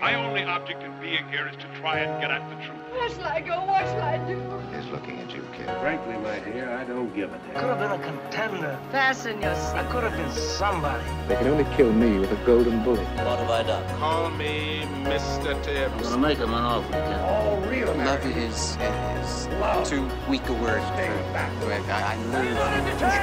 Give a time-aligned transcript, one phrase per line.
[0.00, 2.80] my only object in being here is to try and get at the truth.
[2.90, 3.64] Where shall I go?
[3.66, 4.38] What shall I do?
[4.76, 5.66] Is looking at you, kid.
[5.80, 7.54] Frankly, my dear, I don't give a damn.
[7.54, 8.78] Could have been a contender.
[8.90, 11.04] Fasten your I could have been somebody.
[11.28, 13.06] They can only kill me with a golden bullet.
[13.24, 13.98] What have I done?
[13.98, 15.54] Call me Mr.
[15.90, 17.20] I'm gonna make him an offer, Ken.
[17.20, 19.86] All real Love is, is Love.
[19.86, 21.52] too weak a word for, Stay back.
[21.60, 22.52] for I, I loathe you.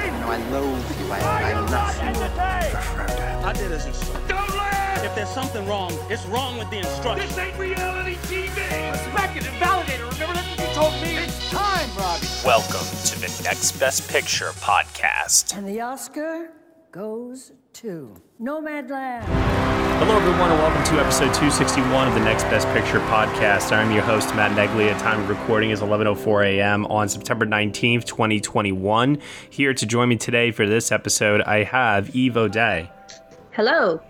[0.06, 1.12] You know, I loathe you.
[1.12, 1.96] I, I love
[3.42, 3.46] you.
[3.48, 4.27] I did as instructed.
[5.08, 5.18] Don't laugh!
[5.18, 7.34] If there's something wrong, it's wrong with the instructions.
[7.34, 8.92] This ain't reality TV!
[8.92, 10.12] Respect it and validate it.
[10.12, 11.16] Remember that's what you told me.
[11.16, 12.26] It's time, Robbie.
[12.44, 15.56] Welcome to the Next Best Picture podcast.
[15.56, 16.50] And the Oscar
[16.92, 19.24] goes to Nomadland.
[19.98, 23.72] Hello, everyone, and welcome to episode 261 of the Next Best Picture podcast.
[23.72, 24.96] I'm your host, Matt Neglia.
[25.00, 26.86] Time of recording is 11:04 a.m.
[26.86, 29.18] on September 19th, 2021.
[29.50, 32.90] Here to join me today for this episode, I have Eve O'Dea,
[33.52, 34.00] Hello.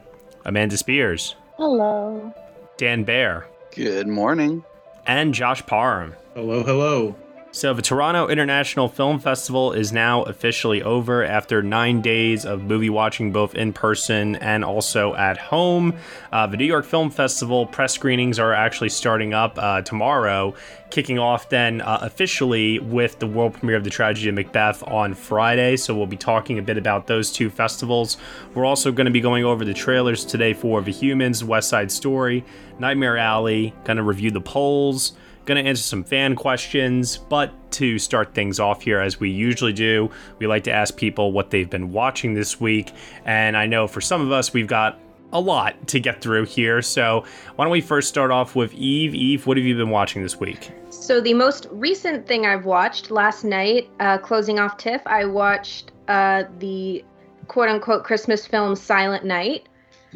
[0.49, 2.33] Amanda Spears, Hello.
[2.79, 3.47] Dan Bayer.
[3.77, 4.65] Good morning.
[5.07, 6.15] and Josh Parham.
[6.35, 7.15] Hello, hello.
[7.51, 12.91] So, the Toronto International Film Festival is now officially over after nine days of movie
[12.91, 15.95] watching, both in person and also at home.
[16.31, 20.55] Uh, the New York Film Festival press screenings are actually starting up uh, tomorrow,
[20.91, 25.15] kicking off then uh, officially with the world premiere of The Tragedy of Macbeth on
[25.15, 25.79] Friday.
[25.79, 28.19] So, we'll be talking a bit about those two festivals.
[28.55, 31.91] We're also going to be going over the trailers today for The Humans, West Side
[31.91, 32.45] Story,
[32.79, 35.15] Nightmare Alley, going to review the polls.
[35.49, 39.73] Going to answer some fan questions, but to start things off here, as we usually
[39.73, 42.93] do, we like to ask people what they've been watching this week.
[43.25, 45.01] And I know for some of us, we've got
[45.33, 46.83] a lot to get through here.
[46.83, 47.25] So
[47.57, 49.15] why don't we first start off with Eve?
[49.15, 50.71] Eve, what have you been watching this week?
[50.91, 55.93] So the most recent thing I've watched last night, uh, closing off TIFF, I watched
[56.09, 57.03] uh, the
[57.47, 59.67] quote unquote Christmas film Silent Night,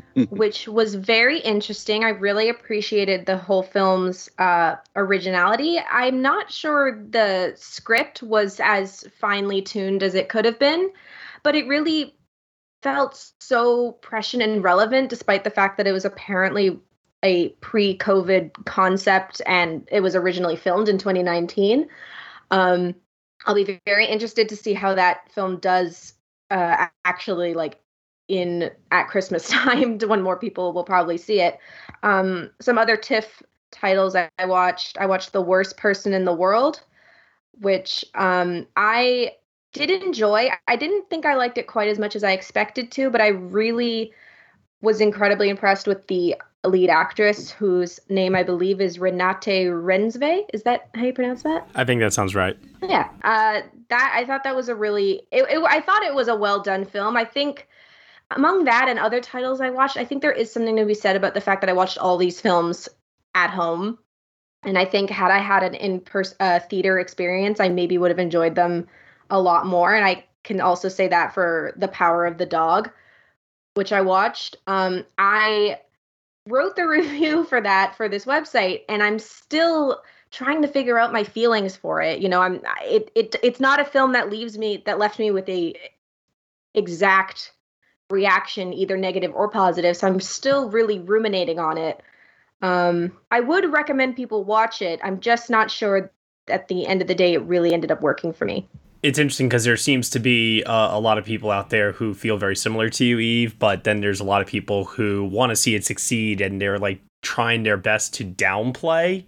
[0.30, 2.04] which was very interesting.
[2.04, 5.78] I really appreciated the whole film's uh, originality.
[5.78, 10.92] I'm not sure the script was as finely tuned as it could have been,
[11.42, 12.14] but it really
[12.82, 16.80] felt so prescient and relevant despite the fact that it was apparently
[17.22, 21.88] a pre-COVID concept and it was originally filmed in 2019.
[22.50, 22.94] Um,
[23.46, 26.14] I'll be very interested to see how that film does
[26.50, 27.81] uh, actually like
[28.32, 31.58] in at Christmas time when more people will probably see it.
[32.02, 34.96] Um, some other TIFF titles I, I watched.
[34.98, 36.82] I watched The Worst Person in the World,
[37.60, 39.32] which um, I
[39.72, 40.48] did enjoy.
[40.66, 43.28] I didn't think I liked it quite as much as I expected to, but I
[43.28, 44.12] really
[44.80, 46.34] was incredibly impressed with the
[46.64, 50.44] lead actress, whose name I believe is Renate Reinsve.
[50.52, 51.68] Is that how you pronounce that?
[51.74, 52.56] I think that sounds right.
[52.82, 53.08] Yeah.
[53.24, 55.22] Uh, that I thought that was a really.
[55.30, 57.16] It, it, I thought it was a well done film.
[57.16, 57.68] I think
[58.36, 61.16] among that and other titles I watched, I think there is something to be said
[61.16, 62.88] about the fact that I watched all these films
[63.34, 63.98] at home.
[64.64, 68.10] And I think had I had an in person uh, theater experience, I maybe would
[68.10, 68.86] have enjoyed them
[69.30, 69.94] a lot more.
[69.94, 72.90] And I can also say that for The Power of the Dog,
[73.74, 74.56] which I watched.
[74.66, 75.80] Um, I
[76.48, 81.12] wrote the review for that for this website, and I'm still trying to figure out
[81.12, 82.20] my feelings for it.
[82.20, 85.30] You know, I'm it it it's not a film that leaves me that left me
[85.30, 85.74] with a
[86.74, 87.52] exact
[88.12, 89.96] reaction, either negative or positive.
[89.96, 92.00] So I'm still really ruminating on it.
[92.60, 95.00] Um, I would recommend people watch it.
[95.02, 96.12] I'm just not sure
[96.48, 98.68] at the end of the day it really ended up working for me.
[99.02, 102.14] It's interesting because there seems to be uh, a lot of people out there who
[102.14, 105.50] feel very similar to you, Eve, but then there's a lot of people who want
[105.50, 109.24] to see it succeed and they're like trying their best to downplay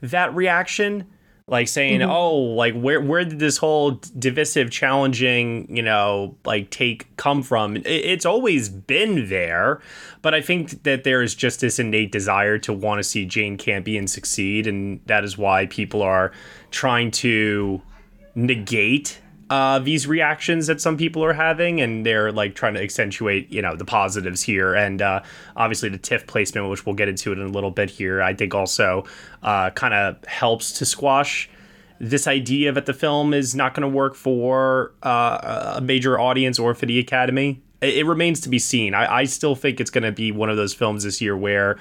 [0.00, 1.06] that reaction
[1.48, 2.10] like saying Mhm.
[2.10, 7.76] oh like where where did this whole divisive challenging you know like take come from
[7.76, 9.80] It- it's always been there
[10.22, 13.56] but i think that there is just this innate desire to want to see jane
[13.56, 16.32] campion succeed and that is why people are
[16.72, 17.80] trying to
[18.34, 23.50] negate uh, these reactions that some people are having, and they're like trying to accentuate,
[23.52, 25.22] you know, the positives here, and uh,
[25.56, 28.34] obviously the TIFF placement, which we'll get into it in a little bit here, I
[28.34, 29.04] think also
[29.42, 31.48] uh, kind of helps to squash
[31.98, 36.58] this idea that the film is not going to work for uh, a major audience
[36.58, 37.62] or for the Academy.
[37.80, 38.94] It, it remains to be seen.
[38.94, 41.78] I, I still think it's going to be one of those films this year where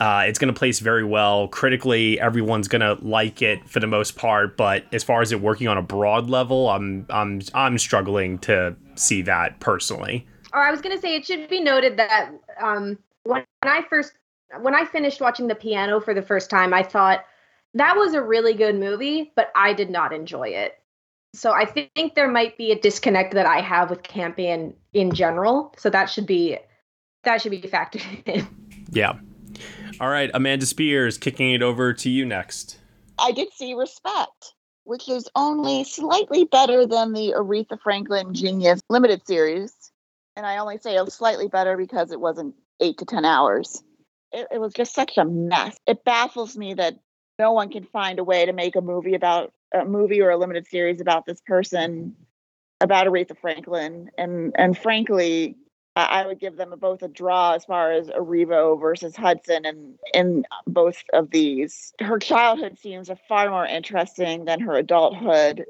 [0.00, 2.20] uh, it's going to place very well critically.
[2.20, 5.66] Everyone's going to like it for the most part, but as far as it working
[5.66, 10.26] on a broad level, I'm I'm I'm struggling to see that personally.
[10.52, 12.30] Or I was gonna say it should be noted that
[12.60, 14.12] um, when I first
[14.60, 17.24] when I finished watching the piano for the first time, I thought
[17.74, 20.78] that was a really good movie, but I did not enjoy it.
[21.34, 25.74] So I think there might be a disconnect that I have with Campion in general.
[25.76, 26.58] So that should be
[27.24, 28.46] that should be factored in.
[28.90, 29.18] Yeah.
[30.00, 32.78] All right, Amanda Spears, kicking it over to you next.
[33.18, 39.26] I did see Respect, which is only slightly better than the Aretha Franklin Genius limited
[39.26, 39.74] series.
[40.36, 43.82] And I only say slightly better because it wasn't eight to 10 hours.
[44.32, 45.76] It, it was just such a mess.
[45.86, 46.94] It baffles me that
[47.38, 50.36] no one can find a way to make a movie about a movie or a
[50.36, 52.14] limited series about this person,
[52.80, 54.10] about Aretha Franklin.
[54.16, 55.56] And, and frankly,
[56.02, 60.44] I would give them both a draw as far as Erivo versus Hudson and in
[60.66, 61.92] both of these.
[62.00, 65.64] Her childhood seems far more interesting than her adulthood,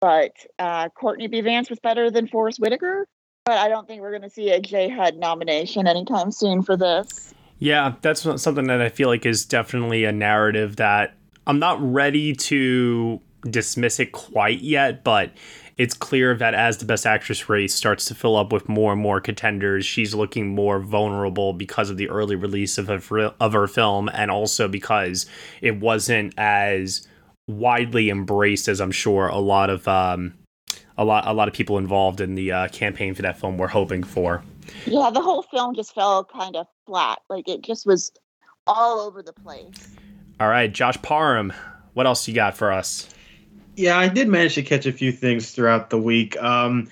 [0.00, 1.40] but uh, Courtney B.
[1.40, 3.06] Vance was better than Forest Whitaker.
[3.44, 4.90] But I don't think we're going to see a J.
[4.90, 7.32] HUD nomination anytime soon for this.
[7.58, 11.14] Yeah, that's something that I feel like is definitely a narrative that
[11.46, 15.32] I'm not ready to dismiss it quite yet, but
[15.80, 19.00] it's clear that as the best actress race starts to fill up with more and
[19.00, 23.66] more contenders, she's looking more vulnerable because of the early release of her, of her
[23.66, 25.24] film, and also because
[25.62, 27.08] it wasn't as
[27.48, 30.34] widely embraced as I'm sure a lot of um,
[30.98, 33.68] a lot a lot of people involved in the uh, campaign for that film were
[33.68, 34.42] hoping for.
[34.84, 37.20] Yeah, the whole film just fell kind of flat.
[37.30, 38.12] Like it just was
[38.66, 39.96] all over the place.
[40.38, 41.54] All right, Josh Parham,
[41.94, 43.08] what else you got for us?
[43.80, 46.40] Yeah, I did manage to catch a few things throughout the week.
[46.42, 46.90] Um,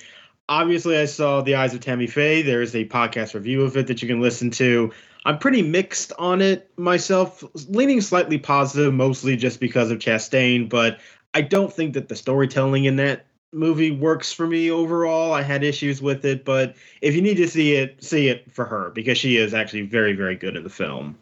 [0.49, 2.43] obviously, I saw The Eyes of Tammy Faye.
[2.43, 4.91] There's a podcast review of it that you can listen to.
[5.27, 10.99] I'm pretty mixed on it myself, leaning slightly positive, mostly just because of Chastain, but
[11.35, 15.35] I don't think that the storytelling in that movie works for me overall.
[15.35, 18.65] I had issues with it, but if you need to see it, see it for
[18.65, 21.19] her because she is actually very, very good in the film.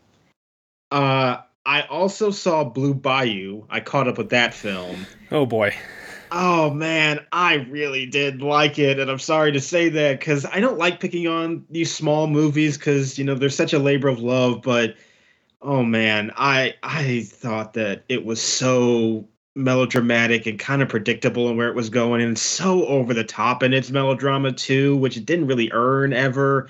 [0.92, 3.64] Uh, I also saw Blue Bayou.
[3.68, 5.04] I caught up with that film.
[5.32, 5.74] Oh boy.
[6.30, 10.60] Oh man, I really did like it, and I'm sorry to say that because I
[10.60, 14.20] don't like picking on these small movies because you know they're such a labor of
[14.20, 14.62] love.
[14.62, 14.94] But
[15.60, 21.56] oh man, I I thought that it was so melodramatic and kind of predictable in
[21.56, 25.26] where it was going, and so over the top in its melodrama too, which it
[25.26, 26.68] didn't really earn ever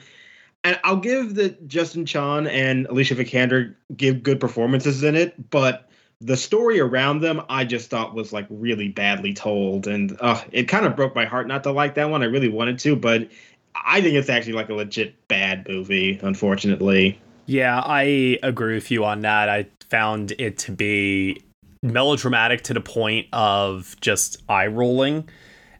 [0.66, 5.88] and I'll give that Justin Chon and Alicia Vikander give good performances in it, but
[6.20, 10.64] the story around them I just thought was like really badly told, and uh, it
[10.64, 12.24] kind of broke my heart not to like that one.
[12.24, 13.28] I really wanted to, but
[13.76, 17.20] I think it's actually like a legit bad movie, unfortunately.
[17.46, 19.48] Yeah, I agree with you on that.
[19.48, 21.44] I found it to be
[21.80, 25.28] melodramatic to the point of just eye rolling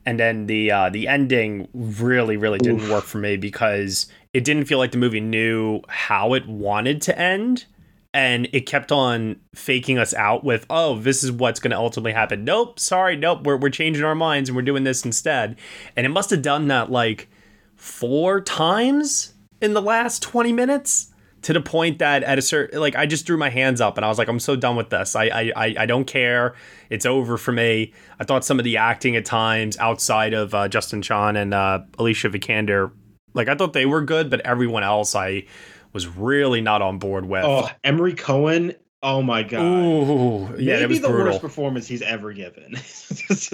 [0.07, 2.91] and then the uh, the ending really really didn't Oof.
[2.91, 4.07] work for me because
[4.37, 7.65] it didn't feel like the movie knew how it wanted to end
[8.13, 12.13] and it kept on faking us out with oh this is what's going to ultimately
[12.13, 12.45] happen.
[12.45, 15.57] Nope sorry nope we're, we're changing our minds and we're doing this instead.
[15.97, 17.31] And it must have done that like
[17.77, 22.95] four times in the last 20 minutes to the point that at a certain like
[22.95, 25.17] I just threw my hands up and I was like I'm so done with this.
[25.17, 26.55] I I I don't care.
[26.91, 27.95] It's over for me.
[28.21, 31.85] I thought some of the acting at times outside of uh, Justin Chon and uh,
[31.99, 32.91] Alicia Vikander
[33.37, 35.45] like I thought they were good, but everyone else I
[35.93, 37.45] was really not on board with.
[37.45, 38.75] Oh, Emory Cohen.
[39.03, 39.63] Oh my god.
[39.63, 41.27] Ooh, yeah, Maybe the brutal.
[41.27, 42.77] worst performance he's ever given.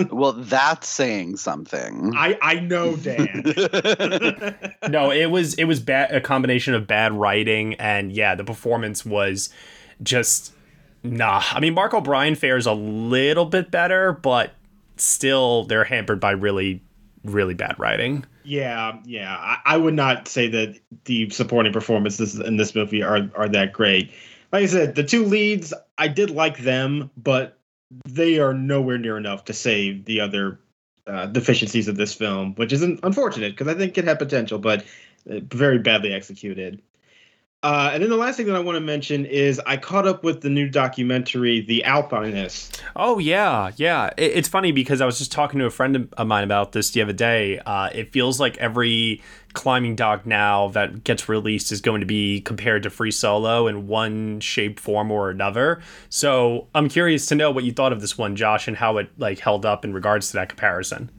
[0.10, 2.12] well, that's saying something.
[2.16, 3.42] I I know, Dan.
[4.88, 9.04] no, it was it was bad a combination of bad writing and yeah, the performance
[9.04, 9.50] was
[10.02, 10.54] just
[11.02, 11.42] nah.
[11.50, 14.52] I mean, Mark O'Brien fares a little bit better, but
[14.96, 16.82] still they're hampered by really
[17.24, 18.24] really bad writing.
[18.44, 19.36] Yeah, yeah.
[19.36, 23.72] I, I, would not say that the supporting performances in this movie are are that
[23.72, 24.12] great.
[24.52, 27.58] Like I said, the two leads, I did like them, but
[28.08, 30.58] they are nowhere near enough to save the other
[31.06, 34.84] uh, deficiencies of this film, which is unfortunate because I think it had potential, but
[35.30, 36.82] uh, very badly executed.
[37.62, 40.24] Uh, and then the last thing that I want to mention is I caught up
[40.24, 42.82] with the new documentary, The Alpinist.
[42.96, 44.10] Oh yeah, yeah.
[44.16, 46.90] It, it's funny because I was just talking to a friend of mine about this
[46.90, 47.60] the other day.
[47.60, 52.40] Uh, it feels like every climbing doc now that gets released is going to be
[52.40, 55.80] compared to Free Solo in one shape, form, or another.
[56.08, 59.08] So I'm curious to know what you thought of this one, Josh, and how it
[59.18, 61.10] like held up in regards to that comparison.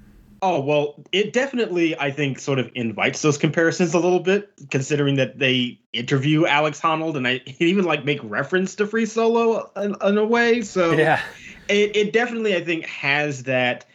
[0.46, 5.16] Oh, well, it definitely, I think, sort of invites those comparisons a little bit, considering
[5.16, 9.96] that they interview Alex Honnold and I even like make reference to Free Solo in,
[10.04, 10.62] in a way.
[10.62, 11.22] So yeah,
[11.70, 13.86] it, it definitely, I think, has that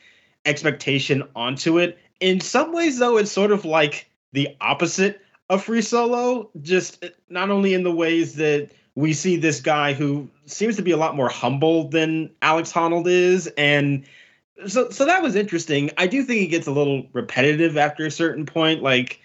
[0.47, 1.99] expectation onto it.
[2.19, 7.51] In some ways, though, it's sort of like the opposite of Free Solo, just not
[7.51, 11.15] only in the ways that we see this guy who seems to be a lot
[11.15, 14.07] more humble than Alex Honnold is, and
[14.67, 15.91] so so that was interesting.
[15.97, 18.83] I do think it gets a little repetitive after a certain point.
[18.83, 19.21] Like,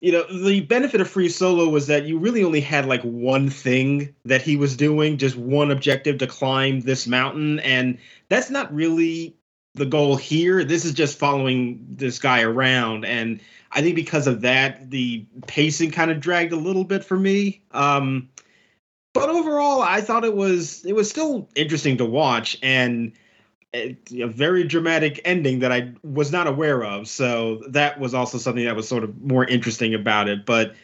[0.00, 3.48] you know, the benefit of Free Solo was that you really only had like one
[3.48, 8.74] thing that he was doing, just one objective to climb this mountain, and that's not
[8.74, 9.36] really
[9.74, 10.64] the goal here.
[10.64, 13.40] This is just following this guy around, and
[13.72, 17.62] I think because of that, the pacing kind of dragged a little bit for me.
[17.72, 18.28] Um,
[19.12, 23.12] but overall, I thought it was it was still interesting to watch and
[23.76, 27.08] a, a very dramatic ending that I was not aware of.
[27.08, 30.46] So that was also something that was sort of more interesting about it.
[30.46, 30.74] But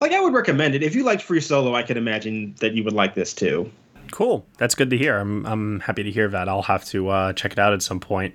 [0.00, 1.74] like I would recommend it if you liked Free Solo.
[1.74, 3.70] I can imagine that you would like this too.
[4.10, 4.46] Cool.
[4.58, 5.18] That's good to hear.
[5.18, 6.48] I'm I'm happy to hear that.
[6.48, 8.34] I'll have to uh, check it out at some point.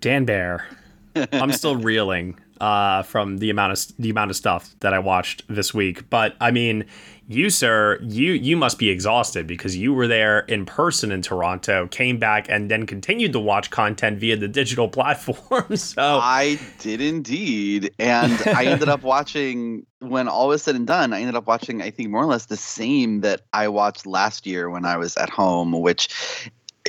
[0.00, 0.64] Dan Bayer,
[1.32, 5.42] I'm still reeling uh, from the amount of the amount of stuff that I watched
[5.48, 6.08] this week.
[6.08, 6.84] But I mean,
[7.30, 11.86] you sir, you you must be exhausted because you were there in person in Toronto,
[11.86, 15.76] came back, and then continued to watch content via the digital platform.
[15.76, 21.12] so I did indeed, and I ended up watching when all was said and done.
[21.12, 24.46] I ended up watching, I think, more or less the same that I watched last
[24.46, 26.08] year when I was at home, which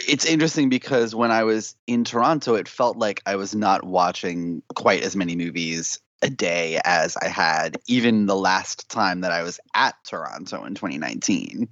[0.07, 4.61] it's interesting because when I was in Toronto, it felt like I was not watching
[4.73, 9.41] quite as many movies a day as I had even the last time that I
[9.41, 11.69] was at Toronto in 2019.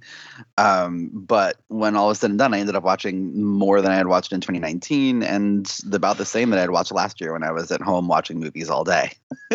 [0.56, 3.96] Um, but when all was said and done, I ended up watching more than I
[3.96, 7.42] had watched in 2019 and about the same that I had watched last year when
[7.42, 9.12] I was at home watching movies all day.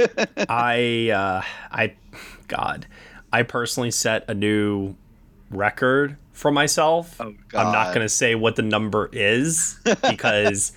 [0.49, 1.95] I, uh, I,
[2.47, 2.85] God,
[3.31, 4.95] I personally set a new
[5.49, 7.19] record for myself.
[7.19, 10.71] Oh, I'm not going to say what the number is because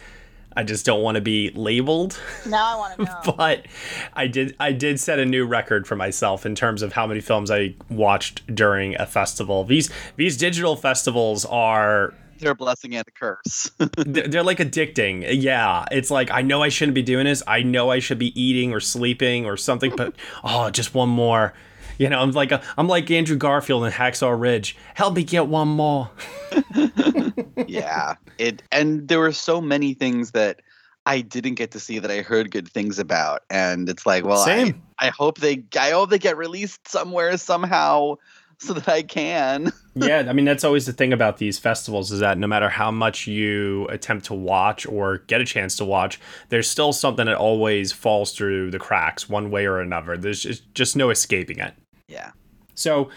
[0.57, 2.19] I just don't want to be labeled.
[2.47, 3.35] Now I want to know.
[3.37, 3.67] but
[4.15, 7.21] I did I did set a new record for myself in terms of how many
[7.21, 9.65] films I watched during a festival.
[9.65, 13.71] These these digital festivals are they're a blessing and a curse.
[13.79, 15.27] they're, they're like addicting.
[15.43, 17.43] Yeah, it's like I know I shouldn't be doing this.
[17.47, 21.55] I know I should be eating or sleeping or something, but oh, just one more.
[22.07, 24.76] You know, I'm like a, I'm like Andrew Garfield in Hacksaw Ridge.
[24.95, 26.11] Help me get one more.
[27.67, 30.61] yeah, it and there were so many things that
[31.07, 34.45] I didn't get to see that I heard good things about, and it's like, well,
[34.45, 34.83] Same.
[34.99, 38.17] I, I hope they I hope they get released somewhere somehow
[38.59, 39.73] so that I can.
[39.95, 42.91] yeah, I mean that's always the thing about these festivals is that no matter how
[42.91, 47.37] much you attempt to watch or get a chance to watch, there's still something that
[47.37, 50.17] always falls through the cracks one way or another.
[50.17, 51.75] There's just, just no escaping it.
[52.09, 52.33] Yeah.
[52.75, 53.11] So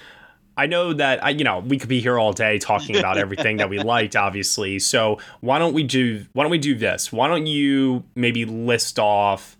[0.57, 3.57] I know that I, you know, we could be here all day talking about everything
[3.57, 4.79] that we liked, obviously.
[4.79, 7.11] So why don't we do why don't we do this?
[7.11, 9.57] Why don't you maybe list off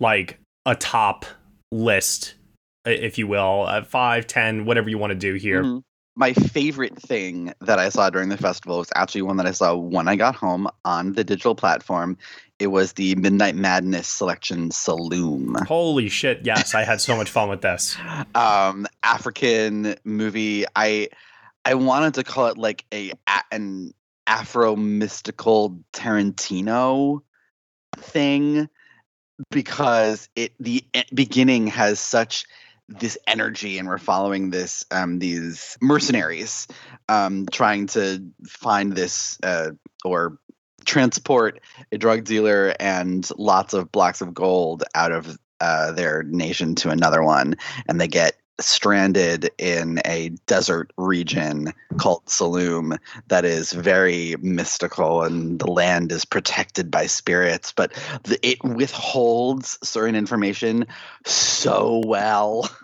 [0.00, 1.24] like a top
[1.70, 2.34] list,
[2.84, 5.62] if you will, uh, five, ten, whatever you want to do here.
[5.62, 5.78] Mm-hmm.
[6.14, 9.74] My favorite thing that I saw during the festival was actually one that I saw
[9.74, 12.18] when I got home on the digital platform.
[12.58, 15.66] It was the Midnight Madness selection Saloum.
[15.66, 16.40] Holy shit!
[16.44, 17.96] Yes, I had so much fun with this.
[18.34, 20.64] Um, African movie.
[20.76, 21.08] I
[21.64, 23.12] I wanted to call it like a
[23.50, 23.92] an
[24.26, 27.20] Afro mystical Tarantino
[27.96, 28.68] thing
[29.50, 32.46] because it the beginning has such
[32.98, 36.66] this energy and we're following this um, these mercenaries
[37.08, 39.70] um, trying to find this uh,
[40.04, 40.38] or
[40.84, 46.74] transport a drug dealer and lots of blocks of gold out of uh, their nation
[46.74, 47.56] to another one.
[47.88, 55.58] And they get stranded in a desert region called Saloum that is very mystical and
[55.58, 57.92] the land is protected by spirits, but
[58.24, 60.86] the, it withholds certain information
[61.24, 62.68] so well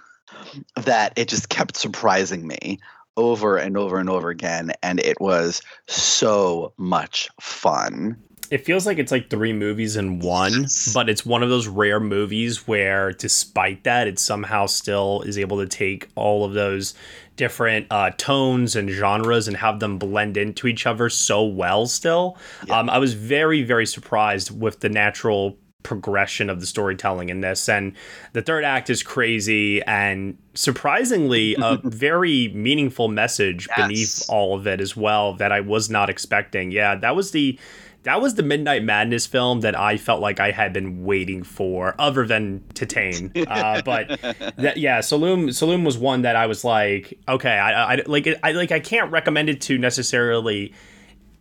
[0.74, 2.78] that it just kept surprising me
[3.16, 4.72] over and over and over again.
[4.82, 8.16] And it was so much fun
[8.50, 12.00] it feels like it's like three movies in one, but it's one of those rare
[12.00, 16.94] movies where, despite that, it somehow still is able to take all of those
[17.36, 21.86] different uh, tones and genres and have them blend into each other so well.
[21.86, 22.78] Still, yeah.
[22.78, 27.68] um, I was very, very surprised with the natural progression of the storytelling in this
[27.68, 27.92] and
[28.32, 33.86] the third act is crazy and surprisingly a very meaningful message yes.
[33.86, 36.72] beneath all of it as well that I was not expecting.
[36.72, 37.58] Yeah, that was the
[38.02, 41.94] that was the Midnight Madness film that I felt like I had been waiting for,
[41.98, 43.28] other than Titane.
[43.48, 44.08] Uh, but
[44.56, 48.40] that, yeah, Saloum Saloum was one that I was like, okay, I, I like it,
[48.42, 50.74] I like I can't recommend it to necessarily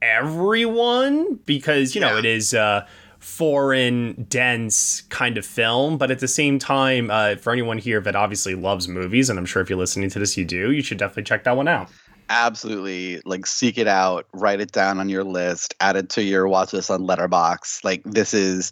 [0.02, 2.54] everyone because you know it is.
[2.54, 2.86] Uh,
[3.20, 5.98] foreign, dense kind of film.
[5.98, 9.46] But at the same time, uh, for anyone here that obviously loves movies, and I'm
[9.46, 11.90] sure if you're listening to this, you do, you should definitely check that one out.
[12.30, 16.48] absolutely like seek it out, write it down on your list, add it to your
[16.48, 17.84] watch list on Letterboxd.
[17.84, 18.72] Like this is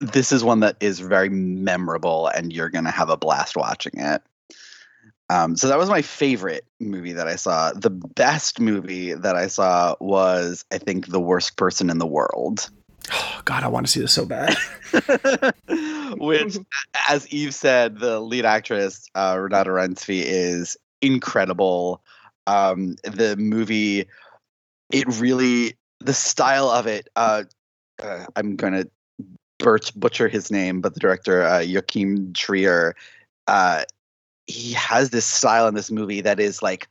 [0.00, 4.22] this is one that is very memorable, and you're gonna have a blast watching it.
[5.30, 7.72] Um, so that was my favorite movie that I saw.
[7.72, 12.68] The best movie that I saw was, I think, The Worst Person in the World.
[13.12, 14.56] Oh, God, I want to see this so bad.
[16.18, 16.56] Which,
[17.08, 22.02] as Eve said, the lead actress, uh, Renata Rensby, is incredible.
[22.46, 24.06] Um, the movie,
[24.92, 27.44] it really, the style of it, uh,
[28.02, 28.90] uh, I'm going to
[29.58, 32.94] Birch butcher his name, but the director, uh, Joachim Trier,
[33.46, 33.84] uh,
[34.46, 36.88] he has this style in this movie that is like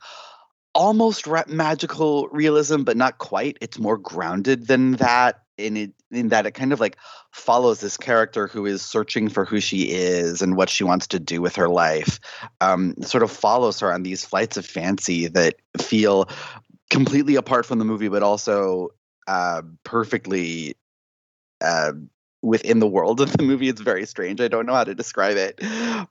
[0.74, 3.56] almost ra- magical realism, but not quite.
[3.60, 5.43] It's more grounded than that.
[5.56, 6.96] In it, in that it kind of like
[7.30, 11.20] follows this character who is searching for who she is and what she wants to
[11.20, 12.18] do with her life.
[12.60, 16.28] Um, sort of follows her on these flights of fancy that feel
[16.90, 18.88] completely apart from the movie, but also
[19.28, 20.76] uh, perfectly
[21.60, 21.92] uh,
[22.42, 23.68] within the world of the movie.
[23.68, 24.40] It's very strange.
[24.40, 25.60] I don't know how to describe it,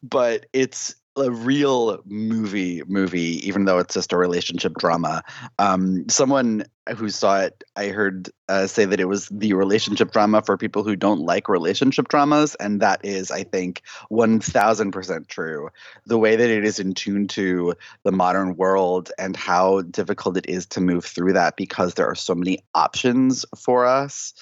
[0.01, 5.23] but it's a real movie movie even though it's just a relationship drama.
[5.59, 6.65] Um, someone
[6.97, 10.83] who saw it i heard uh, say that it was the relationship drama for people
[10.83, 15.69] who don't like relationship dramas and that is i think 1000% true.
[16.05, 20.49] The way that it is in tune to the modern world and how difficult it
[20.49, 24.33] is to move through that because there are so many options for us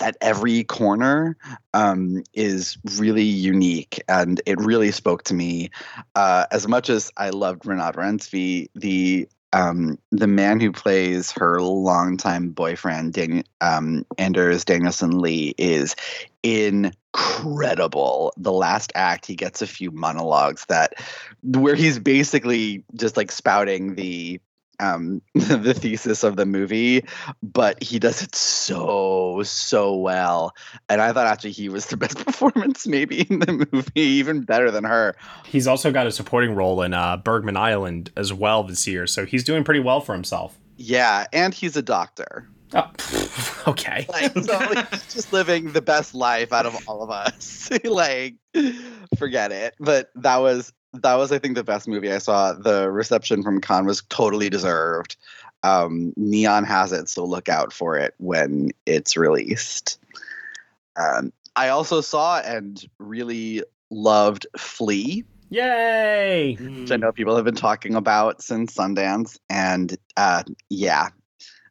[0.00, 1.36] at every corner
[1.74, 5.70] um, is really unique, and it really spoke to me.
[6.14, 11.62] Uh, as much as I loved Renat Rensby, the um, the man who plays her
[11.62, 15.96] longtime boyfriend, Dan- um, Anders Danielsen Lie, is
[16.42, 18.32] incredible.
[18.36, 20.94] The last act, he gets a few monologues that
[21.42, 24.40] where he's basically just like spouting the
[24.80, 27.02] um the thesis of the movie
[27.42, 30.54] but he does it so so well.
[30.88, 34.70] And i thought actually he was the best performance maybe in the movie even better
[34.70, 35.14] than her.
[35.44, 39.24] He's also got a supporting role in uh, Bergman Island as well this year, so
[39.26, 40.58] he's doing pretty well for himself.
[40.76, 42.48] yeah and he's a doctor.
[42.74, 42.90] Oh,
[43.68, 44.04] okay.
[44.10, 44.58] like so
[44.90, 47.70] he's just living the best life out of all of us.
[47.84, 48.34] Like
[49.16, 49.74] forget it.
[49.80, 53.60] But that was that was i think the best movie i saw the reception from
[53.60, 55.16] Cannes was totally deserved
[55.64, 59.98] um, neon has it so look out for it when it's released
[60.96, 66.54] um, i also saw and really loved Flee Yay!
[66.54, 71.08] which i know people have been talking about since sundance and uh, yeah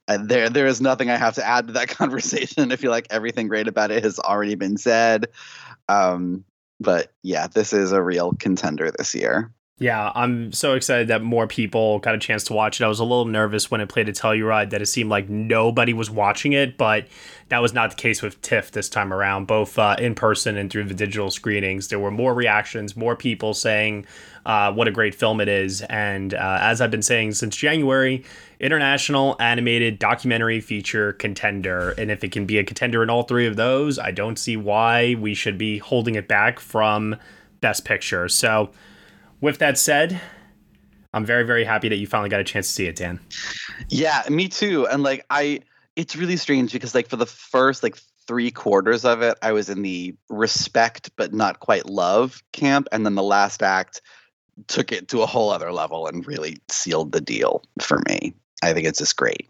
[0.08, 2.72] uh, there there is nothing I have to add to that conversation.
[2.72, 5.28] I feel like everything great about it has already been said.
[5.90, 6.46] Um,
[6.80, 9.52] but yeah, this is a real contender this year.
[9.80, 12.84] Yeah, I'm so excited that more people got a chance to watch it.
[12.84, 15.94] I was a little nervous when it played at Telluride that it seemed like nobody
[15.94, 17.06] was watching it, but
[17.50, 20.72] that was not the case with TIFF this time around, both uh, in person and
[20.72, 21.90] through the digital screenings.
[21.90, 24.08] There were more reactions, more people saying
[24.48, 25.84] uh, what a great film it is.
[25.84, 28.24] And uh, as I've been saying since January,
[28.60, 31.92] international animated documentary feature contender.
[32.00, 34.58] And if it can be a contender in all three of those, I don't see
[34.58, 37.16] why we should be holding it back from
[37.62, 38.28] Best Picture.
[38.28, 38.72] So,
[39.42, 40.20] with that said,
[41.14, 43.20] I'm very, very happy that you finally got a chance to see it, Dan.
[43.90, 44.88] Yeah, me too.
[44.88, 45.62] And like I
[45.96, 47.98] it's really strange because like for the first like
[48.28, 52.88] three quarters of it, I was in the respect but not quite love camp.
[52.92, 54.02] And then the last act
[54.68, 58.34] took it to a whole other level and really sealed the deal for me.
[58.64, 59.50] I think it's just great.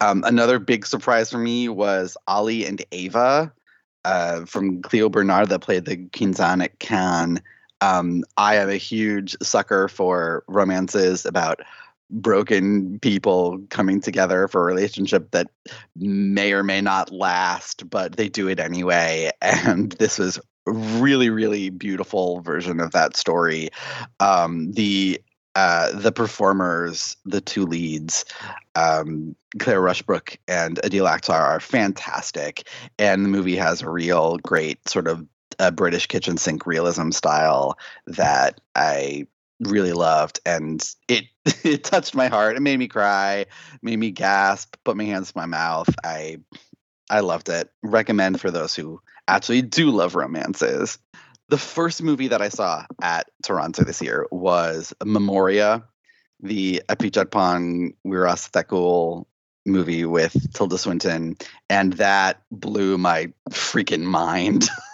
[0.00, 3.52] Um, another big surprise for me was Ali and Ava
[4.04, 7.40] uh, from Clio Barnard that played the Quinzaine at Cannes.
[7.82, 11.60] Um, I am a huge sucker for romances about
[12.10, 15.48] broken people coming together for a relationship that
[15.96, 19.30] may or may not last, but they do it anyway.
[19.42, 23.70] And this was really, really beautiful version of that story.
[24.20, 25.20] Um, the
[25.54, 28.24] uh, the performers, the two leads,
[28.74, 32.66] um, Claire Rushbrook and Adil Akhtar, are fantastic,
[32.98, 35.26] and the movie has a real great sort of
[35.58, 39.26] a British kitchen sink realism style that I
[39.60, 41.24] really loved, and it
[41.64, 42.56] it touched my heart.
[42.56, 43.46] It made me cry,
[43.82, 45.88] made me gasp, put my hands to my mouth.
[46.04, 46.38] I
[47.10, 47.70] I loved it.
[47.82, 50.98] Recommend for those who actually do love romances.
[51.48, 55.84] The first movie that I saw at Toronto this year was Memoria,
[56.40, 59.26] the Apichatpong Weerasethakul
[59.66, 61.36] movie with Tilda Swinton,
[61.68, 64.68] and that blew my freaking mind.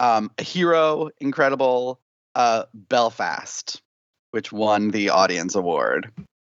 [0.00, 2.00] um, Hero, incredible.
[2.34, 3.82] Uh, Belfast,
[4.30, 6.10] which won the audience award.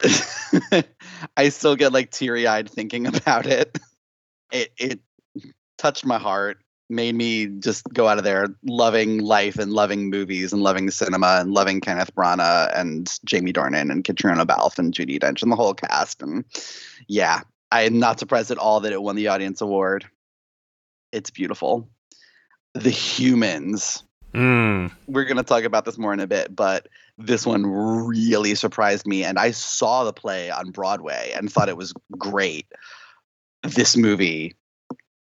[1.38, 3.78] I still get like teary eyed thinking about it.
[4.52, 5.00] It it
[5.78, 10.52] touched my heart, made me just go out of there loving life and loving movies
[10.52, 15.18] and loving cinema and loving Kenneth Branagh and Jamie Dornan and Caitríona Balfe and Judi
[15.18, 16.22] Dench and the whole cast.
[16.22, 16.44] And
[17.08, 20.06] yeah, I am not surprised at all that it won the audience award.
[21.14, 21.90] It's beautiful.
[22.74, 24.04] The humans.
[24.34, 24.92] Mm.
[25.08, 29.06] We're going to talk about this more in a bit, but this one really surprised
[29.06, 29.24] me.
[29.24, 32.66] And I saw the play on Broadway and thought it was great.
[33.64, 34.56] This movie,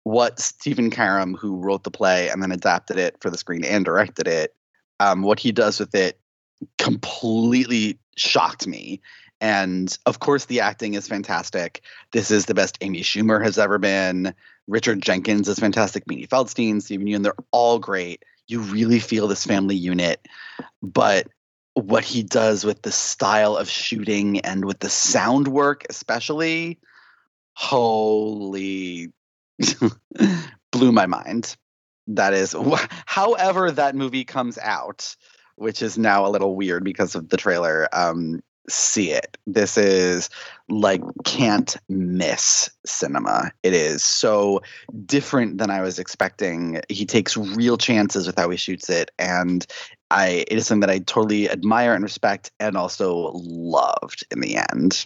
[0.04, 3.86] what Stephen Karam, who wrote the play and then adapted it for the screen and
[3.86, 4.56] directed it,
[5.00, 6.20] um, what he does with it
[6.78, 9.00] completely shocked me.
[9.40, 11.84] And of course, the acting is fantastic.
[12.12, 14.34] This is the best Amy Schumer has ever been.
[14.68, 16.06] Richard Jenkins is fantastic.
[16.06, 18.24] Beanie Feldstein, Steven Yeun, they're all great.
[18.48, 20.26] You really feel this family unit.
[20.82, 21.28] But
[21.74, 26.80] what he does with the style of shooting and with the sound work, especially,
[27.54, 29.12] holy,
[30.72, 31.56] blew my mind.
[32.08, 32.56] That is,
[33.06, 35.16] however, that movie comes out,
[35.56, 37.88] which is now a little weird because of the trailer.
[37.94, 39.38] Um, see it.
[39.46, 40.30] This is
[40.70, 43.52] like can't miss cinema.
[43.64, 44.62] It is so
[45.06, 46.82] different than I was expecting.
[46.90, 49.66] He takes real chances with how he shoots it, and
[50.12, 54.58] I it is something that I totally admire and respect, and also loved in the
[54.58, 55.06] end.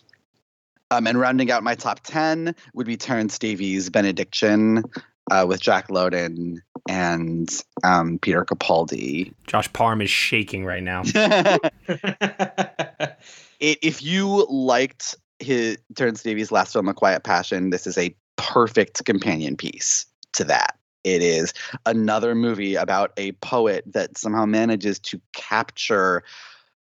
[0.90, 4.84] Um, and rounding out my top ten would be Terence Davies' Benediction
[5.30, 7.50] uh, with Jack Lowden and
[7.84, 9.34] um, Peter Capaldi.
[9.48, 11.04] Josh Parham is shaking right now.
[13.60, 18.16] it, if you liked his Terence Davies' last film, A Quiet Passion, this is a
[18.36, 20.78] perfect companion piece to that.
[21.04, 21.54] It is
[21.86, 26.24] another movie about a poet that somehow manages to capture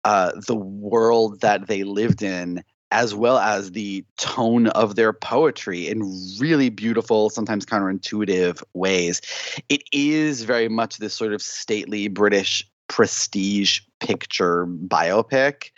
[0.04, 5.88] uh, the world that they lived in, as well as the tone of their poetry
[5.88, 6.02] in
[6.40, 9.22] really beautiful, sometimes counterintuitive ways.
[9.70, 15.72] It is very much this sort of stately British prestige picture biopic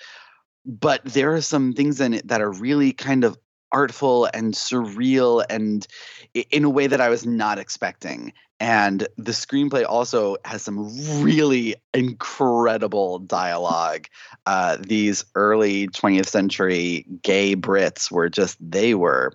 [0.68, 3.38] but there are some things in it that are really kind of
[3.72, 5.88] artful and surreal and
[6.34, 8.34] in a way that I was not expecting.
[8.60, 10.90] And the screenplay also has some
[11.22, 14.08] really incredible dialogue.
[14.46, 19.34] Uh, these early 20th century gay Brits were just, they were.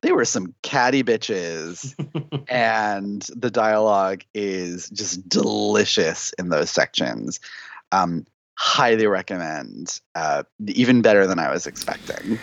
[0.00, 1.94] They were some catty bitches,
[2.50, 7.40] and the dialogue is just delicious in those sections.
[7.90, 10.00] Um, highly recommend.
[10.14, 12.38] Uh, even better than I was expecting.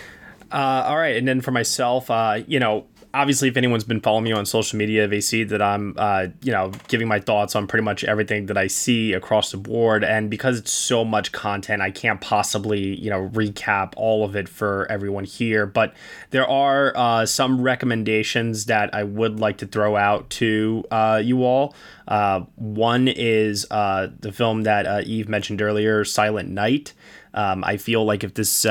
[0.50, 4.24] Uh, all right, and then for myself, uh, you know, obviously, if anyone's been following
[4.24, 7.66] me on social media, they see that I'm, uh, you know, giving my thoughts on
[7.66, 10.04] pretty much everything that I see across the board.
[10.04, 14.48] And because it's so much content, I can't possibly, you know, recap all of it
[14.48, 15.66] for everyone here.
[15.66, 15.94] But
[16.30, 21.44] there are uh, some recommendations that I would like to throw out to uh, you
[21.44, 21.74] all.
[22.08, 26.92] Uh, one is uh, the film that uh, Eve mentioned earlier, Silent Night.
[27.34, 28.66] Um, I feel like if this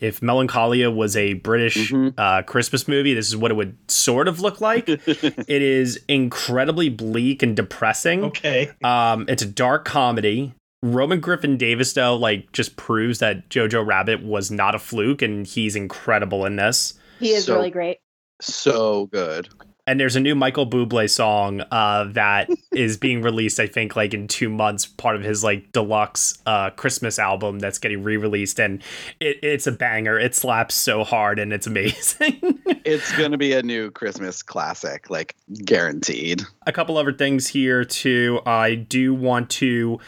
[0.00, 2.18] if Melancholia was a British Mm-hmm.
[2.18, 4.88] uh, Christmas movie, this is what it would sort of look like.
[5.06, 8.24] it is incredibly bleak and depressing.
[8.24, 8.70] Okay.
[8.84, 10.54] Um, it's a dark comedy.
[10.82, 15.46] Roman Griffin Davis, though, like just proves that Jojo Rabbit was not a fluke, and
[15.46, 16.94] he's incredible in this.
[17.18, 17.98] He is So- really great.
[18.42, 19.48] So good.
[19.86, 24.14] And there's a new Michael Bublé song uh, that is being released, I think, like
[24.14, 28.82] in two months, part of his like deluxe uh, Christmas album that's getting re-released, and
[29.20, 30.18] it, it's a banger.
[30.18, 32.40] It slaps so hard, and it's amazing.
[32.86, 36.42] It's going to be a new Christmas classic, like guaranteed.
[36.68, 38.40] a couple other things here too.
[38.46, 39.98] I do want to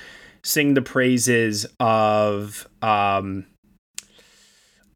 [0.44, 3.46] sing the praises of um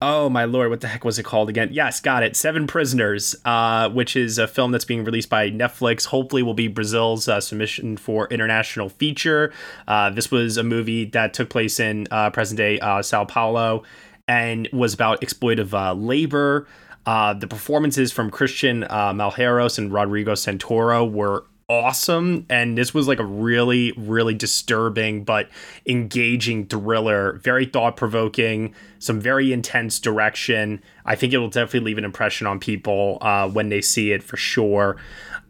[0.05, 1.69] Oh my lord, what the heck was it called again?
[1.71, 2.35] Yes, got it.
[2.35, 6.07] Seven Prisoners, uh, which is a film that's being released by Netflix.
[6.07, 9.53] Hopefully, will be Brazil's uh, submission for international feature.
[9.87, 13.85] Uh, this was a movie that took place in uh, present day uh, Sao Paulo
[14.27, 16.67] and was about exploitive uh, labor.
[17.07, 23.25] The performances from Christian Malheiros and Rodrigo Santoro were awesome and this was like a
[23.25, 25.49] really really disturbing but
[25.87, 27.39] engaging thriller.
[27.43, 30.83] Very thought-provoking some very intense direction.
[31.05, 34.23] I think it will definitely leave an impression on people uh, when they see it
[34.23, 34.97] for sure.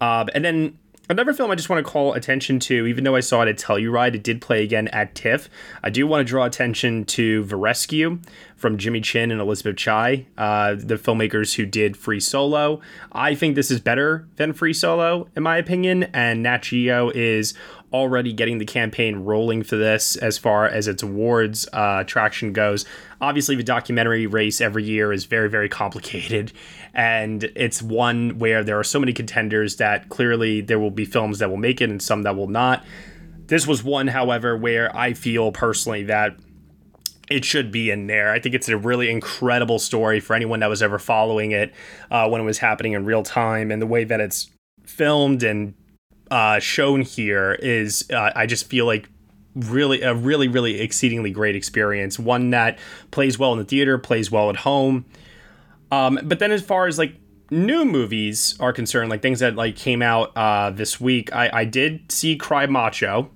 [0.01, 0.79] Uh, and then
[1.12, 3.59] Another film I just want to call attention to, even though I saw it at
[3.59, 5.51] Telluride, it did play again at TIFF.
[5.83, 8.18] I do want to draw attention to The Rescue
[8.57, 12.81] from Jimmy Chin and Elizabeth Chai, uh, the filmmakers who did Free Solo.
[13.12, 17.53] I think this is better than Free Solo, in my opinion, and Nat Geo is
[17.92, 22.87] already getting the campaign rolling for this as far as its awards uh, traction goes.
[23.20, 26.53] Obviously, the documentary race every year is very, very complicated.
[26.95, 31.39] And it's one where there are so many contenders that clearly there will be films
[31.39, 32.85] that will make it and some that will not.
[33.47, 36.37] This was one, however, where I feel personally that
[37.31, 38.31] it should be in there.
[38.33, 41.73] I think it's a really incredible story for anyone that was ever following it
[42.11, 44.51] uh, when it was happening in real time, and the way that it's
[44.85, 45.75] filmed and
[46.31, 49.09] uh, shown here is, uh, I just feel like
[49.55, 52.19] really a really really exceedingly great experience.
[52.19, 52.79] One that
[53.11, 55.05] plays well in the theater, plays well at home.
[55.93, 57.15] Um, but then as far as like
[57.51, 61.65] new movies are concerned, like things that like came out uh, this week, I, I
[61.65, 63.31] did see Cry Macho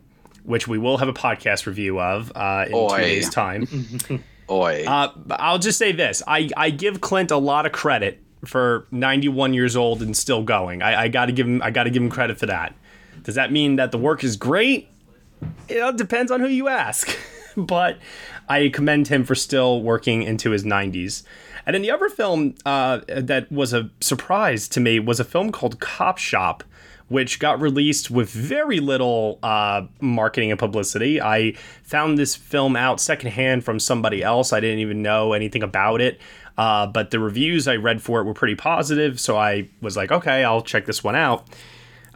[0.47, 2.89] which we will have a podcast review of uh, in Oy.
[2.89, 3.67] two days' time.
[4.51, 4.85] Oi.
[4.87, 9.55] Uh, I'll just say this: I I give Clint a lot of credit for 91
[9.55, 10.83] years old and still going.
[10.83, 12.75] I, I got to give him I got to give him credit for that.
[13.25, 14.89] Does that mean that the work is great?
[15.69, 17.17] It depends on who you ask.
[17.67, 17.99] but
[18.49, 21.23] I commend him for still working into his 90s.
[21.65, 25.51] And then the other film uh, that was a surprise to me was a film
[25.51, 26.63] called Cop Shop,
[27.09, 31.21] which got released with very little uh, marketing and publicity.
[31.21, 34.53] I found this film out secondhand from somebody else.
[34.53, 36.21] I didn't even know anything about it.
[36.57, 40.11] Uh, but the reviews I read for it were pretty positive, so I was like,
[40.11, 41.47] okay, I'll check this one out.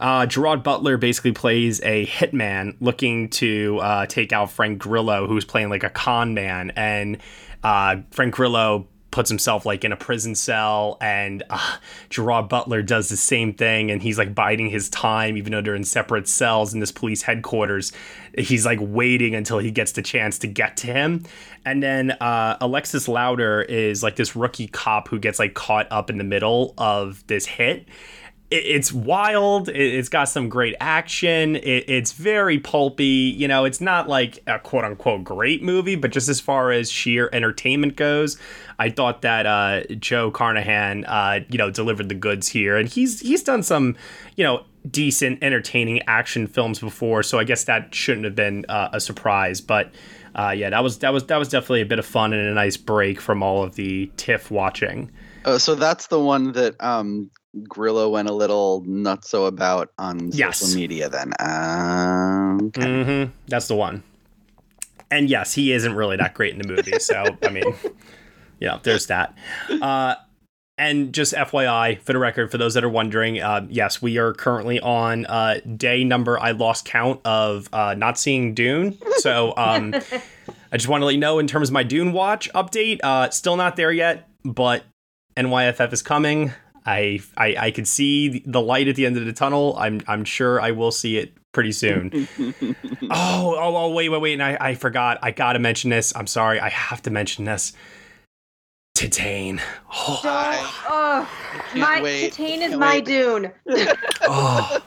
[0.01, 5.45] Uh, Gerard Butler basically plays a hitman looking to uh, take out Frank Grillo, who's
[5.45, 7.19] playing like a con man, and
[7.63, 11.77] uh, Frank Grillo puts himself like in a prison cell and uh,
[12.11, 13.91] Gerard Butler does the same thing.
[13.91, 17.23] And he's like biding his time even though they're in separate cells in this police
[17.23, 17.93] headquarters.
[18.39, 21.25] He's like waiting until he gets the chance to get to him.
[21.65, 26.09] And then uh, Alexis Louder is like this rookie cop who gets like caught up
[26.09, 27.89] in the middle of this hit
[28.51, 29.69] it's wild.
[29.69, 31.57] It's got some great action.
[31.57, 33.05] It's very pulpy.
[33.05, 36.91] You know, it's not like a quote unquote great movie, but just as far as
[36.91, 38.39] sheer entertainment goes,
[38.79, 43.21] I thought that uh, Joe Carnahan, uh, you know, delivered the goods here, and he's
[43.21, 43.97] he's done some,
[44.37, 47.23] you know, decent, entertaining action films before.
[47.23, 49.61] So I guess that shouldn't have been uh, a surprise.
[49.61, 49.93] But
[50.35, 52.55] uh, yeah, that was that was that was definitely a bit of fun and a
[52.55, 55.13] nice break from all of the TIFF watching.
[55.45, 57.31] Oh, so that's the one that um,
[57.69, 60.59] Grillo went a little nutso about on Yes.
[60.61, 61.09] social media.
[61.09, 62.81] Then, um, okay.
[62.83, 63.31] Mm-hmm.
[63.49, 64.03] That's the one.
[65.11, 66.99] And yes, he isn't really that great in the movie.
[67.01, 67.65] So I mean,
[68.61, 69.37] yeah, there's that.
[69.83, 70.15] Uh,
[70.79, 74.33] and just FYI, for the record, for those that are wondering, uh, yes, we are
[74.33, 76.39] currently on uh, day number.
[76.39, 78.97] I lost count of uh, not seeing Dune.
[79.19, 79.95] So um,
[80.73, 83.29] I just want to let you know, in terms of my Dune watch update, uh,
[83.31, 84.85] still not there yet, but
[85.37, 86.53] NYFF is coming.
[86.91, 89.77] I, I I can see the light at the end of the tunnel.
[89.79, 92.29] I'm I'm sure I will see it pretty soon.
[93.11, 94.33] oh, oh, oh, wait, wait, wait.
[94.35, 95.19] And I, I forgot.
[95.23, 96.15] I gotta mention this.
[96.15, 96.61] I'm sorry.
[96.61, 97.73] I have to mention this.
[98.97, 99.61] Titane.
[99.93, 100.21] Oh,
[100.89, 101.29] Oh,
[101.77, 102.33] my wait.
[102.35, 103.05] Titane is my wait.
[103.05, 103.53] Dune.
[104.23, 104.79] oh.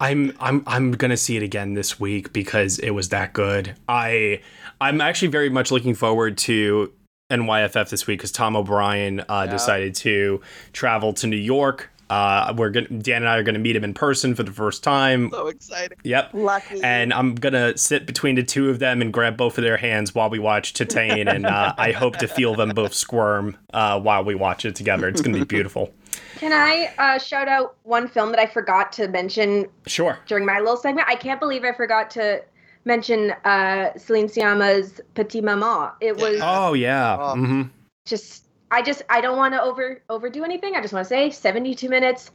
[0.00, 3.76] I'm I'm I'm gonna see it again this week because it was that good.
[3.88, 4.40] I
[4.80, 6.92] I'm actually very much looking forward to
[7.32, 10.40] NYFF this week because Tom O'Brien uh, decided to
[10.72, 11.88] travel to New York.
[12.10, 14.82] Uh, we're gonna Dan and I are gonna meet him in person for the first
[14.84, 15.30] time.
[15.30, 15.96] so exciting.
[16.04, 16.30] Yep.
[16.34, 16.82] Lucky.
[16.82, 20.14] And I'm gonna sit between the two of them and grab both of their hands
[20.14, 24.24] while we watch Titane, and uh, I hope to feel them both squirm uh, while
[24.24, 25.08] we watch it together.
[25.08, 25.94] It's gonna be beautiful.
[26.36, 30.18] Can I uh, shout out one film that I forgot to mention Sure.
[30.26, 31.08] during my little segment?
[31.08, 32.42] I can't believe I forgot to
[32.84, 35.90] mention uh, Céline Sciamma's Petite Maman.
[36.00, 37.16] It was Oh yeah.
[37.20, 37.34] Oh.
[37.34, 37.62] hmm
[38.04, 40.74] just I just I don't want to over overdo anything.
[40.74, 42.30] I just want to say 72 minutes,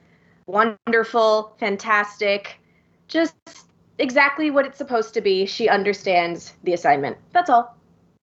[0.45, 2.59] wonderful, fantastic,
[3.07, 3.35] just
[3.97, 5.45] exactly what it's supposed to be.
[5.45, 7.17] She understands the assignment.
[7.33, 7.76] That's all.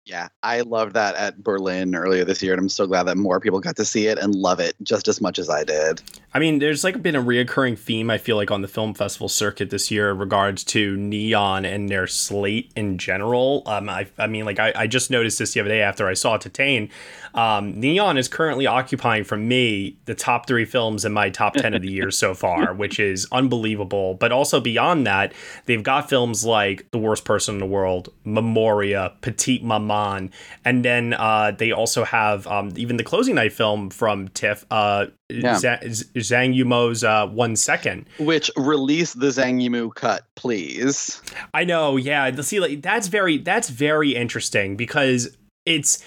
[0.08, 3.42] Yeah, I loved that at Berlin earlier this year, and I'm so glad that more
[3.42, 6.02] people got to see it and love it just as much as I did.
[6.34, 9.28] I mean, there's like been a reoccurring theme I feel like on the film festival
[9.28, 13.64] circuit this year in regards to Neon and their slate in general.
[13.66, 16.14] Um, I, I mean, like I, I just noticed this the other day after I
[16.14, 16.90] saw Titane.
[17.38, 21.74] Um, Neon is currently occupying for me the top three films in my top ten
[21.74, 24.16] of the year so far, which is unbelievable.
[24.16, 25.34] But also beyond that,
[25.66, 30.32] they've got films like The Worst Person in the World, Memoria, Petite Maman,
[30.66, 35.06] and then uh, they also have um, even the closing night film from TIFF, uh,
[35.30, 35.56] Yeah.
[35.56, 35.82] Zhang,
[36.16, 38.08] Zhang Yimou's uh, One Second.
[38.20, 41.22] Which release the Zhang Yimou cut, please.
[41.54, 42.34] I know, yeah.
[42.42, 46.04] See, like that's very that's very interesting because it's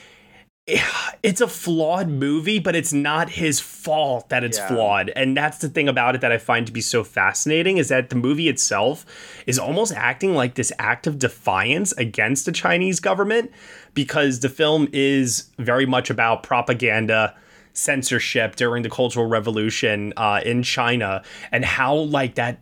[1.23, 4.69] it's a flawed movie, but it's not his fault that it's Yeah.
[4.69, 5.11] flawed.
[5.17, 8.11] And that's the thing about it that I find to be so fascinating is that
[8.11, 9.05] the movie itself
[9.47, 13.51] is almost acting like this act of defiance against the Chinese government
[13.95, 17.35] because the film is very much about propaganda
[17.73, 22.59] censorship during the cultural revolution uh, in china and how like that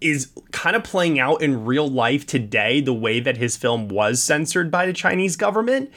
[0.00, 4.22] is kind of playing out in real life today the way that his film was
[4.22, 5.90] censored by the Chinese government.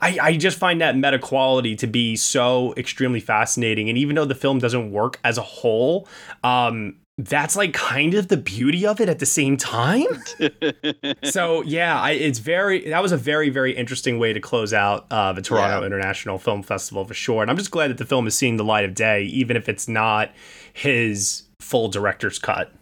[0.00, 3.88] I, I just find that meta quality to be so extremely fascinating.
[3.88, 6.08] And even though the film doesn't work as a whole,
[6.42, 10.06] um, that's like kind of the beauty of it at the same time.
[11.22, 15.06] so yeah, I, it's very that was a very very interesting way to close out
[15.10, 15.86] uh, the Toronto Yeah.
[15.86, 17.42] International Film Festival for sure.
[17.42, 19.68] And I'm just glad that the film is seeing the light of day, even if
[19.68, 20.30] it's not
[20.72, 22.72] his full director's cut.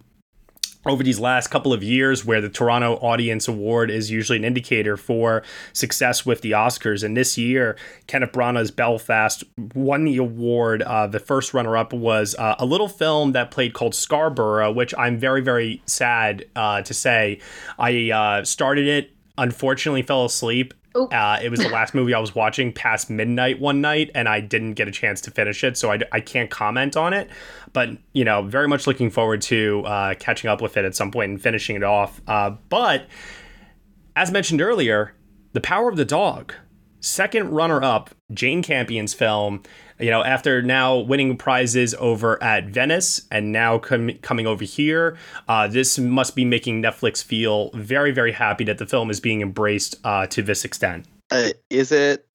[0.89, 4.97] over these last couple of years where the Toronto Audience Award is usually an indicator
[4.97, 7.03] for success with the Oscars.
[7.03, 9.43] And this year, Kenneth Branagh's Belfast
[9.75, 10.83] won the award.
[10.83, 14.95] Uh, the first runner up was uh, a little film that played called Scarborough, which
[14.97, 17.41] I'm very, very sad uh, to say.
[17.79, 20.73] I uh, started it, unfortunately, fell asleep.
[21.05, 24.41] Uh, it was the last movie I was watching past midnight one night, and I
[24.41, 27.29] didn't get a chance to finish it, so I, I can't comment on it.
[27.73, 31.11] But, you know, very much looking forward to uh, catching up with it at some
[31.11, 32.21] point and finishing it off.
[32.27, 33.07] Uh, but,
[34.17, 35.15] as mentioned earlier,
[35.53, 36.55] The Power of the Dog,
[37.01, 39.63] second runner up, Jane Campion's film,
[39.99, 45.17] you know, after now winning prizes over at Venice and now com- coming over here,
[45.49, 49.41] uh, this must be making Netflix feel very, very happy that the film is being
[49.41, 51.07] embraced uh, to this extent.
[51.31, 52.27] Uh, is it?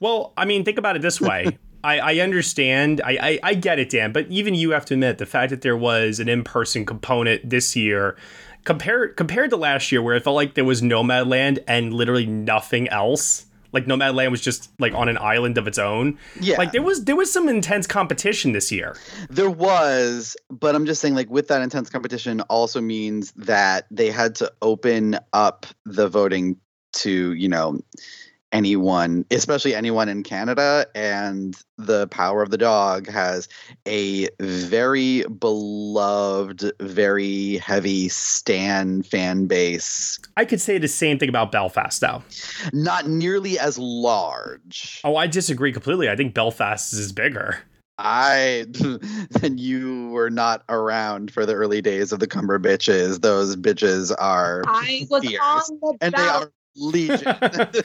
[0.00, 1.58] Well, I mean, think about it this way.
[1.84, 3.00] I, I understand.
[3.04, 5.62] I, I, I get it, Dan, but even you have to admit the fact that
[5.62, 8.16] there was an in person component this year
[8.64, 12.88] compared compared to last year where it felt like there was Nomadland and literally nothing
[12.88, 13.46] else.
[13.72, 16.18] Like Nomadland was just like on an island of its own.
[16.40, 16.58] Yeah.
[16.58, 18.96] Like there was there was some intense competition this year.
[19.30, 24.10] There was, but I'm just saying, like, with that intense competition, also means that they
[24.10, 26.56] had to open up the voting
[26.94, 27.80] to, you know,
[28.52, 30.86] anyone, especially anyone in Canada.
[30.94, 33.48] And the Power of the Dog has
[33.86, 40.18] a very beloved, very heavy Stan fan base.
[40.36, 42.22] I could say the same thing about Belfast, though.
[42.72, 45.00] Not nearly as large.
[45.04, 46.08] Oh, I disagree completely.
[46.08, 47.58] I think Belfast is bigger.
[47.98, 48.66] I
[49.30, 53.20] then you were not around for the early days of the Cumberbitches.
[53.20, 57.22] Those bitches are I was fierce, on the and they are legion.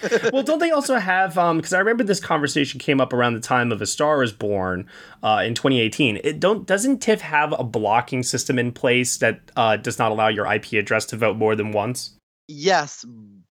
[0.34, 1.38] well, don't they also have?
[1.38, 4.32] Um, because I remember this conversation came up around the time of A Star Is
[4.32, 4.88] Born,
[5.24, 6.20] uh, in 2018.
[6.24, 10.28] It don't doesn't TIFF have a blocking system in place that uh does not allow
[10.28, 12.18] your IP address to vote more than once?
[12.48, 13.06] yes,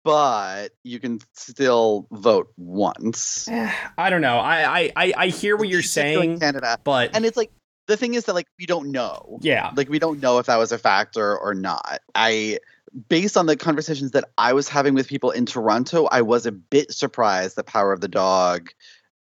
[0.03, 3.47] but you can still vote once.
[3.97, 4.37] I don't know.
[4.37, 7.51] I I I, I hear what you're saying, Canada, but and it's like
[7.87, 9.39] the thing is that like we don't know.
[9.41, 9.71] Yeah.
[9.75, 11.99] Like we don't know if that was a factor or not.
[12.15, 12.59] I
[13.07, 16.51] based on the conversations that I was having with people in Toronto, I was a
[16.51, 18.69] bit surprised that Power of the Dog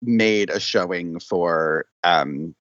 [0.03, 2.55] made a showing for um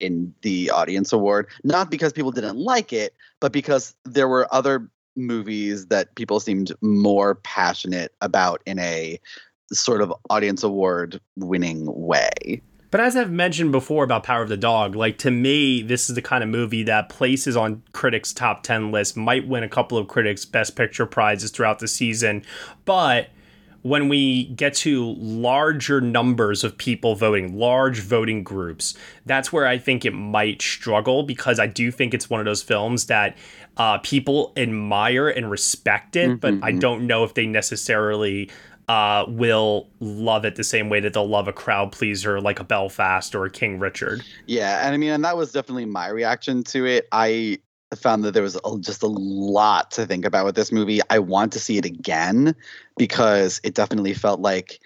[0.00, 4.90] in the audience award not because people didn't like it but because there were other
[5.16, 9.20] movies that people seemed more passionate about in a
[9.72, 12.62] sort of audience award winning way.
[12.92, 16.14] But as I've mentioned before about Power of the Dog, like to me, this is
[16.14, 19.96] the kind of movie that places on critics' top 10 list, might win a couple
[19.96, 22.44] of critics' best picture prizes throughout the season.
[22.84, 23.30] But
[23.80, 29.78] when we get to larger numbers of people voting, large voting groups, that's where I
[29.78, 33.38] think it might struggle because I do think it's one of those films that
[33.78, 36.80] uh, people admire and respect it, but I Mhm.
[36.80, 38.50] don't know if they necessarily
[38.92, 42.64] uh, will love it the same way that they'll love a crowd pleaser like a
[42.64, 44.22] Belfast or a King Richard.
[44.46, 47.08] Yeah, and I mean, and that was definitely my reaction to it.
[47.10, 47.58] I
[47.96, 51.00] found that there was a, just a lot to think about with this movie.
[51.08, 52.54] I want to see it again
[52.98, 54.78] because it definitely felt like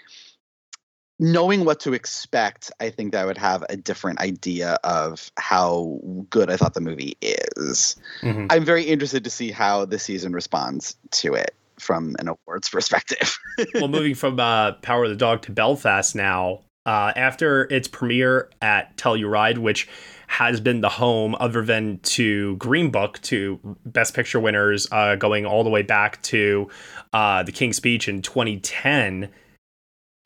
[1.18, 2.70] knowing what to expect.
[2.78, 5.98] I think that I would have a different idea of how
[6.30, 7.96] good I thought the movie is.
[8.22, 8.46] Mhm.
[8.50, 13.38] I'm very interested to see how the season responds to it from an awards perspective.
[13.74, 18.48] well, moving from uh, Power of the Dog to Belfast now, uh, after its premiere
[18.62, 19.88] at Telluride, which
[20.28, 25.46] has been the home, other than to Green Book, to Best Picture winners, uh, going
[25.46, 26.68] all the way back to
[27.12, 29.28] uh, The King's Speech in 2010.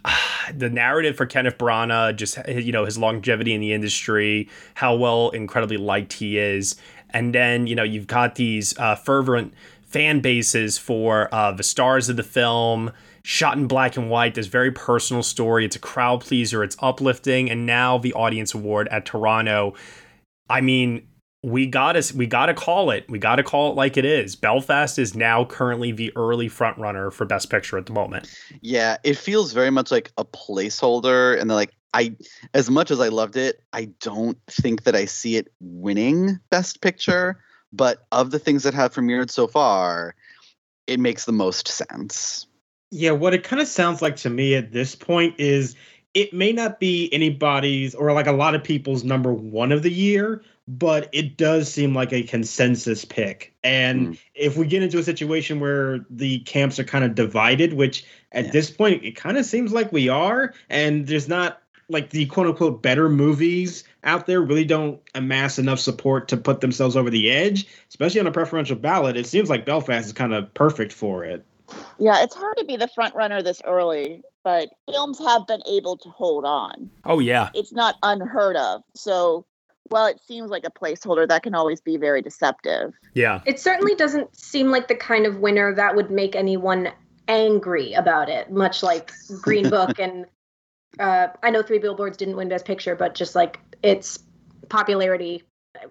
[0.53, 5.31] The narrative for Kenneth Branagh, just you know his longevity in the industry, how well
[5.31, 6.75] incredibly liked he is,
[7.11, 9.55] and then you know you've got these uh, fervent
[9.91, 14.35] fan bases for uh, the stars of the film, shot in black and white.
[14.35, 15.65] This very personal story.
[15.65, 16.63] It's a crowd pleaser.
[16.65, 19.75] It's uplifting, and now the audience award at Toronto.
[20.49, 21.07] I mean,
[21.43, 23.07] we gotta we gotta call it.
[23.09, 24.37] We gotta call it like it is.
[24.37, 28.35] Belfast is now currently the early front runner for Best Picture at the moment.
[28.61, 32.15] Yeah, it feels very much like a placeholder, and like, I,
[32.55, 36.81] as much as I loved it, I don't think that I see it winning Best
[36.83, 37.43] Picture.
[37.73, 40.15] But of the things that have premiered so far,
[40.87, 42.47] it makes the most sense.
[42.91, 45.77] Yeah, what it kind of sounds like to me at this point is
[46.15, 49.93] it may not be anybody's or like a lot of people's number one of the
[49.93, 53.55] year, but it does seem like a consensus pick.
[53.63, 54.19] And Mm.
[54.35, 58.47] if we get into a situation where the camps are kind of divided, which at
[58.47, 58.51] Yeah.
[58.51, 62.47] this point it kind of seems like we are, and there's not like the quote
[62.49, 67.31] unquote better movies out there really don't amass enough support to put themselves over the
[67.31, 69.17] edge, especially on a preferential ballot.
[69.17, 71.45] It seems like Belfast is kind of perfect for it.
[71.99, 75.97] Yeah, it's hard to be the front runner this early, but films have been able
[75.99, 76.91] to hold on.
[77.05, 78.83] Oh yeah, It's not unheard of.
[78.95, 79.45] So
[79.89, 82.93] while it seems like a placeholder, that can always be very deceptive.
[83.15, 83.41] yeah.
[83.47, 86.91] It certainly doesn't seem like the kind of winner that would make anyone
[87.29, 90.27] angry about it, much like Green Book and
[90.99, 94.19] uh, I know Three Billboards didn't win Best Picture, but just like its
[94.69, 95.43] popularity,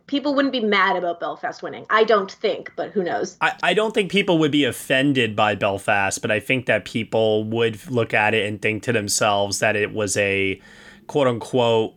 [0.08, 1.86] people wouldn't be mad about Belfast winning.
[1.89, 3.38] I don't think, but who knows?
[3.41, 7.43] I, I don't think people would be offended by Belfast, but I think that people
[7.45, 10.62] would look at it and think to themselves that it was a
[11.08, 11.95] quote unquote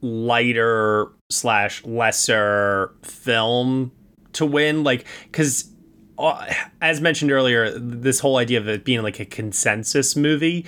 [0.00, 3.90] lighter slash lesser film
[4.34, 4.84] to win.
[4.84, 5.70] Like, because
[6.18, 10.66] uh, as mentioned earlier, this whole idea of it being like a consensus movie,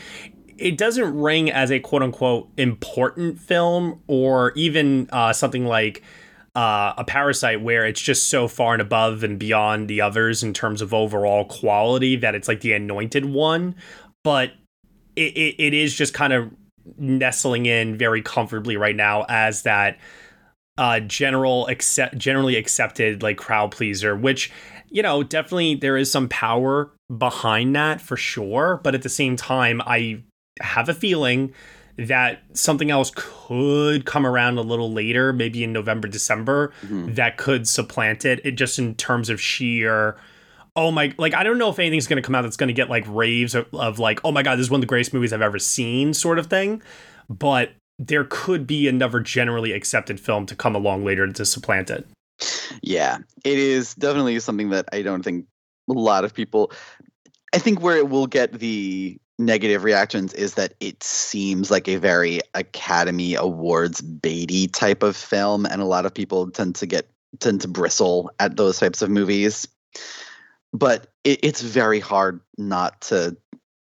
[0.59, 6.03] it doesn't ring as a quote unquote important film or even uh, something like
[6.55, 10.55] uh, a parasite where it's just so far and above and beyond the others in
[10.55, 13.75] terms of overall quality that it's like the anointed one.
[14.25, 14.53] But
[15.17, 16.51] it, it, it is just kind of
[16.99, 19.99] nestling in very comfortably right now as that
[20.79, 24.53] uh general accept generally accepted like crowd pleaser which
[24.89, 28.81] you know definitely there is some power behind that for sure.
[28.83, 30.23] But at the same time i
[30.61, 31.53] have a feeling
[31.99, 37.15] that something else could come around a little later, maybe in November, December, Mhm.
[37.15, 38.41] that could supplant it.
[38.45, 40.17] It just in terms of sheer,
[40.75, 42.75] oh my, like I don't know if anything's going to come out that's going to
[42.75, 45.15] get like raves of, of like, oh my god, this is one of the greatest
[45.15, 46.83] movies I've ever seen, sort of thing.
[47.31, 52.07] But there could be another generally accepted film to come along later to supplant it.
[52.83, 55.47] Yeah, it is definitely something that I don't think
[55.89, 56.71] a lot of people.
[57.55, 61.97] I think where it will get the negative reactions is that it seems like a
[61.97, 67.09] very Academy Awards baity type of film, and a lot of people tend to get
[67.41, 69.69] tend to bristle at those types of movies.
[70.73, 73.37] But it, it's very hard not to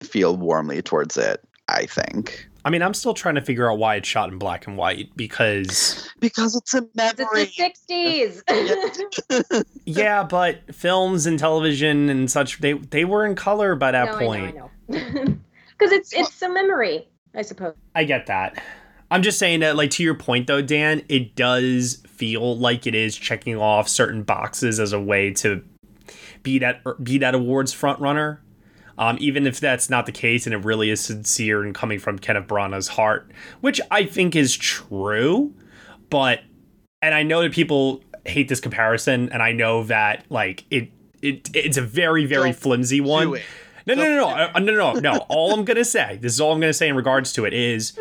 [0.03, 1.43] feel warmly towards it.
[1.69, 4.67] I think I mean, I'm still trying to figure out why it's shot in black
[4.67, 7.51] and white because because it's a memory.
[7.57, 9.65] It's the 60s.
[9.85, 14.19] yeah, but films and television and such they they were in color by that no,
[14.19, 14.45] point.
[14.45, 14.71] I know, I know.
[15.79, 17.75] Because it's it's a memory, I suppose.
[17.95, 18.63] I get that.
[19.11, 22.95] I'm just saying that, like, to your point though, Dan, it does feel like it
[22.95, 25.65] is checking off certain boxes as a way to
[26.45, 28.43] be that be that awards front runner.
[28.97, 32.19] Um, even if that's not the case and it really is sincere and coming from
[32.19, 35.53] Kenneth Branagh's heart, which I think is true,
[36.11, 36.41] but
[37.01, 40.91] and I know that people hate this comparison, and I know that like it
[41.23, 43.29] it it's a very very Don't flimsy one.
[43.29, 43.43] do it.
[43.87, 45.27] No, no, no, no, uh, no, no, no, no.
[45.29, 47.99] All I'm gonna say, this is all I'm gonna say in regards to it is,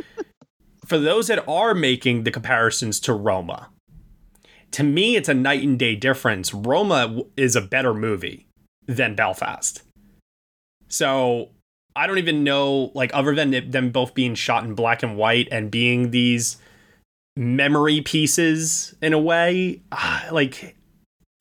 [0.86, 3.70] for those that are making the comparisons to Roma,
[4.72, 6.54] to me it's a night and day difference.
[6.54, 8.48] Roma is a better movie
[8.86, 9.82] than Belfast.
[10.88, 11.50] So
[11.96, 15.48] I don't even know, like, other than them both being shot in black and white
[15.52, 16.58] and being these
[17.36, 20.76] memory pieces in a way, ah, like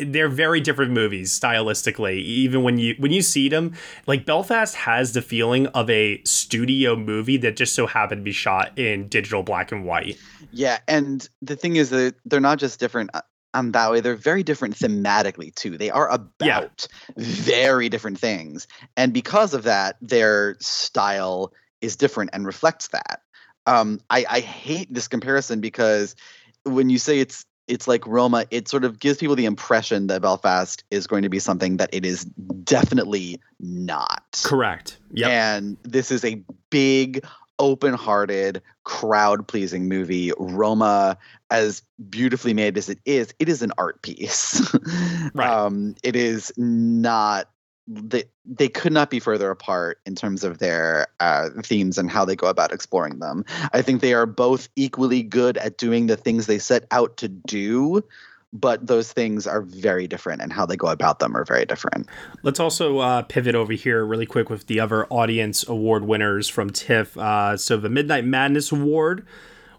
[0.07, 3.73] they're very different movies stylistically even when you when you see them
[4.07, 8.33] like belfast has the feeling of a studio movie that just so happened to be
[8.33, 10.19] shot in digital black and white
[10.53, 13.23] Yeah, and the thing is that they're not just different uh,
[13.55, 15.77] on that way; they're very different thematically too.
[15.77, 16.87] They are about
[17.17, 23.23] very different things, and because of that, their style is different and reflects that.
[23.67, 26.17] Um, I, I hate this comparison because
[26.65, 30.21] when you say it's it's like Roma, it sort of gives people the impression that
[30.23, 32.25] Belfast is going to be something that it is
[32.64, 34.43] definitely not.
[34.45, 37.25] correct yep And this is a big,
[37.59, 40.33] open hearted, crowd pleasing movie.
[40.39, 41.16] Roma,
[41.51, 44.61] as beautifully made as it is, it is an art piece.
[45.33, 45.49] Right.
[45.49, 47.49] Um, it is not.
[47.93, 52.24] They, they could not be further apart in terms of their uh, themes and how
[52.24, 53.45] they go about exploring them.
[53.72, 57.26] I think they are both equally good at doing the things they set out to
[57.26, 58.05] do,
[58.53, 62.07] but those things are very different, and how they go about them are very different.
[62.45, 66.70] Let's also uh, pivot over here really quick with the other audience award winners from
[66.70, 67.16] TIFF.
[67.16, 69.26] Uh, so the Midnight Madness Award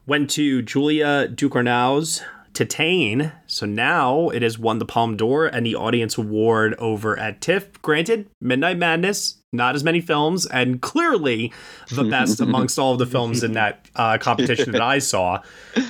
[0.05, 2.24] went to Julia Ducournau's
[2.54, 3.32] Titane.
[3.47, 7.82] So now it has won the Palme d'Or and the Audience Award over at TIFF.
[7.82, 11.54] Granted, Midnight Madness, not as many films, and clearly
[11.91, 15.41] the best amongst all of the films in that uh, competition that I saw.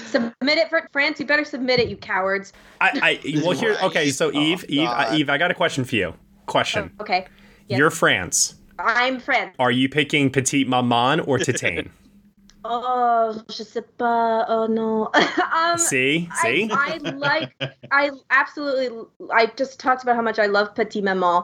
[0.06, 1.20] Submit it for France.
[1.20, 2.54] You better submit it, you cowards.
[2.80, 4.10] I, I well here okay.
[4.12, 5.16] So Eve, Eve, uh, God.
[5.16, 6.14] Eve, I got a question for you.
[6.46, 6.92] Question.
[7.00, 7.26] Okay.
[7.68, 7.78] Yes.
[7.80, 8.56] You're France.
[8.78, 9.56] I'm France.
[9.60, 11.90] Are you picking Petite Maman or Titane?
[12.64, 14.46] Oh, je sais pas.
[14.48, 15.10] Oh no.
[15.54, 16.70] um, See, see.
[16.72, 17.54] I, I like.
[17.92, 19.06] I absolutely.
[19.34, 21.44] I just talked about how much I love Petite Maman.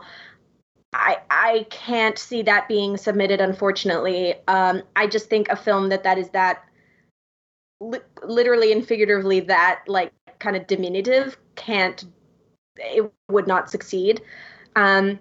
[0.94, 3.42] I I can't see that being submitted.
[3.42, 6.64] Unfortunately, um, I just think a film that that is that
[7.82, 12.06] li- literally and figuratively that like kind of diminutive can't.
[12.78, 14.22] It would not succeed.
[14.76, 15.20] Um,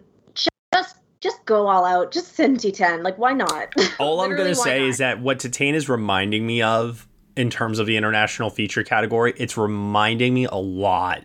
[1.21, 2.13] just just go all out.
[2.13, 3.03] Just send Titane.
[3.03, 3.73] Like why not?
[3.99, 4.89] All I'm gonna say not?
[4.89, 9.35] is that what Titane is reminding me of in terms of the international feature category,
[9.37, 11.23] it's reminding me a lot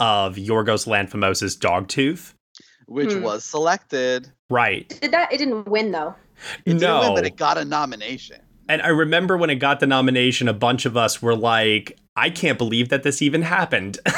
[0.00, 2.34] of Yorgos Lanthimos' Dogtooth.
[2.86, 3.22] Which Hmm.
[3.22, 4.30] was selected.
[4.50, 4.88] Right.
[5.00, 5.32] Did that?
[5.32, 6.14] It didn't win though.
[6.64, 7.14] It didn't win, no.
[7.14, 8.38] but it got a nomination.
[8.68, 12.30] And I remember when it got the nomination, a bunch of us were like, I
[12.30, 13.98] can't believe that this even happened.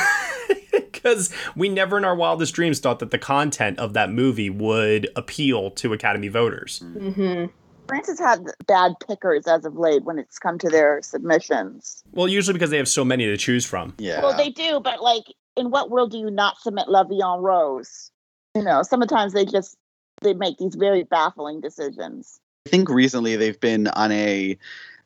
[1.04, 5.08] Because we never in our wildest dreams thought that the content of that movie would
[5.14, 6.82] appeal to Academy voters.
[6.82, 7.46] Mm-hmm.
[7.86, 12.02] France has had bad pickers as of late when it's come to their submissions.
[12.12, 13.94] Well, usually because they have so many to choose from.
[13.98, 14.22] Yeah.
[14.22, 15.24] Well, they do, but like,
[15.56, 18.10] in what world do you not submit La Vie en Rose?
[18.54, 19.76] You know, sometimes they just
[20.22, 22.40] they make these very baffling decisions.
[22.66, 24.56] I think recently they've been on a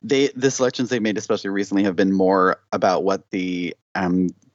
[0.02, 3.74] they the selections they've made especially recently have been more about what the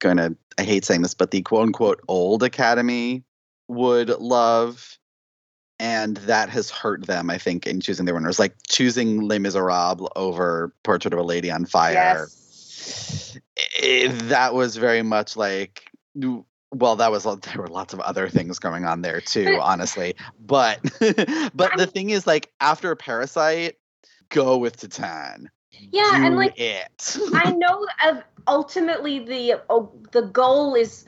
[0.04, 3.24] I'm gonna I hate saying this, but the quote unquote old academy
[3.68, 4.98] would love.
[5.80, 8.40] And that has hurt them, I think, in choosing their winners.
[8.40, 12.28] Like choosing Les Miserables over Portrait of a Lady on Fire.
[13.82, 15.90] Eh, that was very much like
[16.72, 20.80] well that was there were lots of other things going on there too honestly but
[21.54, 23.76] but the thing is like after parasite
[24.30, 25.48] go with Titane
[25.92, 31.06] Yeah, Do and like it I know of ultimately the oh, the goal is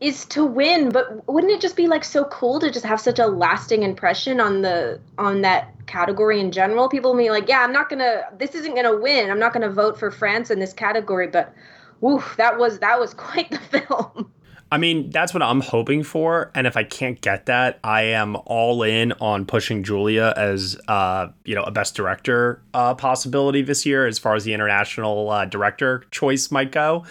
[0.00, 3.18] is to win, but wouldn't it just be like so cool to just have such
[3.18, 6.88] a lasting impression on the on that category in general?
[6.88, 9.30] People be like, yeah, I'm not gonna, this isn't gonna win.
[9.30, 11.52] I'm not gonna vote for France in this category, but
[12.00, 14.30] woof, that was that was quite the film.
[14.70, 18.36] I mean, that's what I'm hoping for, and if I can't get that, I am
[18.44, 23.86] all in on pushing Julia as, uh, you know, a best director uh, possibility this
[23.86, 27.06] year, as far as the international uh, director choice might go.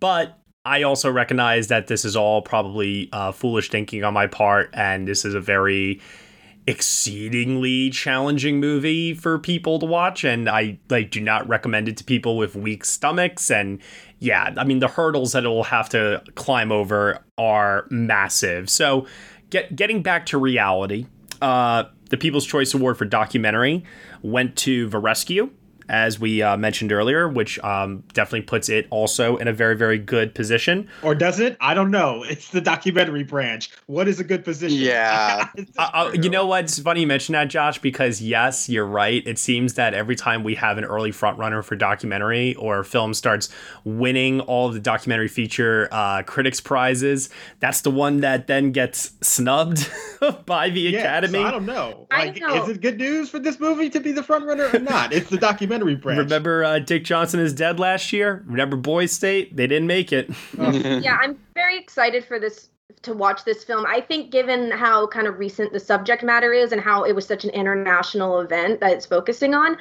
[0.00, 4.70] But I also recognize that this is all probably uh, foolish thinking on my part,
[4.72, 6.00] and this is a very
[6.66, 12.04] exceedingly challenging movie for people to watch and I like do not recommend it to
[12.04, 13.78] people with weak stomachs and
[14.18, 18.68] yeah I mean the hurdles that it will have to climb over are massive.
[18.68, 19.06] So
[19.50, 21.06] get getting back to reality,
[21.40, 23.84] uh, the People's Choice Award for documentary
[24.22, 25.50] went to The Rescue,
[25.88, 29.98] as we uh, mentioned earlier, which um, definitely puts it also in a very, very
[29.98, 30.88] good position.
[31.02, 31.56] Or does it?
[31.60, 32.24] I don't know.
[32.36, 33.70] It's the documentary branch.
[33.86, 34.78] What is a good position?
[34.78, 35.48] Yeah.
[35.78, 36.64] Uh, uh, you know what?
[36.64, 39.22] It's funny you mentioned that, Josh, because yes, you're right.
[39.26, 43.50] It seems that every time we have an early frontrunner for documentary or film starts
[43.84, 47.28] winning all of the documentary feature uh, critics prizes,
[47.60, 49.90] that's the one that then gets snubbed
[50.46, 51.40] by the Yeah, Academy.
[51.40, 52.06] so I don't know.
[52.10, 52.62] I Like, know.
[52.62, 55.12] is it good news for this movie to be the frontrunner or not?
[55.12, 56.18] It's the documentary branch.
[56.18, 58.42] Remember uh, Dick Johnson is dead last year?
[58.46, 59.56] Remember Boys State?
[59.56, 60.30] They didn't make it.
[60.58, 62.68] yeah, I'm very excited for this
[63.02, 63.84] to watch this film.
[63.86, 67.26] I think given how kind of recent the subject matter is and how it was
[67.26, 69.76] such an international event that it's focusing on,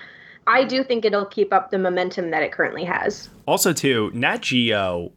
[0.47, 3.29] I do think it'll keep up the momentum that it currently has.
[3.47, 5.11] Also, too, Nat Geo.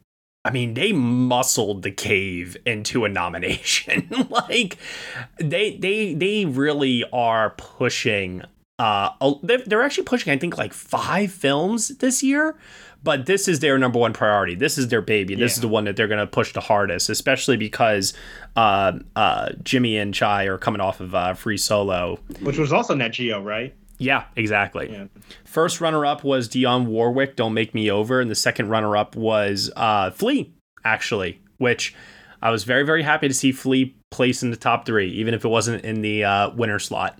[0.45, 4.09] I mean, they muscled the cave into a nomination.
[4.29, 4.77] like,
[5.37, 8.43] they they they really are pushing.
[8.79, 10.31] Uh, they're, they're actually pushing.
[10.31, 12.57] I think like five films this year,
[13.03, 14.55] but this is their number one priority.
[14.55, 15.35] This is their baby.
[15.35, 18.13] This is the one that they're going to push the hardest, especially because
[18.55, 22.19] uh, uh, Jimmy and Chai are coming off of uh, Free Solo.
[22.41, 23.75] Which was also Nat Geo, right?
[23.97, 24.89] Yeah, exactly.
[24.89, 25.05] Yeah.
[25.43, 28.21] First runner up was Dionne Warwick, Don't Make Me Over.
[28.21, 30.53] And the second runner up was uh, Flee,
[30.85, 31.93] actually, which
[32.41, 35.43] I was very, very happy to see Flee place in the top three, even if
[35.43, 37.19] it wasn't in the uh, winner slot.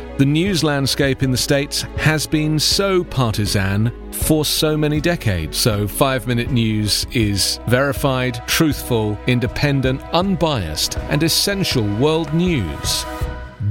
[0.21, 5.57] the news landscape in the States has been so partisan for so many decades.
[5.57, 13.03] So, five minute news is verified, truthful, independent, unbiased, and essential world news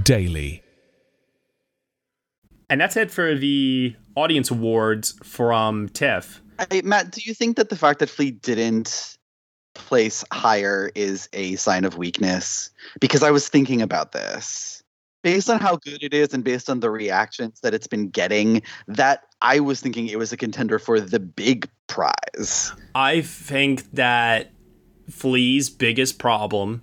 [0.03, 0.65] daily.
[2.69, 6.43] And that's it for the audience awards from TIFF.
[6.59, 9.19] I, Matt, do you think that the fact that Flee didn't
[9.77, 12.71] place higher is a sign of weakness?
[12.99, 14.80] Because I was thinking about this.
[15.23, 18.63] Based on how good it is and based on the reactions that it's been getting,
[18.89, 22.73] that I was thinking it was a contender for the big prize.
[22.95, 24.53] I think that
[25.11, 26.83] Flee's biggest problem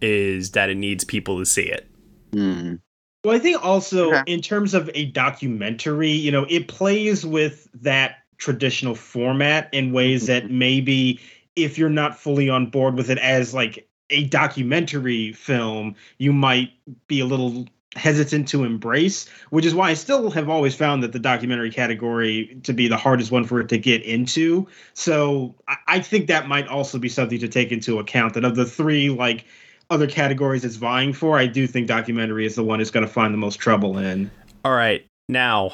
[0.00, 1.86] is that it needs people to see it.
[2.32, 2.76] Hmm.
[3.24, 8.18] Well, I think also in terms of a documentary, you know, it plays with that
[8.38, 11.20] traditional format in ways that maybe
[11.56, 16.70] if you're not fully on board with it as like a documentary film, you might
[17.08, 21.12] be a little hesitant to embrace, which is why I still have always found that
[21.12, 24.68] the documentary category to be the hardest one for it to get into.
[24.94, 25.54] So
[25.88, 29.08] I, think that might also be something to take into account that of the three,
[29.08, 29.46] like,
[29.88, 33.12] other categories it's vying for, I do think documentary is the one it's going to
[33.12, 34.30] find the most trouble in.
[34.64, 35.06] All right.
[35.28, 35.72] Now,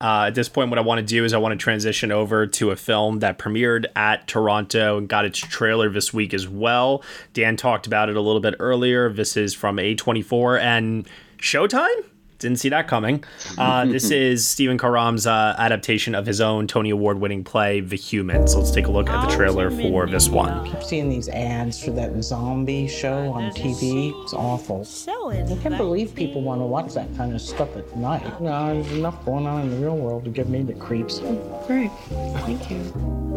[0.00, 2.46] uh, at this point, what I want to do is I want to transition over
[2.46, 7.02] to a film that premiered at Toronto and got its trailer this week as well.
[7.32, 9.10] Dan talked about it a little bit earlier.
[9.10, 12.04] This is from A24 and Showtime?
[12.38, 13.24] Didn't see that coming.
[13.58, 17.96] Uh, this is Stephen Karam's uh, adaptation of his own Tony Award winning play, The
[17.96, 18.54] Humans.
[18.54, 20.50] Let's take a look at the trailer for this one.
[20.50, 24.12] I keep seeing these ads for that zombie show on TV.
[24.22, 24.86] It's awful.
[25.30, 28.40] I can't believe people want to watch that kind of stuff at night.
[28.40, 31.20] No, there's enough going on in the real world to give me the creeps.
[31.66, 31.90] Great.
[32.10, 32.78] Thank you.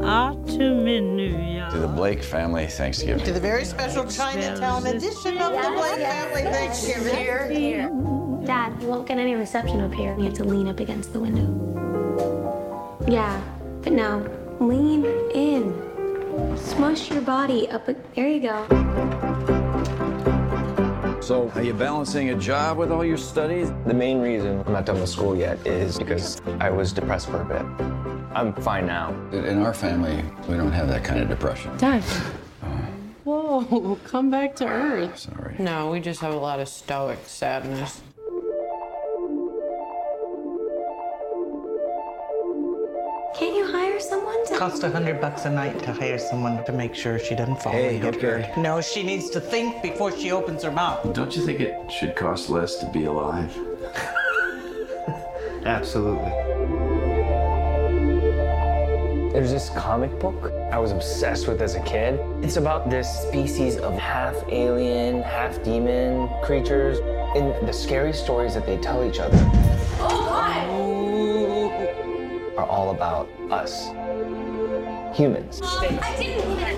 [0.03, 1.37] Autumn in New
[1.71, 3.23] To the Blake family Thanksgiving.
[3.25, 7.15] To the very special Chinatown edition of the Blake Family Thanksgiving.
[7.15, 8.28] Here, here.
[8.49, 10.15] Dad, you won't get any reception up here.
[10.17, 11.45] You have to lean up against the window.
[13.07, 13.39] Yeah,
[13.83, 14.25] but now
[14.59, 16.57] lean in.
[16.57, 17.87] Smush your body up.
[17.87, 18.65] a- There you go.
[21.21, 23.71] So, are you balancing a job with all your studies?
[23.85, 27.41] The main reason I'm not done with school yet is because I was depressed for
[27.41, 27.61] a bit.
[28.35, 29.13] I'm fine now.
[29.31, 31.77] In our family, we don't have that kind of depression.
[31.77, 32.03] Dad.
[32.63, 33.61] Oh.
[33.61, 35.19] Whoa, come back to earth.
[35.19, 35.55] Sorry.
[35.59, 38.01] No, we just have a lot of stoic sadness.
[44.09, 44.57] Someone to?
[44.57, 47.71] Cost a hundred bucks a night to hire someone to make sure she doesn't fall
[47.71, 48.57] Hey, in her hip period.
[48.57, 51.13] No, she needs to think before she opens her mouth.
[51.13, 53.55] Don't you think it should cost less to be alive?
[55.65, 56.31] Absolutely.
[59.33, 62.19] There's this comic book I was obsessed with as a kid.
[62.43, 66.97] It's about this species of half alien, half demon creatures
[67.35, 69.37] and the scary stories that they tell each other
[69.99, 70.98] oh,
[72.59, 73.87] are all about us,
[75.17, 75.61] humans.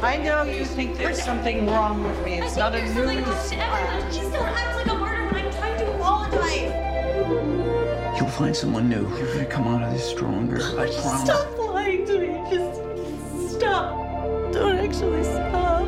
[0.03, 2.39] I know you think there's something wrong with me.
[2.39, 3.25] It's not a news.
[4.13, 6.71] She still acts like a murderer and I'm trying to apologize.
[8.19, 9.09] You'll find someone new.
[9.17, 10.57] You're gonna come out of this stronger.
[10.57, 11.23] I promise.
[11.23, 12.27] Stop lying to me.
[12.51, 13.97] Just stop.
[14.53, 15.87] Don't actually stop.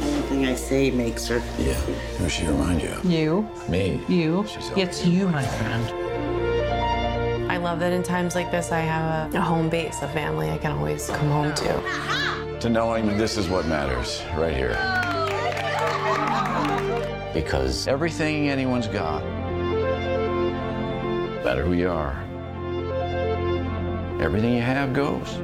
[0.00, 1.42] Everything I say makes her.
[1.58, 1.74] Yeah.
[2.18, 3.04] Who she remind you of?
[3.04, 3.48] You.
[3.68, 4.00] Me.
[4.08, 4.46] You.
[4.76, 6.07] It's you, my friend.
[7.58, 10.48] I love that in times like this, I have a, a home base, a family
[10.48, 12.58] I can always come home to.
[12.60, 14.74] To knowing this is what matters, right here.
[17.34, 20.52] Because everything anyone's got, no
[21.44, 22.22] matter who you are,
[24.22, 25.38] everything you have goes.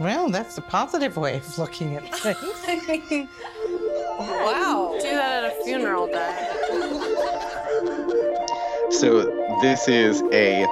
[0.00, 2.36] Well, that's a positive way of looking at things.
[4.18, 4.98] wow.
[5.00, 6.59] Do that at a funeral, Dad.
[8.90, 9.22] So
[9.62, 10.66] this is a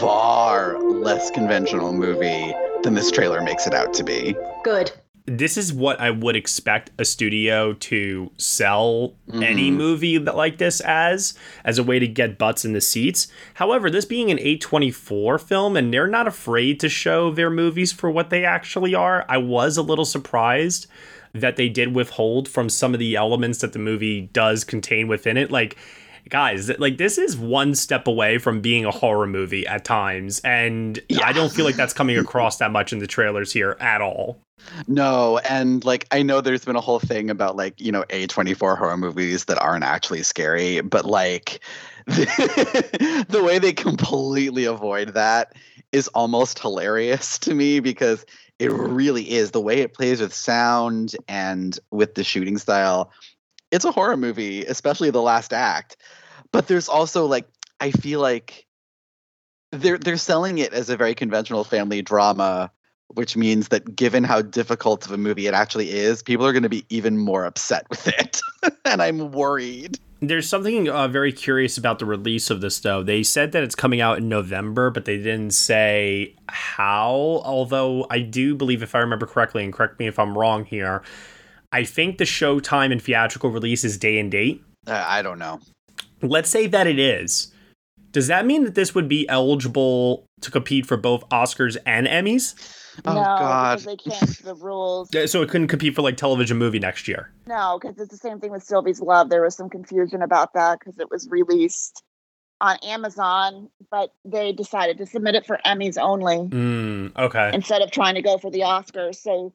[0.00, 4.34] far less conventional movie than this trailer makes it out to be.
[4.64, 4.90] Good.
[5.26, 9.74] This is what I would expect a studio to sell any Mhm.
[9.74, 11.34] movie that- like this as,
[11.64, 13.28] as a way to get butts in the seats.
[13.54, 18.08] However, this being an A24 film and they're not afraid to show their movies for
[18.10, 20.86] what they actually are, I was a little surprised
[21.34, 25.36] that they did withhold from some of the elements that the movie does contain within
[25.36, 25.50] it.
[25.50, 25.76] Like,
[26.28, 31.00] guys, like this is one step away from being a horror movie at times, and
[31.22, 34.38] I don't feel like that's coming across that much in the trailers here at all.
[34.88, 38.78] No, and like I know there's been a whole thing about like, you know, A24
[38.78, 41.60] horror movies that aren't actually scary, but like
[42.06, 45.54] the, the way they completely avoid that
[45.92, 48.24] is almost hilarious to me because
[48.58, 53.10] it really is the way it plays with sound and with the shooting style.
[53.70, 55.96] It's a horror movie, especially the last act.
[56.52, 57.48] But there's also like
[57.80, 58.66] I feel like
[59.72, 62.70] they're they're selling it as a very conventional family drama
[63.08, 66.62] which means that given how difficult of a movie it actually is, people are going
[66.62, 68.40] to be even more upset with it.
[68.84, 69.98] and I'm worried.
[70.20, 73.02] There's something uh, very curious about the release of this, though.
[73.02, 77.42] They said that it's coming out in November, but they didn't say how.
[77.44, 81.02] Although I do believe, if I remember correctly, and correct me if I'm wrong here,
[81.72, 84.62] I think the Showtime and theatrical release is day and date.
[84.86, 85.60] Uh, I don't know.
[86.22, 87.52] Let's say that it is.
[88.12, 92.54] Does that mean that this would be eligible to compete for both Oscars and Emmys?
[93.04, 93.78] Oh, no, God.
[93.78, 95.10] because they changed the rules.
[95.12, 97.30] Yeah, So it couldn't compete for like television movie next year.
[97.46, 99.28] No, because it's the same thing with Sylvie's Love.
[99.28, 102.02] There was some confusion about that because it was released
[102.62, 107.50] on Amazon, but they decided to submit it for Emmys only Mm, okay.
[107.52, 109.16] instead of trying to go for the Oscars.
[109.16, 109.52] So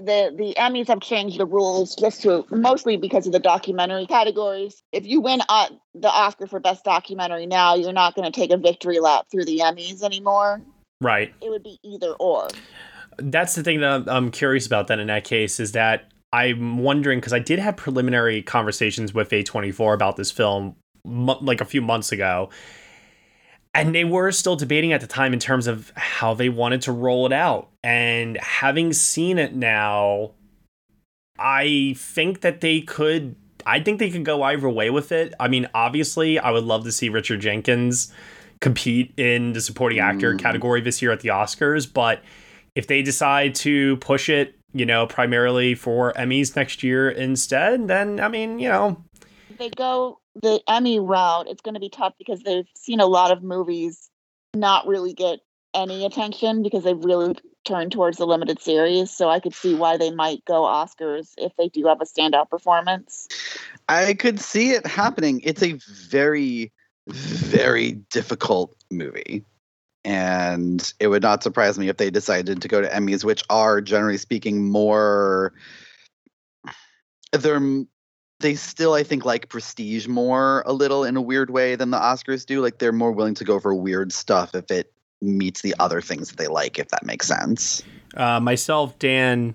[0.00, 4.82] the the Emmys have changed the rules just to mostly because of the documentary categories.
[4.92, 8.50] If you win uh, the Oscar for Best Documentary now, you're not going to take
[8.50, 10.62] a victory lap through the Emmys anymore.
[11.00, 11.32] Right.
[11.40, 12.48] It would be either or.
[13.18, 17.18] That's the thing that I'm- curious about then in that case is that I'm wondering
[17.18, 22.12] because I did have preliminary conversations with A24 about this film like a few months
[22.12, 22.50] ago.
[23.78, 26.92] And they were still debating at the time in terms of how they wanted to
[26.92, 27.70] roll it out.
[27.82, 30.32] And having seen it now,
[31.38, 33.36] I think that they could.
[33.66, 35.34] I think they could go either way with it.
[35.38, 38.12] I mean, obviously, I would love to see Richard Jenkins
[38.60, 40.38] compete in the supporting actor mm.
[40.38, 42.22] category this year at the Oscars, but
[42.74, 48.20] if they decide to push it, you know, primarily for Emmys next year instead, then
[48.20, 49.02] I mean, you know,
[49.58, 53.30] they go the Emmy route, it's going to be tough because they've seen a lot
[53.30, 54.08] of movies
[54.54, 55.40] not really get
[55.74, 59.10] any attention because they've really turned towards the limited series.
[59.10, 62.50] So I could see why they might go Oscars if they do have a standout
[62.50, 63.28] performance.
[63.88, 65.40] I could see it happening.
[65.44, 65.78] It's a
[66.08, 66.72] very,
[67.06, 69.44] very difficult movie.
[70.04, 73.80] And it would not surprise me if they decided to go to Emmys, which are
[73.80, 75.52] generally speaking more.
[77.32, 77.84] They're
[78.40, 81.98] they still, I think, like prestige more a little in a weird way than the
[81.98, 82.60] Oscars do.
[82.60, 86.28] Like they're more willing to go for weird stuff if it meets the other things
[86.28, 87.82] that they like, if that makes sense.
[88.16, 89.54] uh, myself, Dan,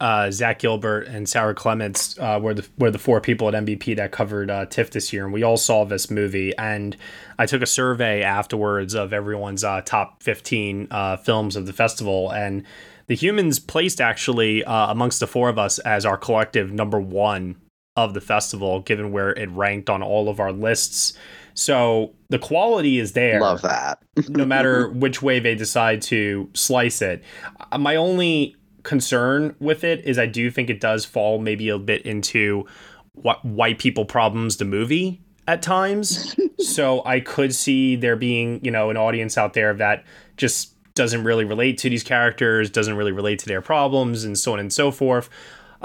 [0.00, 3.96] uh, Zach Gilbert and Sarah Clements uh, were the were the four people at NBP
[3.96, 6.54] that covered uh, TIFF this year, and we all saw this movie.
[6.58, 6.96] And
[7.38, 12.30] I took a survey afterwards of everyone's uh, top fifteen uh, films of the festival,
[12.30, 12.64] and
[13.06, 17.56] The Humans placed actually amongst the four of us as our collective number one
[17.96, 21.16] of the festival, given where it ranked on all of our lists.
[21.54, 23.40] So the quality is there.
[23.40, 23.98] Love that.
[24.28, 27.24] no matter which way they decide to slice it.
[27.72, 31.78] Uh, My only concern with it is I do think it does fall maybe a
[31.78, 32.66] bit into
[33.14, 36.36] what white people problems the movie at times.
[36.58, 40.04] so I could see there being, you know, an audience out there that
[40.36, 44.52] just doesn't really relate to these characters, doesn't really relate to their problems, and so
[44.52, 45.28] on and so forth.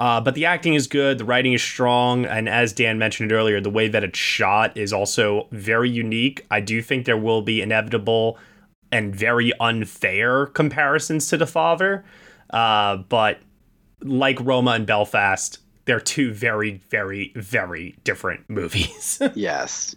[0.02, 3.62] Uh, but the acting is good, the writing is strong, and as Dan mentioned earlier,
[3.62, 6.44] the way that it's shot is also very unique.
[6.50, 8.40] I do think there will be inevitable
[8.92, 12.04] and very unfair comparisons to The Father,
[12.50, 13.42] uh, but
[14.02, 19.22] like Roma and Belfast, they're two very, very, very different movies.
[19.36, 19.96] yes.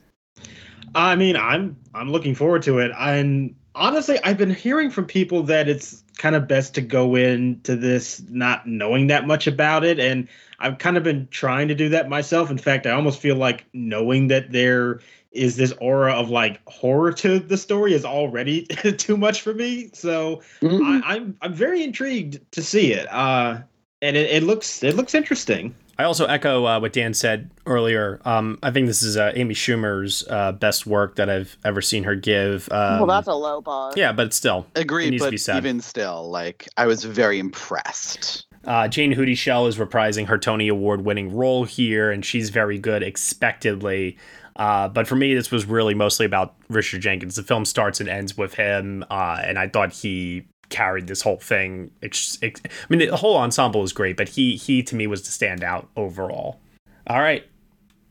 [0.94, 2.92] I mean, I'm I'm looking forward to it.
[2.98, 7.76] And honestly, I've been hearing from people that it's kind of best to go into
[7.76, 11.90] this not knowing that much about it and I've kind of been trying to do
[11.90, 12.50] that myself.
[12.50, 15.00] In fact, I almost feel like knowing that there
[15.32, 18.62] is this aura of like horror to the story is already
[18.96, 19.90] too much for me.
[19.92, 20.42] So
[20.84, 23.06] I, I'm I'm very intrigued to see it.
[23.12, 23.58] Uh,
[24.00, 25.74] and it, it looks it looks interesting.
[25.98, 28.20] I also echo uh, what Dan said earlier.
[28.24, 32.04] Um, I think this is uh, Amy Schumer's uh, best work that I've ever seen
[32.04, 32.68] her give.
[32.72, 33.92] Um, well, that's a low bar.
[33.96, 35.56] yeah, but still, it Agreed, needs to but be said.
[35.58, 38.46] even still, like I was very impressed.
[38.64, 43.02] Uh, Jayne Houdyshell is reprising her Tony Award winning role here, and she's very good,
[43.02, 44.16] expectedly.
[44.56, 47.36] Uh, but for me, this was really mostly about Richard Jenkins.
[47.36, 51.38] The film starts and ends with him, uh, and I thought he carried this whole
[51.38, 51.90] thing.
[52.02, 55.22] Ex- ex- I mean, the whole ensemble is great, but he he to me was
[55.22, 56.60] the standout overall.
[57.06, 57.46] All right,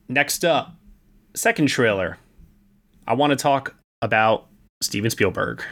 [0.08, 0.74] next up,
[1.34, 2.18] second trailer.
[3.06, 4.46] I want to talk about
[4.80, 5.62] Steven Spielberg.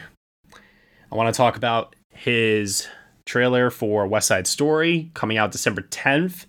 [1.11, 2.87] I want to talk about his
[3.25, 6.45] trailer for West Side Story coming out December 10th,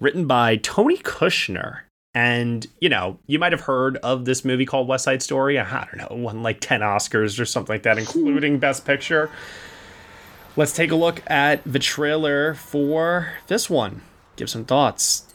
[0.00, 1.80] written by Tony Kushner.
[2.14, 5.58] And, you know, you might have heard of this movie called West Side Story.
[5.58, 9.30] I don't know, won like 10 Oscars or something like that, including Best Picture.
[10.58, 14.00] Let's take a look at the trailer for this one.
[14.36, 15.26] Give some thoughts.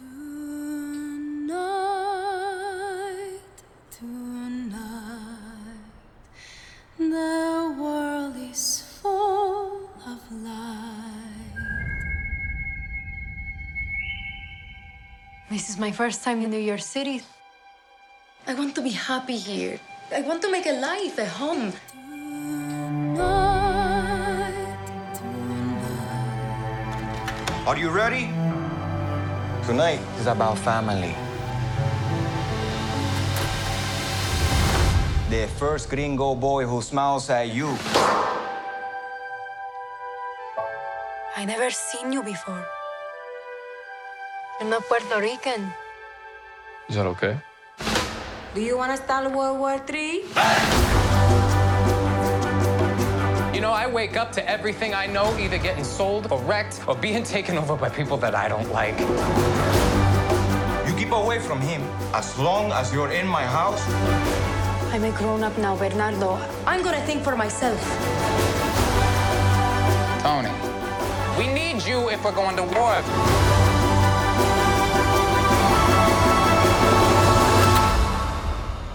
[15.51, 17.21] This is my first time in New York City.
[18.47, 19.79] I want to be happy here.
[20.11, 21.73] I want to make a life, a home.
[27.67, 28.25] Are you ready?
[29.69, 31.13] Tonight is about family.
[35.29, 37.77] The first gringo boy who smiles at you.
[41.37, 42.65] I never seen you before.
[44.59, 45.71] You're not Puerto Rican.
[46.89, 47.37] Is that okay?
[48.55, 50.90] Do you want to start World War III?
[53.61, 56.95] You know, I wake up to everything I know either getting sold or wrecked or
[56.95, 58.99] being taken over by people that I don't like.
[60.87, 63.87] You keep away from him as long as you're in my house.
[64.91, 66.39] I'm a grown up now, Bernardo.
[66.65, 67.79] I'm gonna think for myself.
[70.23, 70.49] Tony,
[71.37, 72.95] we need you if we're going to war.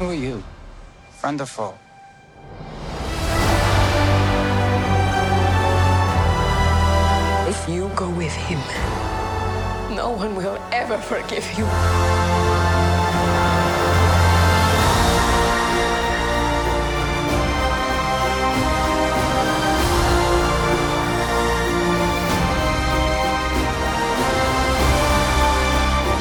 [0.01, 0.43] Who are you?
[1.21, 1.86] Friend or foe?
[8.27, 8.59] With him,
[9.95, 11.65] no one will ever forgive you.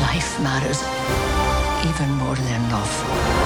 [0.08, 0.82] Life matters
[1.90, 3.45] even more than love.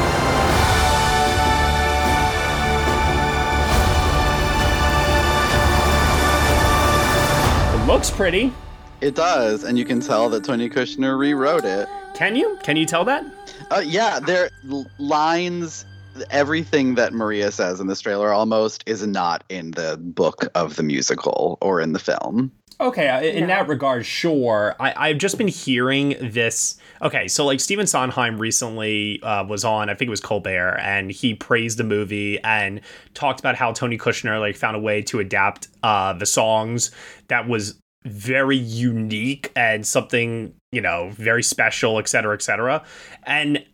[7.89, 8.53] Looks pretty.
[9.01, 11.89] It does, and you can tell that Tony Kushner rewrote it.
[12.13, 12.59] Can you?
[12.61, 13.25] Can you tell that?
[13.71, 14.51] Uh, yeah, there
[14.99, 15.85] lines.
[16.29, 20.83] Everything that Maria says in this trailer almost is not in the book of the
[20.83, 22.51] musical or in the film.
[22.81, 24.73] Okay, uh, in that regard, sure.
[24.79, 26.77] I, I've just been hearing this.
[27.01, 31.11] Okay, so like Stephen Sondheim recently uh, was on, I think it was Colbert, and
[31.11, 32.79] he praised the movie and
[33.13, 36.91] talked about how Tony Kushner like found a way to adapt uh, the songs
[37.27, 42.81] that was very unique and something, you know, very special, et cetera, et cetera.
[43.23, 43.65] And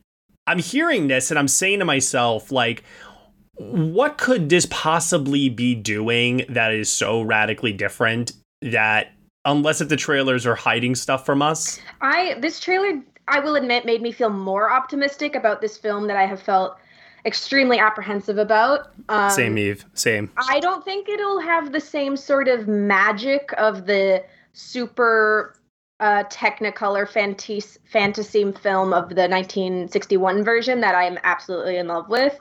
[0.48, 2.84] I'm hearing this and I'm saying to myself, like,
[3.58, 9.14] what could this possibly be doing that is so radically different that
[9.46, 11.80] unless if the trailers are hiding stuff from us?
[12.02, 16.18] I this trailer, I will admit, made me feel more optimistic about this film that
[16.18, 16.78] I have felt
[17.26, 18.91] extremely apprehensive about.
[19.10, 19.86] Um, same, Eve.
[19.93, 20.30] Same.
[20.38, 24.24] I don't think it'll have the same sort of magic of the
[24.54, 25.56] super
[26.00, 32.10] uh, Technicolor fantasy fantasy film of the 1961 version that I am absolutely in love
[32.10, 32.38] with.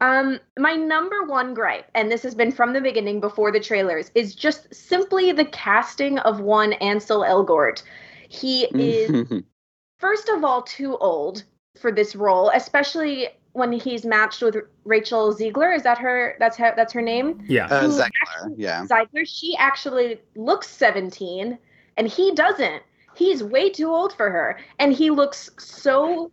[0.00, 4.10] Um, my number one gripe, and this has been from the beginning before the trailers,
[4.14, 7.82] is just simply the casting of one Ansel Elgort.
[8.28, 9.32] He is,
[9.98, 11.44] first of all, too old
[11.78, 15.72] for this role, especially when he's matched with Rachel Ziegler.
[15.72, 16.36] Is that her?
[16.38, 16.74] That's her.
[16.76, 17.42] That's her name.
[17.46, 18.84] Yeah, uh, Who Zegler, actually- yeah.
[18.86, 19.24] Ziegler.
[19.24, 21.56] She actually looks 17,
[21.96, 22.82] and he doesn't.
[23.16, 26.30] He's way too old for her, and he looks so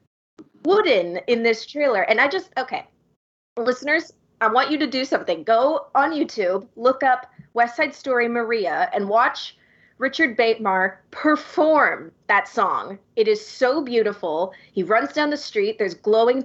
[0.66, 2.02] wooden in this trailer.
[2.04, 2.86] And I just okay,
[3.58, 5.44] listeners, I want you to do something.
[5.44, 9.58] Go on YouTube, look up West Side Story Maria, and watch
[9.98, 13.00] Richard Beymer perform that song.
[13.16, 14.54] It is so beautiful.
[14.74, 15.78] He runs down the street.
[15.78, 16.44] There's glowing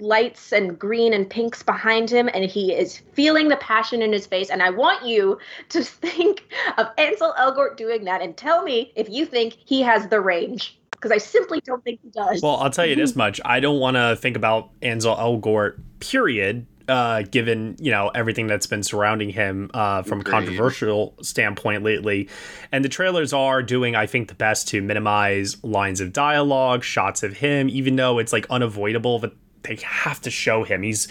[0.00, 4.26] lights and green and pinks behind him, and he is feeling the passion in his
[4.26, 4.50] face.
[4.50, 5.38] And I want you
[5.70, 6.44] to think
[6.76, 10.78] of Ansel Elgort doing that and tell me if you think he has the range.
[10.92, 12.42] Because I simply don't think he does.
[12.42, 15.80] Well, I'll tell you this much: I don't want to think about Ansel Elgort.
[16.00, 16.66] Period.
[16.88, 20.30] Uh, given you know everything that's been surrounding him uh, from Agreed.
[20.30, 22.30] a controversial standpoint lately,
[22.72, 27.22] and the trailers are doing, I think, the best to minimize lines of dialogue, shots
[27.22, 29.32] of him, even though it's like unavoidable that
[29.62, 30.82] they have to show him.
[30.82, 31.08] He's,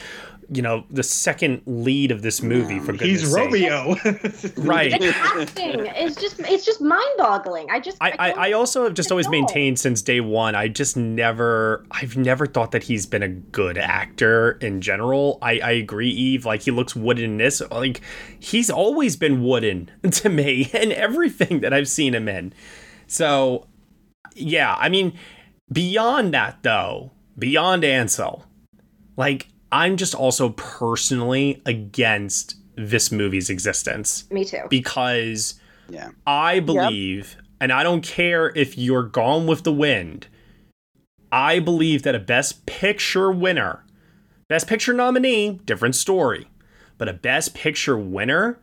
[0.50, 2.80] you know, the second lead of this movie.
[2.80, 3.46] For goodness He's sake.
[3.46, 3.90] Romeo.
[4.58, 4.92] right?
[4.92, 7.70] the casting is just it's just mind-boggling.
[7.70, 10.56] I just I, I, I also have just always maintained since day one.
[10.56, 15.38] I just never, I've never thought that he's been a good actor in general.
[15.42, 16.46] I, I agree, Eve.
[16.46, 17.62] Like he looks wooden in this.
[17.70, 18.02] Like
[18.40, 22.54] he's always been wooden to me in everything that I've seen him in.
[23.08, 23.68] So,
[24.36, 25.18] yeah, I mean,
[25.72, 28.46] beyond that though, beyond Ansel,
[29.16, 34.64] like I'm just also personally against this movie's existence me too.
[34.70, 35.60] because
[35.90, 36.10] yeah.
[36.26, 40.28] I believe, and I don't care if you're gone with the wind,
[41.32, 43.84] I believe that a Best Picture winner,
[44.48, 46.48] Best Picture nominee, different story,
[46.98, 48.60] but a Best Picture winner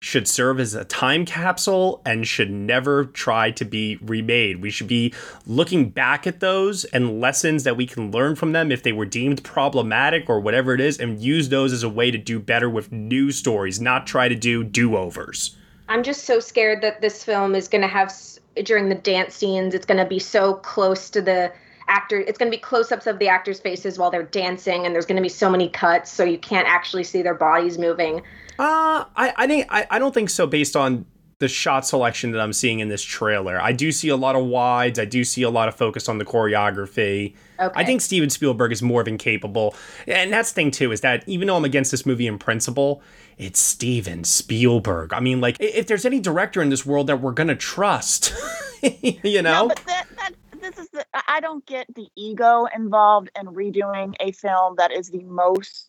[0.00, 4.62] should serve as a time capsule and should never try to be remade.
[4.62, 5.12] We should be
[5.46, 9.06] looking back at those and lessons that we can learn from them if they were
[9.06, 12.70] deemed problematic or whatever it is, and use those as a way to do better
[12.70, 15.56] with new stories, not try to do do overs.
[15.88, 18.14] I'm just so scared that this film is going to have
[18.62, 19.74] during the dance scenes.
[19.74, 21.52] It's going to be so close to the
[21.88, 22.20] actor.
[22.20, 25.16] It's going to be close-ups of the actors' faces while they're dancing, and there's going
[25.16, 28.22] to be so many cuts, so you can't actually see their bodies moving.
[28.58, 31.06] Uh, I I think I, I don't think so based on
[31.38, 33.60] the shot selection that I'm seeing in this trailer.
[33.60, 34.98] I do see a lot of wides.
[34.98, 37.34] I do see a lot of focus on the choreography.
[37.60, 37.80] Okay.
[37.80, 39.76] I think Steven Spielberg is more than capable.
[40.08, 43.02] And that's the thing too, is that even though I'm against this movie in principle,
[43.36, 45.12] it's Steven Spielberg.
[45.12, 48.34] I mean, like, if there's any director in this world that we're gonna trust,
[48.82, 49.62] you know?
[49.62, 53.46] No, but that, that this is the I I don't get the ego involved in
[53.46, 55.87] redoing a film that is the most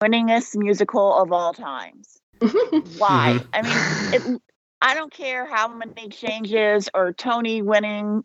[0.00, 2.18] winningest musical of all times.
[2.98, 3.38] Why?
[3.38, 3.46] Mhm.
[3.52, 4.42] I mean, it,
[4.80, 8.24] I don't care how many changes or Tony winning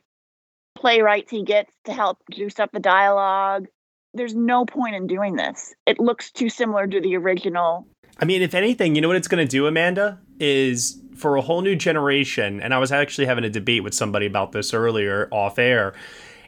[0.77, 3.67] playwrights he gets to help juice up the dialogue.
[4.13, 5.73] There's no point in doing this.
[5.85, 7.87] It looks too similar to the original.
[8.19, 10.21] I mean, if anything, you know what it's going to do, Amanda?
[10.39, 14.25] Is for a whole new generation, and I was actually having a debate with somebody
[14.25, 15.93] about this earlier off air.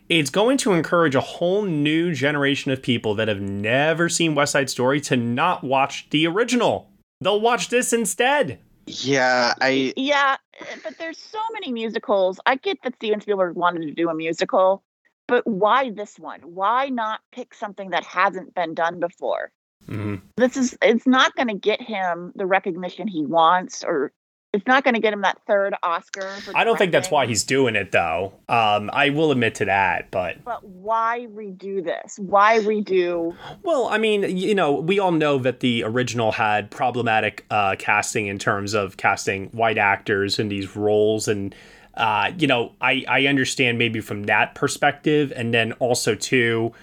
[0.10, 4.54] It's going to encourage a whole new generation of people that have never seen West
[4.54, 6.90] Side Story to not watch the original.
[7.20, 8.60] They'll watch this instead.
[8.86, 10.38] Yeah, I Yeah,
[10.84, 12.40] but there's so many musicals.
[12.46, 14.82] I get that Steven Spielberg wanted to do a musical,
[15.28, 16.40] but why this one?
[16.42, 19.52] Why not pick something that hasn't been done before?
[19.88, 20.22] Mhm.
[20.38, 24.14] This is it's not going to get him the recognition he wants or
[24.58, 27.28] it's not going to get him that third Oscar for I don't think that's why
[27.28, 28.34] he's doing it, though.
[28.50, 32.18] Um, I will admit to that, but But why redo this?
[32.18, 37.46] Why redo Well, I mean, you know, we all know that the original had problematic
[37.52, 41.54] uh, casting in terms of casting white actors in these roles, and
[41.94, 46.74] uh, you know, I I understand maybe from that perspective, and then also too,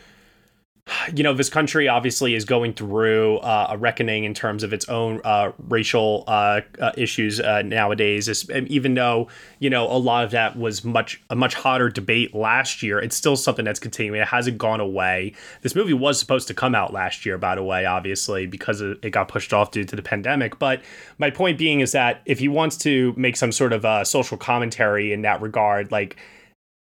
[1.15, 4.89] you know, this country obviously is going through uh, a reckoning in terms of its
[4.89, 8.51] own uh, racial uh, uh issues uh, nowadays.
[8.51, 9.29] Even though
[9.59, 13.17] you know a lot of that was much a much hotter debate last year, it's
[13.17, 14.21] still something that's continuing.
[14.21, 15.33] It hasn't gone away.
[15.63, 19.11] This movie was supposed to come out last year, by the way, obviously because it
[19.11, 20.59] got pushed off due to the pandemic.
[20.59, 20.83] But
[21.19, 24.37] my point being is that if he wants to make some sort of uh, social
[24.37, 26.17] commentary in that regard, like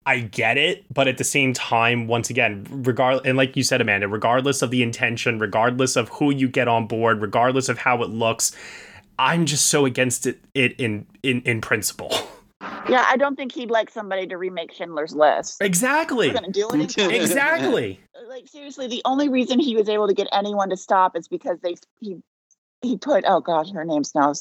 [0.08, 3.82] I get it, but at the same time, once again, regard and like you said,
[3.82, 8.02] Amanda, regardless of the intention, regardless of who you get on board, regardless of how
[8.02, 8.56] it looks,
[9.20, 12.12] I'm just so against it, it in in in principle.
[12.90, 15.62] Yeah, I don't think he'd like somebody to remake Schindler's List.
[15.62, 16.30] Exactly.
[16.30, 16.98] We're gonna do it.
[16.98, 18.00] exactly.
[18.16, 21.28] Uh, like seriously, the only reason he was able to get anyone to stop is
[21.28, 22.18] because they he
[22.82, 24.34] he put oh god, her name's now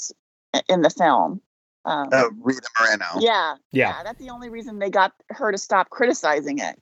[0.69, 1.43] in the film.
[1.87, 3.07] Um, uh, Rita Moreno.
[3.21, 6.81] Yeah, yeah, That's the only reason they got her to stop criticizing it.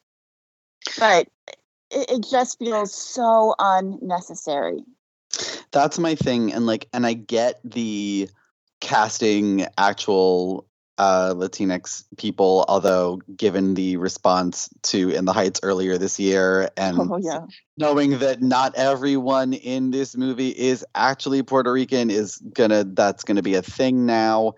[0.99, 1.29] But
[1.91, 4.83] it, it just feels so unnecessary.
[5.73, 8.31] That's my thing, and like, and I get the
[8.81, 16.19] casting actual uh, Latinx people, although given the response to In the Heights earlier this
[16.19, 17.47] year and oh, yeah.
[17.77, 23.43] knowing that not everyone in this movie is actually Puerto Rican is gonna that's gonna
[23.43, 24.55] be a thing now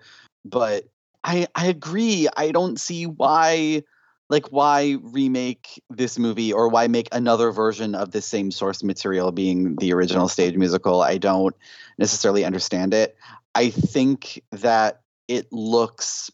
[0.49, 0.85] but
[1.23, 2.27] I I agree.
[2.35, 3.83] I don't see why
[4.29, 9.31] like why remake this movie or why make another version of the same source material
[9.31, 11.01] being the original stage musical.
[11.01, 11.55] I don't
[11.97, 13.15] necessarily understand it.
[13.55, 16.29] I think that it looks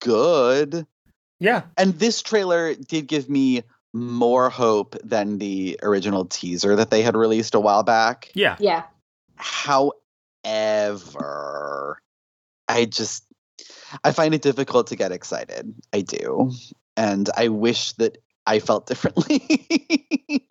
[0.00, 0.86] good.
[1.40, 1.62] Yeah.
[1.76, 3.62] And this trailer did give me
[3.92, 8.30] more hope than the original teaser that they had released a while back.
[8.34, 8.56] Yeah.
[8.58, 8.82] Yeah.
[9.36, 9.92] However,
[12.68, 13.24] I just
[14.04, 15.74] I find it difficult to get excited.
[15.92, 16.52] I do.
[16.96, 20.46] And I wish that I felt differently.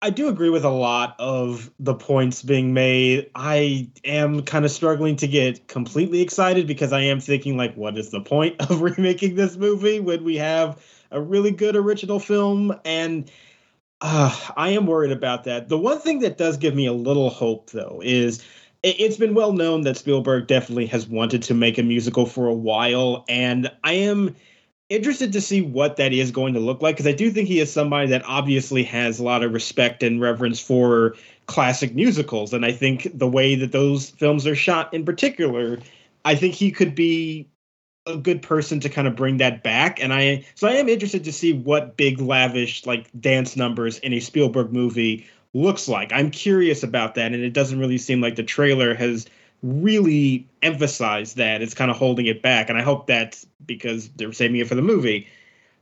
[0.00, 3.30] I do agree with a lot of the points being made.
[3.34, 7.98] I am kind of struggling to get completely excited because I am thinking like what
[7.98, 12.78] is the point of remaking this movie when we have a really good original film
[12.84, 13.30] and
[14.00, 15.68] uh, I am worried about that.
[15.68, 18.44] The one thing that does give me a little hope though is
[18.82, 22.54] it's been well known that Spielberg definitely has wanted to make a musical for a
[22.54, 24.36] while, and I am
[24.88, 27.60] interested to see what that is going to look like because I do think he
[27.60, 31.14] is somebody that obviously has a lot of respect and reverence for
[31.46, 35.80] classic musicals, and I think the way that those films are shot in particular,
[36.24, 37.48] I think he could be
[38.06, 41.24] a good person to kind of bring that back and i so i am interested
[41.24, 46.12] to see what big lavish like dance numbers in a spielberg movie looks like.
[46.12, 49.26] I'm curious about that, and it doesn't really seem like the trailer has
[49.62, 51.62] really emphasized that.
[51.62, 54.74] It's kind of holding it back, and I hope that's because they're saving it for
[54.74, 55.26] the movie.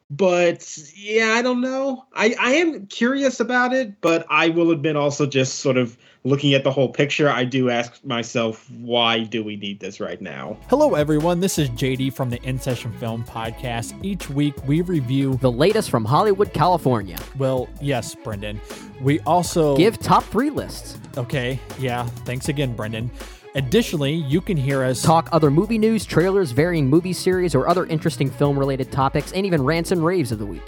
[0.09, 2.07] But yeah, I don't know.
[2.15, 6.55] I, I am curious about it, but I will admit also just sort of looking
[6.55, 10.57] at the whole picture, I do ask myself, why do we need this right now?
[10.69, 11.41] Hello, everyone.
[11.41, 13.95] This is JD from the In Session Film Podcast.
[14.05, 17.19] Each week, we review the latest from Hollywood, California.
[17.39, 18.61] Well, yes, Brendan.
[19.01, 20.99] We also give top three lists.
[21.17, 21.61] Okay.
[21.79, 22.07] Yeah.
[22.25, 23.11] Thanks again, Brendan.
[23.57, 27.87] Additionally, you can hear us talk other movie news, trailers, varying movie series, or other
[27.87, 30.63] interesting film related topics, and even rants and raves of the week.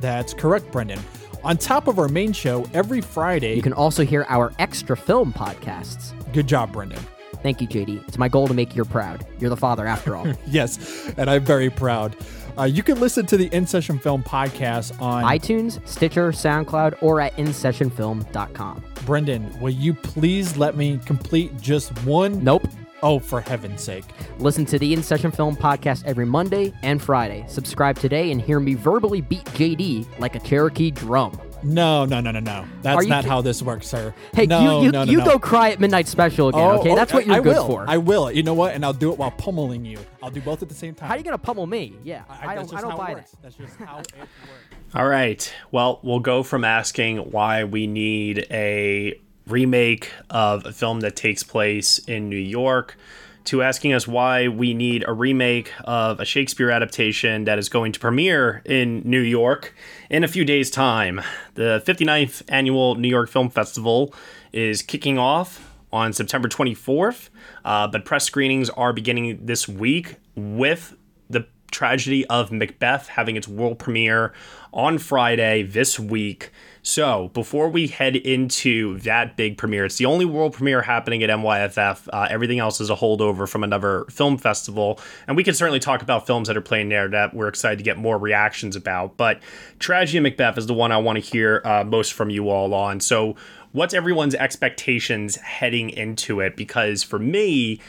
[0.00, 0.98] That's correct, Brendan.
[1.44, 5.30] On top of our main show, every Friday, you can also hear our extra film
[5.30, 6.14] podcasts.
[6.32, 7.00] Good job, Brendan.
[7.42, 8.08] Thank you, JD.
[8.08, 9.26] It's my goal to make you proud.
[9.38, 10.26] You're the father, after all.
[10.46, 12.16] yes, and I'm very proud.
[12.58, 17.20] Uh, you can listen to the In Session Film podcast on iTunes, Stitcher, SoundCloud, or
[17.20, 18.84] at InSessionFilm.com.
[19.06, 22.42] Brendan, will you please let me complete just one?
[22.44, 22.66] Nope.
[23.02, 24.04] Oh, for heaven's sake.
[24.38, 27.44] Listen to the In Session Film podcast every Monday and Friday.
[27.48, 31.32] Subscribe today and hear me verbally beat JD like a Cherokee drum.
[31.62, 32.64] No, no, no, no, no.
[32.82, 34.14] That's not how this works, sir.
[34.34, 35.24] Hey, no, you, you, no, no, you no.
[35.24, 36.94] go cry at Midnight Special again, Oh, okay?
[36.94, 37.66] That's what you're I good will.
[37.66, 37.84] for.
[37.88, 38.30] I will.
[38.30, 38.74] You know what?
[38.74, 39.98] And I'll do it while pummeling you.
[40.22, 41.08] I'll do both at the same time.
[41.08, 41.94] How are you going to pummel me?
[42.04, 43.30] Yeah, I, that's don't, I don't how buy works.
[43.32, 43.42] that.
[43.42, 44.30] That's just how it works.
[44.94, 45.52] All right.
[45.70, 51.42] Well, we'll go from asking why we need a remake of a film that takes
[51.42, 52.96] place in New York
[53.44, 57.92] to asking us why we need a remake of a Shakespeare adaptation that is going
[57.92, 59.74] to premiere in New York
[60.10, 61.20] in a few days' time.
[61.54, 64.14] The 59th annual New York Film Festival
[64.52, 67.28] is kicking off on September 24th,
[67.64, 70.96] uh, but press screenings are beginning this week with
[71.28, 74.32] the tragedy of Macbeth having its world premiere
[74.72, 76.50] on Friday this week.
[76.84, 81.30] So, before we head into that big premiere, it's the only world premiere happening at
[81.30, 82.08] NYFF.
[82.12, 84.98] Uh, everything else is a holdover from another film festival.
[85.28, 87.84] And we can certainly talk about films that are playing there that we're excited to
[87.84, 89.16] get more reactions about.
[89.16, 89.40] But
[89.78, 92.74] Tragedy of Macbeth is the one I want to hear uh, most from you all
[92.74, 92.98] on.
[92.98, 93.36] So,
[93.70, 96.56] what's everyone's expectations heading into it?
[96.56, 97.80] Because for me,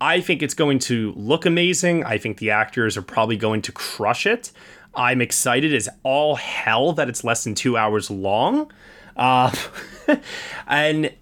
[0.00, 2.04] I think it's going to look amazing.
[2.04, 4.52] I think the actors are probably going to crush it.
[4.96, 8.72] I'm excited as all hell that it's less than two hours long.
[9.16, 9.54] Uh,
[10.66, 11.12] and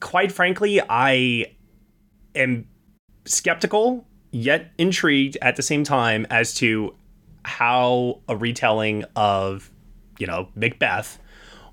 [0.00, 1.54] quite frankly, I
[2.34, 2.66] am
[3.24, 6.94] skeptical yet intrigued at the same time as to
[7.44, 9.70] how a retelling of,
[10.18, 11.18] you know, Macbeth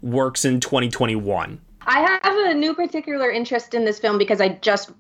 [0.02, 1.60] works in 2021.
[1.82, 4.92] I have a new particular interest in this film because I just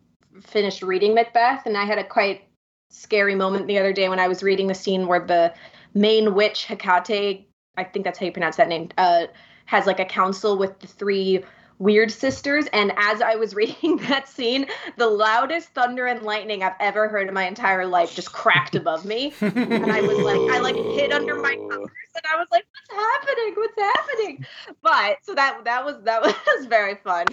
[0.41, 2.43] finished reading Macbeth and I had a quite
[2.89, 5.53] scary moment the other day when I was reading the scene where the
[5.97, 9.27] main witch Hecate, I think that's how you pronounce that name, uh,
[9.65, 11.43] has like a council with the three
[11.79, 12.65] weird sisters.
[12.73, 14.65] And as i was reading that scene
[14.97, 19.05] the loudest thunder and lightning i've ever heard in my entire life just cracked above
[19.05, 19.33] me.
[19.41, 23.03] And i was like i like hid under my covers and i was like what's
[23.03, 23.53] happening?
[23.55, 24.45] What's happening?
[24.81, 26.21] But so that that was that
[26.57, 27.27] was very fun.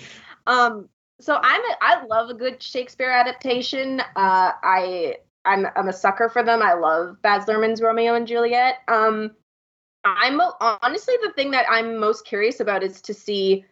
[0.47, 0.89] Um
[1.21, 4.01] so i'm a, i love a good shakespeare adaptation.
[4.01, 6.63] Uh i i'm i'm a sucker for them.
[6.63, 8.77] I love baz luhrmann's romeo and juliet.
[8.89, 9.33] Um
[10.05, 13.65] i'm honestly the thing that i'm most curious about is to see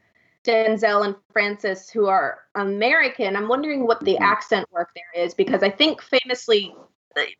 [0.44, 5.62] Denzel and Frances, who are American, I'm wondering what the accent work there is because
[5.62, 6.74] I think famously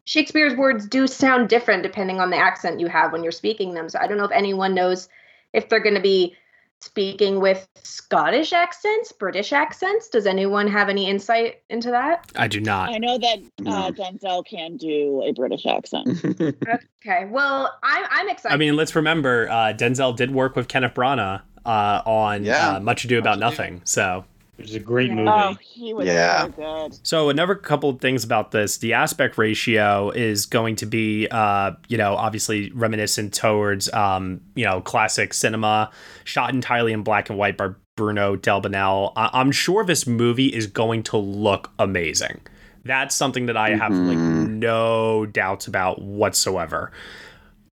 [0.05, 3.89] Shakespeare's words do sound different depending on the accent you have when you're speaking them.
[3.89, 5.09] So I don't know if anyone knows
[5.53, 6.37] if they're going to be
[6.83, 10.09] speaking with Scottish accents, British accents.
[10.09, 12.31] Does anyone have any insight into that?
[12.37, 12.91] I do not.
[12.91, 16.09] I know that uh, Denzel can do a British accent.
[16.25, 18.55] okay, well, I'm I'm excited.
[18.55, 22.77] I mean, let's remember uh, Denzel did work with Kenneth Branagh uh, on Yeah.
[22.77, 23.81] uh, Much Ado About Nothing.
[23.85, 24.25] So
[24.57, 25.29] Which is a great movie.
[25.31, 26.43] Oh, he was Yeah.
[26.45, 27.07] so good.
[27.07, 31.73] So another couple of things about this: the aspect ratio is going to be, uh,
[31.89, 35.91] you know, obviously reminiscent towards, um, you know, classic cinema,
[36.25, 39.13] shot entirely in black and white by Bruno Delbonnel.
[39.17, 42.41] I- I'm sure this movie is going to look amazing.
[42.85, 46.93] That's something that I have like no doubts about whatsoever.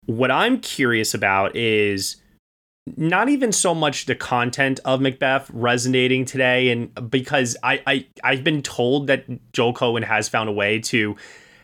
[0.07, 2.18] What I'm curious about is
[2.86, 8.44] not even so much the content of Macbeth resonating today, and because I, I I've
[8.44, 11.16] been told that Joel Coen has found a way to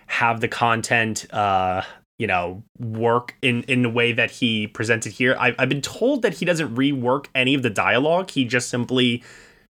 [0.07, 1.83] have the content, uh,
[2.17, 5.35] you know, work in in the way that he presented here.
[5.39, 8.31] I, I've been told that he doesn't rework any of the dialogue.
[8.31, 9.23] He just simply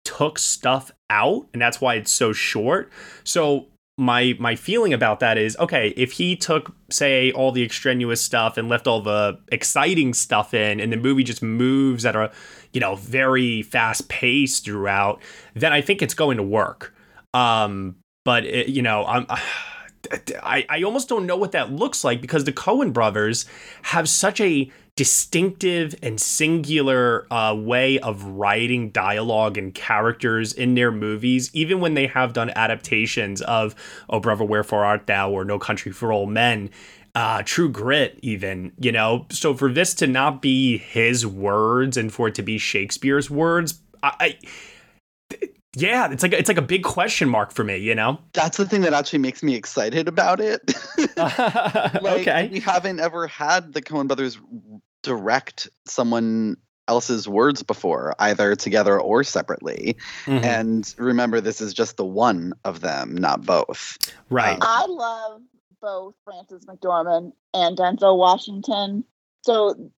[0.06, 2.90] took stuff out, and that's why it's so short.
[3.26, 3.68] So
[3.98, 8.57] my my feeling about that is okay if he took say all the extraneous stuff
[8.57, 12.32] and left all the exciting stuff in and the movie just moves at a
[12.72, 15.22] you know very fast pace throughout
[15.53, 16.94] then i think it's going to work.
[17.36, 17.95] Um
[18.26, 19.28] but it, you know i'm
[20.44, 23.45] I, I almost don't know what that looks like because the Coen brothers
[23.84, 30.91] have such a distinctive and singular uh, way of writing dialogue and characters in their
[30.91, 33.74] movies, even when they have done adaptations of
[34.10, 36.70] Oh Brother, Wherefore Art Thou or No Country for Old Men.
[37.15, 39.28] Uh, True Grit, even, you know.
[39.30, 43.80] So for this to not be his words and for it to be Shakespeare's words,
[44.02, 44.38] I, I
[45.76, 48.20] yeah, it's like it's like a big question mark for me, you know.
[48.34, 50.74] That's the thing that actually makes me excited about it.
[52.04, 52.50] Like, okay.
[52.52, 54.38] We haven't ever had the Coen brothers
[55.02, 59.95] direct someone else's words before, either together or separately.
[60.26, 60.44] Mhm.
[60.44, 63.98] And remember, this is just the one of them, not both.
[64.30, 64.58] Right.
[64.62, 65.41] I love
[65.82, 69.04] both Frances McDormand and Denzel Washington.
[69.44, 69.91] So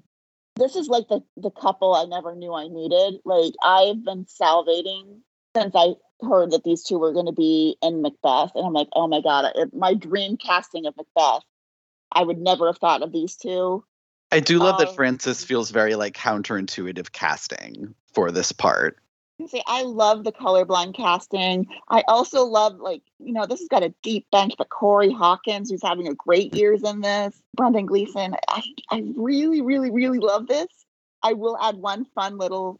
[0.56, 3.20] this is like the the couple I never knew I needed.
[3.26, 5.20] Like I've been salivating
[5.56, 8.90] since I heard that these two were going to be in Macbeth, and I'm like,
[8.94, 11.44] oh my god, it, my dream casting of Macbeth.
[12.12, 13.84] I would never have thought of these two.
[14.32, 18.98] I do love that Um, Frances feels very like counterintuitive casting for this part.
[19.48, 21.68] See, I love the colorblind casting.
[21.90, 25.70] I also love, like, you know, this has got a deep bench, but Corey Hawkins,
[25.70, 28.36] who's having a great years in this, Brendan Gleeson.
[28.48, 30.68] I, I really, really, really love this.
[31.22, 32.80] I will add one fun little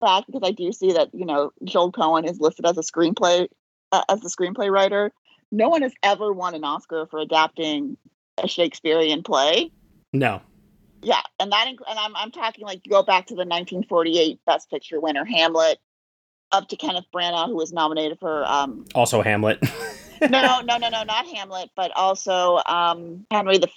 [0.00, 3.48] fact because I do see that, you know, Joel Coen is listed as a screenplay,
[3.92, 5.12] uh, as the screenplay writer.
[5.52, 7.96] No one has ever won an Oscar for adapting
[8.42, 9.72] a Shakespearean play.
[10.12, 10.40] No.
[11.02, 15.00] Yeah, and that and I'm I'm talking like go back to the 1948 Best Picture
[15.00, 15.78] winner Hamlet,
[16.52, 19.62] up to Kenneth Branagh who was nominated for um Also Hamlet.
[20.28, 23.68] no, no, no, no, not Hamlet, but also um, Henry V.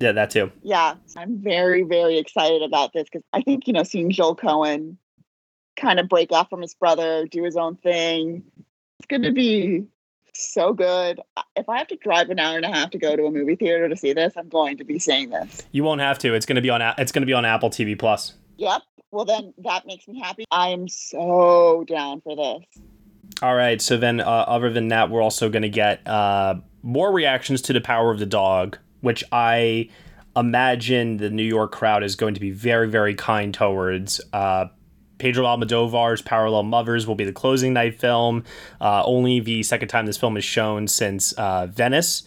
[0.00, 0.50] Yeah, that too.
[0.62, 4.96] Yeah, I'm very, very excited about this because I think you know seeing Joel Coen
[5.76, 8.42] kind of break off from his brother, do his own thing.
[8.98, 9.86] It's going to be
[10.34, 11.20] so good.
[11.56, 13.56] If I have to drive an hour and a half to go to a movie
[13.56, 15.62] theater to see this, I'm going to be seeing this.
[15.72, 16.34] You won't have to.
[16.34, 16.82] It's gonna be on.
[16.98, 18.34] It's gonna be on Apple TV Plus.
[18.56, 18.82] Yep.
[19.10, 20.44] Well, then that makes me happy.
[20.50, 22.82] I am so down for this.
[23.42, 23.80] All right.
[23.80, 27.80] So then, uh, other than that, we're also gonna get uh, more reactions to the
[27.80, 29.88] Power of the Dog, which I
[30.36, 34.20] imagine the New York crowd is going to be very, very kind towards.
[34.32, 34.66] Uh,
[35.20, 38.42] Pedro Almodovar's Parallel Mothers will be the closing night film.
[38.80, 42.24] Uh, only the second time this film is shown since uh, Venice.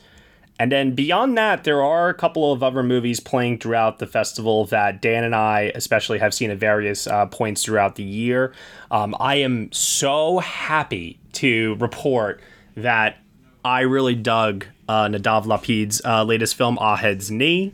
[0.60, 4.66] And then beyond that, there are a couple of other movies playing throughout the festival
[4.66, 8.54] that Dan and I, especially, have seen at various uh, points throughout the year.
[8.92, 12.40] Um, I am so happy to report
[12.78, 13.18] that
[13.66, 17.74] I really dug uh, Nadav Lapid's uh, latest film, Ahed's Knee.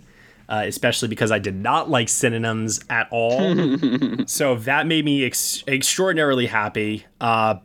[0.49, 3.55] Uh, especially because I did not like synonyms at all.
[4.25, 7.05] so that made me ex- extraordinarily happy.
[7.21, 7.57] Uh,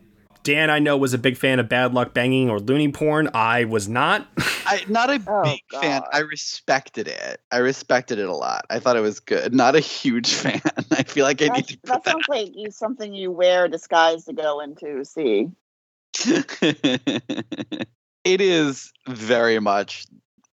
[0.43, 3.27] Dan, I know, was a big fan of Bad Luck Banging or loony Porn.
[3.33, 4.27] I was not.
[4.67, 6.03] I not a big fan.
[6.13, 7.41] I respected it.
[7.51, 8.63] I respected it a lot.
[8.69, 9.55] I thought it was good.
[9.55, 10.61] Not a huge fan.
[10.91, 14.25] I feel like I need to That sounds like you, something you wear a disguise
[14.25, 15.47] to go into see.
[16.19, 17.87] it
[18.23, 20.05] is very much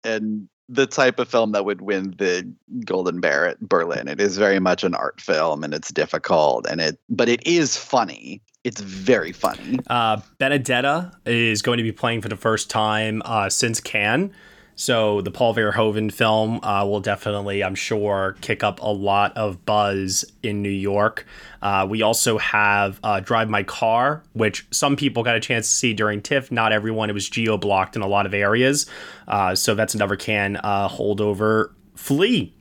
[0.05, 2.51] and the type of film that would win the
[2.85, 4.09] Golden Bear at Berlin.
[4.09, 7.77] It is very much an art film and it's difficult and it but it is
[7.77, 8.41] funny.
[8.65, 9.79] It's very funny.
[9.89, 14.33] Uh, Benedetta is going to be playing for the first time uh, since Cannes.
[14.75, 19.65] So the Paul Verhoeven film uh, will definitely, I'm sure, kick up a lot of
[19.65, 21.27] buzz in New York.
[21.61, 25.75] Uh, we also have uh, Drive My Car, which some people got a chance to
[25.75, 26.51] see during TIFF.
[26.51, 27.11] Not everyone.
[27.11, 28.87] It was geo blocked in a lot of areas.
[29.29, 31.71] Uh, so that's another Cannes uh, holdover.
[31.95, 32.53] Flee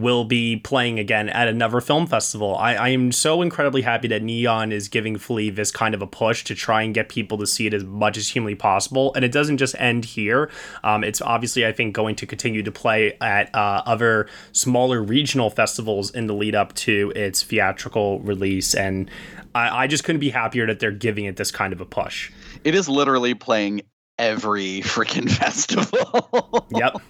[0.00, 2.56] will be playing again at another film festival.
[2.56, 6.06] I, I am so incredibly happy that Neon is giving Flee this kind of a
[6.06, 9.12] push to try and get people to see it as much as humanly possible.
[9.14, 10.50] And it doesn't just end here.
[10.82, 15.50] Um, it's obviously, I think, going to continue to play at uh, other smaller regional
[15.50, 18.74] festivals in the lead up to its theatrical release.
[18.74, 19.10] And
[19.54, 22.30] I, I just couldn't be happier that they're giving it this kind of a push.
[22.64, 23.82] It is literally playing
[24.18, 26.66] every freaking festival.
[26.70, 27.00] yep.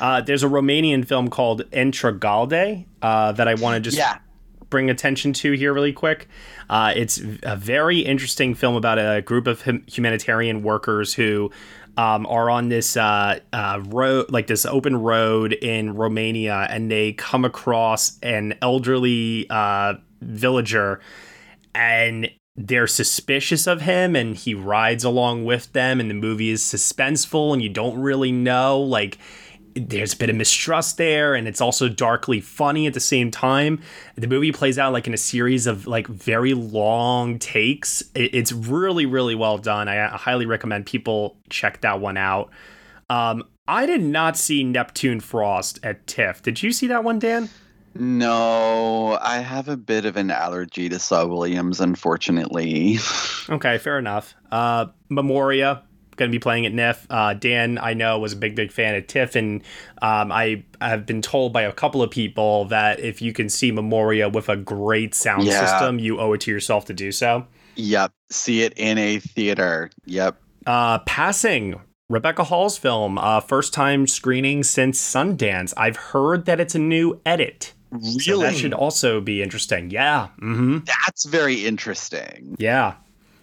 [0.00, 4.18] Uh, there's a Romanian film called Întregalde uh, that I want to just Yeah.
[4.70, 6.28] bring attention to here really quick.
[6.68, 11.50] Uh, it's a very interesting film about a group of hum- humanitarian workers who
[11.96, 17.12] um, are on this uh, uh, road, like this open road in Romania, and they
[17.12, 21.00] come across an elderly uh, villager,
[21.74, 26.62] and they're suspicious of him, and he rides along with them, and the movie is
[26.62, 29.18] suspenseful, and you don't really know, like
[29.76, 33.80] there's a bit of mistrust there and it's also darkly funny at the same time.
[34.16, 38.02] The movie plays out like in a series of like very long takes.
[38.14, 39.88] It's really really well done.
[39.88, 42.50] I highly recommend people check that one out.
[43.10, 47.48] Um i did not see neptune frost at tiff did you see that one dan?
[47.96, 52.98] No, I have a bit of an allergy to Saul Williams, unfortunately.
[53.48, 54.34] okay fair enough.
[54.50, 55.82] Uh memoria
[56.16, 57.06] going to be playing at NIF.
[57.10, 59.62] Uh, Dan, I know, was a big, big fan of TIFF, and
[60.02, 63.70] um, I have been told by a couple of people that if you can see
[63.72, 65.64] Memoria with a great sound Yeah.
[65.64, 67.46] system, you owe it to yourself to do so.
[67.76, 68.12] Yep.
[68.30, 69.90] See it in a theater.
[70.06, 70.36] Yep.
[70.66, 75.72] Uh, Passing, Rebecca Hall's film, uh, first time screening since Sundance.
[75.76, 77.72] I've heard that it's a new edit.
[78.18, 79.88] So that should also be interesting.
[79.90, 80.28] Yeah.
[80.42, 80.78] Mm-hmm.
[80.84, 82.56] That's very interesting.
[82.58, 82.94] Yeah.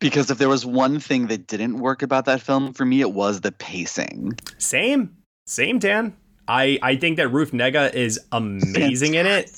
[0.01, 3.13] Because if there was one thing that didn't work about that film for me, it
[3.13, 4.37] was the pacing.
[4.57, 5.15] Same.
[5.45, 6.17] Same, Dan.
[6.47, 9.49] I, I think that Ruth Negga is amazing in it.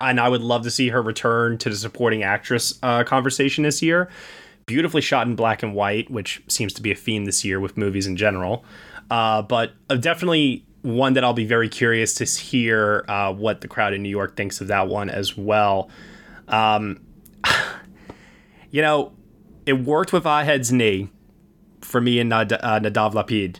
[0.00, 3.82] And I would love to see her return to the supporting actress uh, conversation this
[3.82, 4.08] year.
[4.66, 7.76] Beautifully shot in black and white, which seems to be a theme this year with
[7.76, 8.64] movies in general.
[9.10, 13.68] Uh, but uh, definitely one that I'll be very curious to hear uh, what the
[13.68, 15.90] crowd in New York thinks of that one as well.
[16.48, 17.04] Um,
[18.70, 19.12] you know,
[19.66, 21.10] it worked with Ahed's knee
[21.80, 23.58] for me and Nad- uh, Nadav Lapid.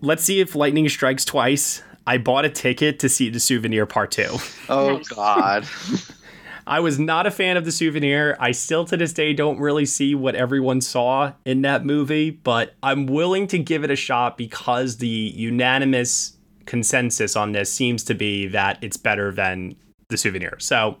[0.00, 1.82] Let's see if lightning strikes twice.
[2.06, 4.36] I bought a ticket to see the souvenir part two.
[4.68, 5.66] Oh God.
[6.66, 8.36] I was not a fan of the souvenir.
[8.38, 12.74] I still to this day don't really see what everyone saw in that movie, but
[12.82, 16.36] I'm willing to give it a shot because the unanimous
[16.66, 19.76] consensus on this seems to be that it's better than
[20.08, 20.58] the souvenir.
[20.58, 20.98] So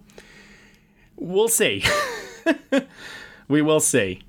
[1.16, 1.84] we'll see.
[3.48, 4.22] we will see.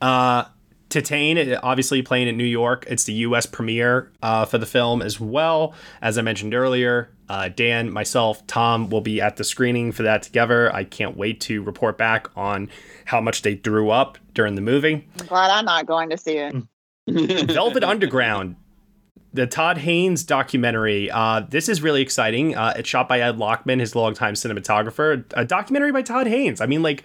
[0.00, 0.44] Uh,
[0.92, 2.84] Titane, obviously playing in New York.
[2.88, 3.46] It's the U.S.
[3.46, 5.74] premiere uh, for the film as well.
[6.02, 10.22] As I mentioned earlier, uh, Dan, myself, Tom will be at the screening for that
[10.22, 10.74] together.
[10.74, 12.68] I can't wait to report back on
[13.06, 15.08] how much they drew up during the movie.
[15.18, 16.54] I'm glad I'm not going to see it.
[17.08, 18.56] Velvet Underground,
[19.32, 21.10] the Todd Haynes documentary.
[21.10, 22.54] Uh, this is really exciting.
[22.54, 25.24] Uh, it's shot by Ed Lachman, his longtime cinematographer.
[25.34, 26.60] A documentary by Todd Haynes.
[26.60, 27.02] I mean, like,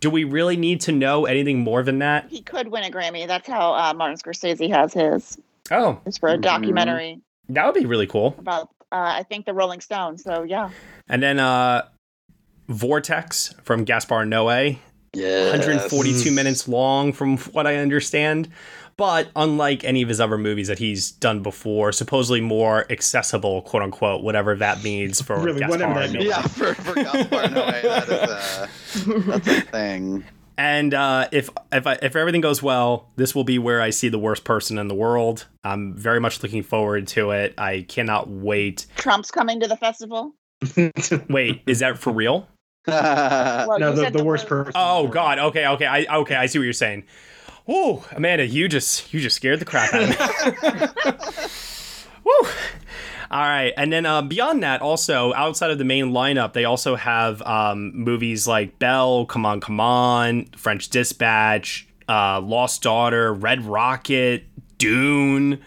[0.00, 2.26] do we really need to know anything more than that?
[2.28, 3.26] He could win a Grammy.
[3.26, 5.38] That's how uh, Martin Scorsese has his.
[5.70, 7.20] Oh, It's for a documentary
[7.50, 8.34] that would be really cool.
[8.38, 10.22] about, uh, I think, the Rolling Stones.
[10.22, 10.70] So yeah.
[11.08, 11.88] And then uh,
[12.68, 14.78] Vortex from Gaspar Noé.
[15.12, 15.50] Yes.
[15.50, 18.48] 142 minutes long, from what I understand.
[19.00, 23.82] But unlike any of his other movies that he's done before, supposedly more accessible, quote
[23.82, 26.26] unquote, whatever that means for Really, Gaspar whatever that means.
[26.26, 30.22] Yeah, for, for Gaspar Noé, that is a, that's a thing.
[30.58, 34.10] And uh, if if I, if everything goes well, this will be where I see
[34.10, 35.46] the worst person in the world.
[35.64, 37.54] I'm very much looking forward to it.
[37.56, 38.84] I cannot wait.
[38.96, 40.34] Trump's coming to the festival.
[41.30, 42.46] Wait, is that for real?
[42.86, 44.72] Well, no, you the, said the worst person.
[44.74, 45.38] Oh God.
[45.38, 45.66] Okay.
[45.66, 45.86] Okay.
[45.86, 46.34] I okay.
[46.34, 47.04] I see what you're saying.
[47.66, 51.48] Whoa, Amanda, you just you just scared the crap out of me.
[52.24, 52.48] Woo.
[53.30, 56.96] All right, and then uh, beyond that, also outside of the main lineup, they also
[56.96, 63.64] have um, movies like Belle, Come On, Come On, French Dispatch, uh, Lost Daughter, Red
[63.64, 64.44] Rocket,
[64.78, 65.60] Dune.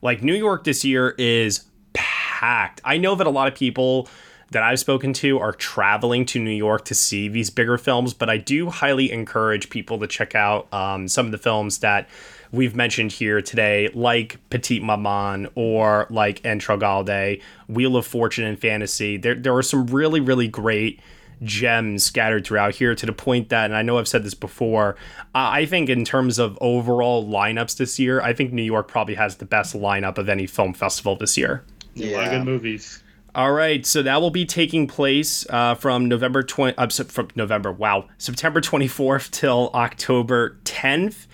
[0.00, 2.80] Like New York this year is packed.
[2.86, 4.08] I know that a lot of people
[4.50, 8.28] that I've spoken to are traveling to New York to see these bigger films, but
[8.28, 12.08] I do highly encourage people to check out um, some of the films that
[12.50, 19.16] we've mentioned here today, like Petite Maman or like Întregalde, Wheel of Fortune and Fantasy.
[19.16, 21.00] There, there are some really, really great
[21.42, 24.96] gems scattered throughout here to the point that, and I know I've said this before,
[25.34, 29.36] I think in terms of overall lineups this year, I think New York probably has
[29.36, 31.62] the best lineup of any film festival this year.
[31.96, 33.02] A lot of good movies.
[33.32, 37.70] All right, so that will be taking place uh, from November 20 uh, from November,
[37.70, 41.26] wow, September 24th till October 10th.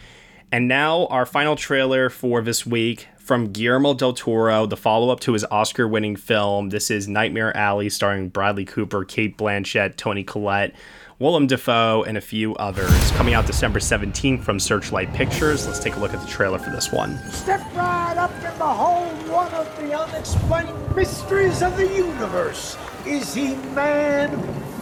[0.52, 5.32] And now our final trailer for this week from Guillermo del Toro, the follow-up to
[5.32, 6.68] his Oscar-winning film.
[6.68, 10.74] This is Nightmare Alley starring Bradley Cooper, Cate Blanchett, Toni Collette,
[11.18, 13.10] Willem Dafoe, and a few others.
[13.12, 15.66] Coming out December 17th from Searchlight Pictures.
[15.66, 17.16] Let's take a look at the trailer for this one.
[17.30, 18.64] Step right up of the
[20.16, 22.78] unexplained mysteries of the universe.
[23.04, 24.32] Is he man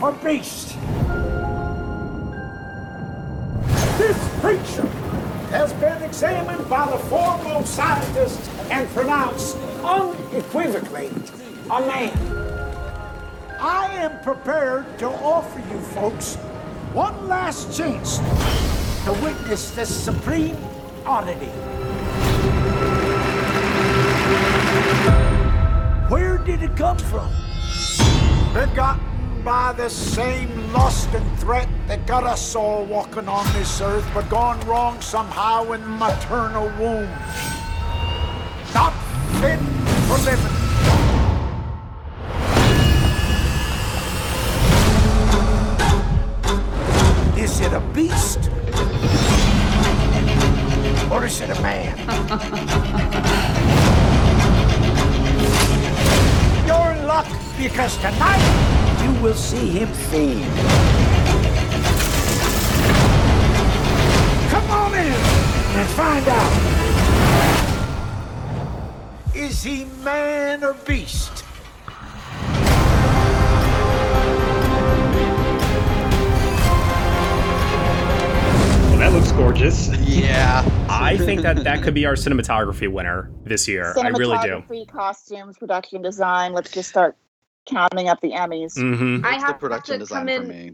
[0.00, 0.76] or beast?
[3.98, 4.86] This creature
[5.50, 11.10] has been examined by the foremost scientists and pronounced unequivocally
[11.68, 12.16] a man.
[13.58, 16.36] I am prepared to offer you folks
[16.92, 18.18] one last chance
[19.04, 20.56] to witness this supreme
[21.04, 21.50] oddity.
[26.08, 27.32] Where did it come from?
[28.52, 34.06] Begotten by the same lust and threat that got us all walking on this earth,
[34.12, 37.08] but gone wrong somehow in maternal womb.
[38.74, 38.92] Not
[39.40, 39.58] fit
[40.04, 40.52] for living.
[47.42, 48.50] Is it a beast?
[51.10, 53.30] Or is it a man?
[57.14, 58.44] luck because tonight
[59.02, 60.42] you will see him feed.
[64.52, 65.20] Come on in
[65.78, 66.54] and find out.
[69.32, 71.33] Is he man or beast?
[79.04, 79.88] That looks gorgeous.
[79.98, 80.66] Yeah.
[80.88, 83.92] I think that that could be our cinematography winner this year.
[83.98, 84.62] I really do.
[84.66, 86.54] Cinematography, costumes, production design.
[86.54, 87.14] Let's just start
[87.66, 88.78] counting up the Emmys.
[88.78, 89.22] Mhm.
[89.22, 90.48] I What's the have production to design come for in.
[90.48, 90.72] me?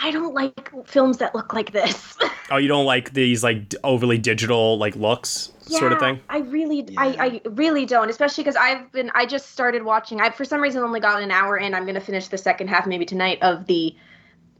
[0.00, 2.16] I don't like films that look like this.
[2.50, 6.20] Oh, you don't like these like overly digital like looks sort of thing?
[6.28, 8.10] I really, I, I really don't.
[8.10, 10.20] Especially because I've been, I just started watching.
[10.20, 11.72] I for some reason only got an hour in.
[11.72, 13.96] I'm gonna finish the second half maybe tonight of the.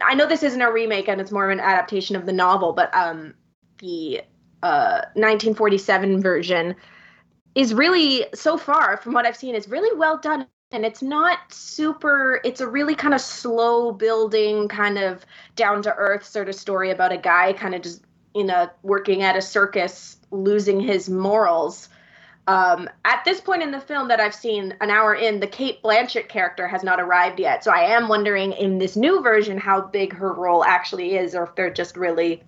[0.01, 2.73] I know this isn't a remake and it's more of an adaptation of the novel,
[2.73, 3.35] but um,
[3.79, 4.23] the
[4.63, 6.77] uh 1947 version
[7.55, 10.47] is really so far from what I've seen is really well done.
[10.71, 15.95] And it's not super, it's a really kind of slow building, kind of down to
[15.95, 18.03] earth sort of story about a guy kind of just,
[18.35, 21.91] you know, working at a circus, losing his morals.
[22.49, 25.83] Um, at this point in the film that I've seen, an hour in, the Cate
[25.83, 27.63] Blanchett character has not arrived yet.
[27.63, 31.45] So I am wondering in this new version how big her role actually is, or
[31.45, 32.43] if they're just really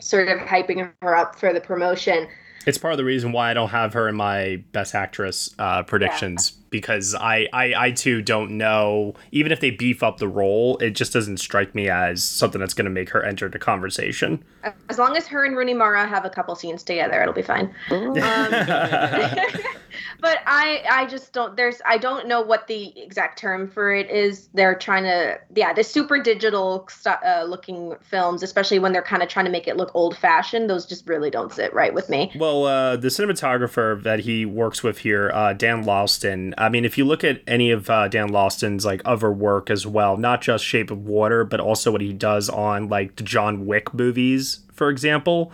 [0.00, 2.28] sort of hyping her up for the promotion.
[2.66, 5.82] It's part of the reason why I don't have her in my best actress uh,
[5.84, 9.14] predictions because I, I I too don't know.
[9.32, 12.74] Even if they beef up the role, it just doesn't strike me as something that's
[12.74, 14.44] going to make her enter the conversation.
[14.88, 17.74] As long as her and Rooney Mara have a couple scenes together, it'll be fine.
[17.90, 18.14] Um,
[20.20, 24.10] but I I just don't there's I don't know what the exact term for it
[24.10, 24.48] is.
[24.54, 29.22] They're trying to yeah the super digital st- uh, looking films, especially when they're kind
[29.22, 30.70] of trying to make it look old fashioned.
[30.70, 32.32] Those just really don't sit right with me.
[32.36, 36.54] Well, uh, the cinematographer that he works with here, uh, Dan Laustsen.
[36.60, 39.86] I mean, if you look at any of uh, Dan Laustsen's like other work as
[39.86, 43.66] well, not just Shape of Water, but also what he does on like the John
[43.66, 45.52] Wick movies, for example,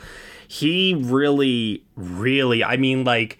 [0.49, 3.39] he really, really, I mean, like.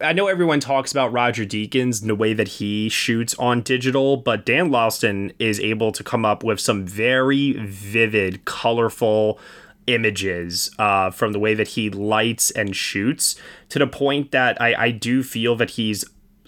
[0.00, 4.16] I know everyone talks about Roger Deakins and the way that he shoots on digital,
[4.16, 9.38] but Dan Laustsen is able to come up with some very vivid, colorful
[9.86, 13.36] images uh, from the way that he lights and shoots
[13.68, 16.04] to the point that I, I do feel that he's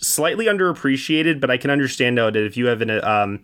[0.06, 3.40] slightly underappreciated, but I can understand though that if you have an um,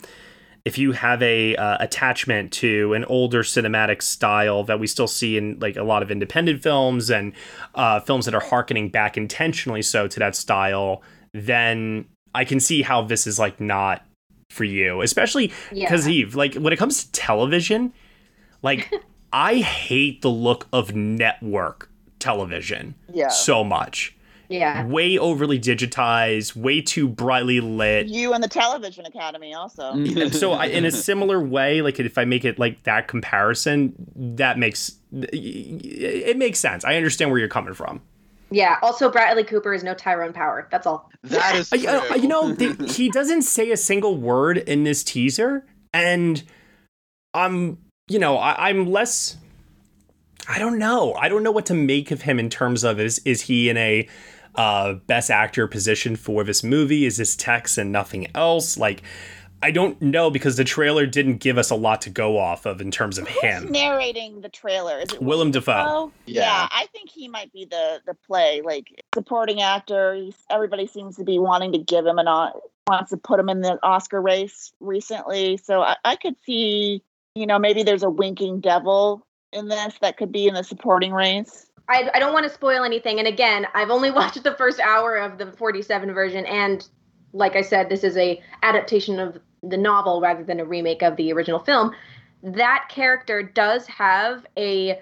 [0.64, 5.36] if you have a uh, attachment to an older cinematic style that we still see
[5.36, 7.32] in like a lot of independent films and
[7.74, 12.04] uh, films that are harkening back intentionally so to that style, then
[12.34, 14.04] I can see how this is like not
[14.50, 16.12] for you, especially because Yeah.
[16.12, 17.92] Eve, like when it comes to television,
[18.62, 18.92] like
[19.32, 21.88] I hate the look of network
[22.18, 23.28] television Yeah.
[23.28, 24.14] so much.
[24.50, 24.84] Yeah.
[24.84, 28.08] Way overly digitized, way too brightly lit.
[28.08, 29.92] You and the Television Academy also.
[29.94, 30.34] Mm.
[30.34, 34.58] So I, in a similar way like if i make it like that comparison that
[34.58, 38.00] makes it makes sense i understand where you're coming from
[38.50, 38.76] Yeah.
[38.82, 40.66] Also, Bradley Cooper is no Tyrone Power.
[40.72, 41.08] That's all.
[41.22, 45.04] That is you know- you know the, he doesn't say a single word in this
[45.04, 45.64] teaser
[45.94, 46.42] and
[47.34, 47.78] i'm
[48.08, 49.36] you know I, i'm less
[50.48, 53.20] i don't know i don't know what to make of him in terms of is
[53.24, 54.08] is he in a
[54.56, 59.02] uh best actor position for this movie is this text and nothing else like
[59.62, 62.80] i don't know because the trailer didn't give us a lot to go off of
[62.80, 64.98] in terms of him narrating the trailer.
[64.98, 66.12] Is it Willem Dafoe.
[66.26, 66.42] Yeah.
[66.42, 66.68] Yeah.
[66.70, 70.14] I think he might be the the play like supporting actor.
[70.14, 72.26] He's, everybody seems to be wanting to give him an
[72.90, 75.56] wants to put him in the Oscar race recently.
[75.56, 77.02] So I, I could see,
[77.34, 81.12] you know, maybe there's a winking devil in this that could be in the supporting
[81.12, 81.66] race.
[81.90, 83.18] I, I don't want to spoil anything.
[83.18, 86.86] And again, I've only watched the first hour of the 47 version, and
[87.32, 91.16] like I said, this is a adaptation of the novel rather than a remake of
[91.16, 91.92] the original film.
[92.42, 95.00] That character does have a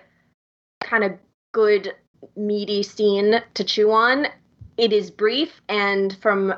[0.80, 1.12] kind of
[1.52, 1.94] good
[2.36, 4.26] meaty scene to chew on.
[4.76, 6.54] It is brief, and from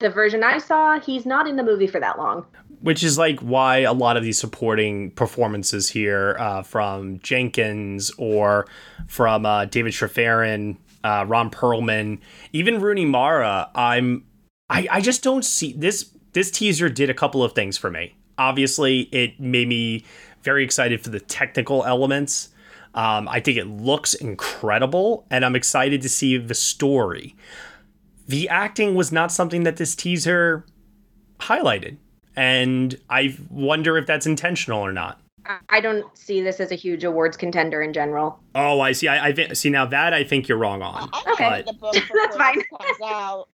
[0.00, 2.46] the version I saw, he's not in the movie for that long.
[2.84, 8.66] Which is like why a lot of these supporting performances here uh, from Jenkins or
[9.08, 12.20] from uh, David Strathairn, uh, Ron Perlman,
[12.52, 13.70] even Rooney Mara.
[13.74, 14.26] I'm
[14.68, 16.10] I, I just don't see this.
[16.34, 18.16] This teaser did a couple of things for me.
[18.36, 20.04] Obviously, it made me
[20.42, 22.50] very excited for the technical elements.
[22.92, 27.34] Um, I think it looks incredible, and I'm excited to see the story.
[28.28, 30.66] The acting was not something that this teaser
[31.40, 31.96] highlighted
[32.36, 35.20] and I wonder if that's intentional or not.
[35.46, 38.38] I- I don't see this as a huge awards contender in general.
[38.54, 39.08] Oh, I see.
[39.08, 41.08] I, I see now that I think you're wrong on.
[41.12, 42.56] I might read the book before fine.
[42.56, 43.48] this comes out.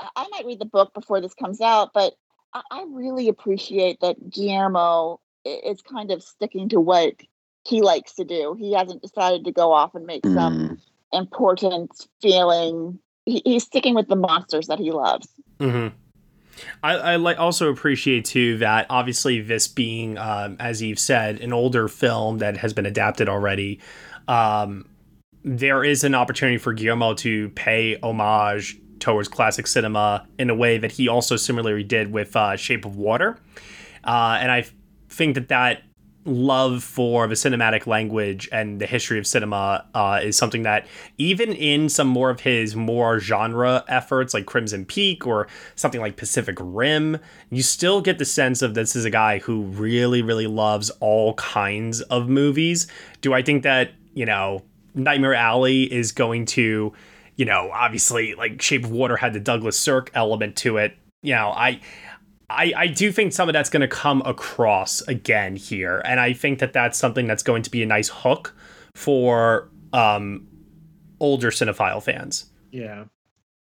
[0.00, 2.14] I- I might read the book before this comes out, but
[2.52, 7.14] I, I really appreciate that Guillermo is kind of sticking to what
[7.66, 8.54] he likes to do.
[8.58, 10.78] He hasn't decided to go off and make some
[11.12, 11.90] important
[12.20, 12.98] feeling.
[13.26, 15.28] He, he's sticking with the monsters that he loves.
[15.60, 15.88] hmm
[16.82, 21.52] I, I like also appreciate too that obviously this being, um, as Eve said, an
[21.52, 23.80] older film that has been adapted already.
[24.28, 24.86] Um,
[25.42, 30.78] there is an opportunity for Guillermo to pay homage towards classic cinema in a way
[30.78, 33.38] that he also similarly did with uh, Shape of Water,
[34.04, 34.66] uh, and I
[35.08, 35.82] think that that
[36.26, 40.86] love for the cinematic language and the history of cinema uh, is something that
[41.16, 46.16] even in some more of his more genre efforts like crimson peak or something like
[46.16, 47.18] pacific rim
[47.48, 51.34] you still get the sense of this is a guy who really really loves all
[51.34, 52.86] kinds of movies.
[53.22, 54.62] Do i think that you know
[54.94, 56.92] nightmare alley is going to
[57.36, 60.96] you know obviously like shape of water had the douglas sirk element to it.
[61.22, 61.80] You know i
[62.50, 66.02] I, I do think some of that's going to come across again here.
[66.04, 68.54] And I think that that's something that's going to be a nice hook
[68.94, 70.46] for um,
[71.20, 72.46] older cinephile fans.
[72.72, 73.04] Yeah.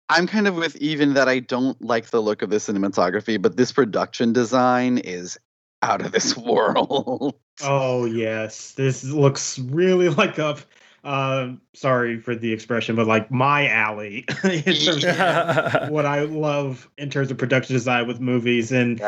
[0.09, 3.57] I'm kind of with even that I don't like the look of the cinematography, but
[3.57, 5.37] this production design is
[5.83, 7.35] out of this world.
[7.63, 10.61] Oh yes, this looks really like up.
[11.07, 16.91] Uh, sorry for the expression, but like my alley in terms of what I love
[16.99, 18.73] in terms of production design with movies.
[18.73, 18.99] And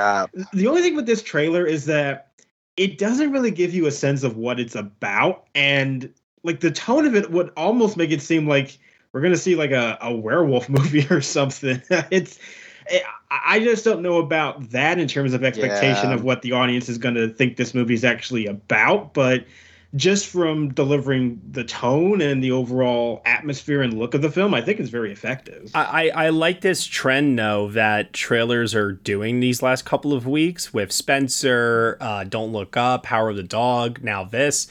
[0.52, 2.30] the only thing with this trailer is that
[2.76, 6.12] it doesn't really give you a sense of what it's about, and
[6.44, 8.78] like the tone of it would almost make it seem like
[9.12, 11.82] we're gonna see like a, a werewolf movie or something.
[12.12, 12.38] it's
[13.30, 16.14] I just don't know about that in terms of expectation Yeah.
[16.14, 19.12] of what the audience is going to think this movie is actually about.
[19.12, 19.44] But
[19.94, 24.60] just from delivering the tone and the overall atmosphere and look of the film, I
[24.60, 25.70] think it's very effective.
[25.74, 30.74] I, I like this trend though that trailers are doing these last couple of weeks
[30.74, 34.68] with Spencer, uh, Don't Look Up, Power of the Dog, now this.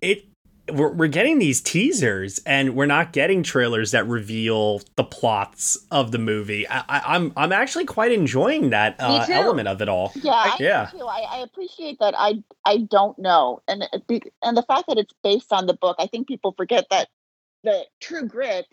[0.00, 0.27] It
[0.72, 6.12] we're, we're getting these teasers and we're not getting trailers that reveal the plots of
[6.12, 6.68] the movie.
[6.68, 10.12] I, I, I'm I'm actually quite enjoying that uh, element of it all.
[10.22, 10.86] Yeah, I, yeah.
[10.86, 11.06] too.
[11.06, 12.14] I, I appreciate that.
[12.16, 15.96] I I don't know, and be, and the fact that it's based on the book.
[15.98, 17.08] I think people forget that
[17.64, 18.66] the True Grit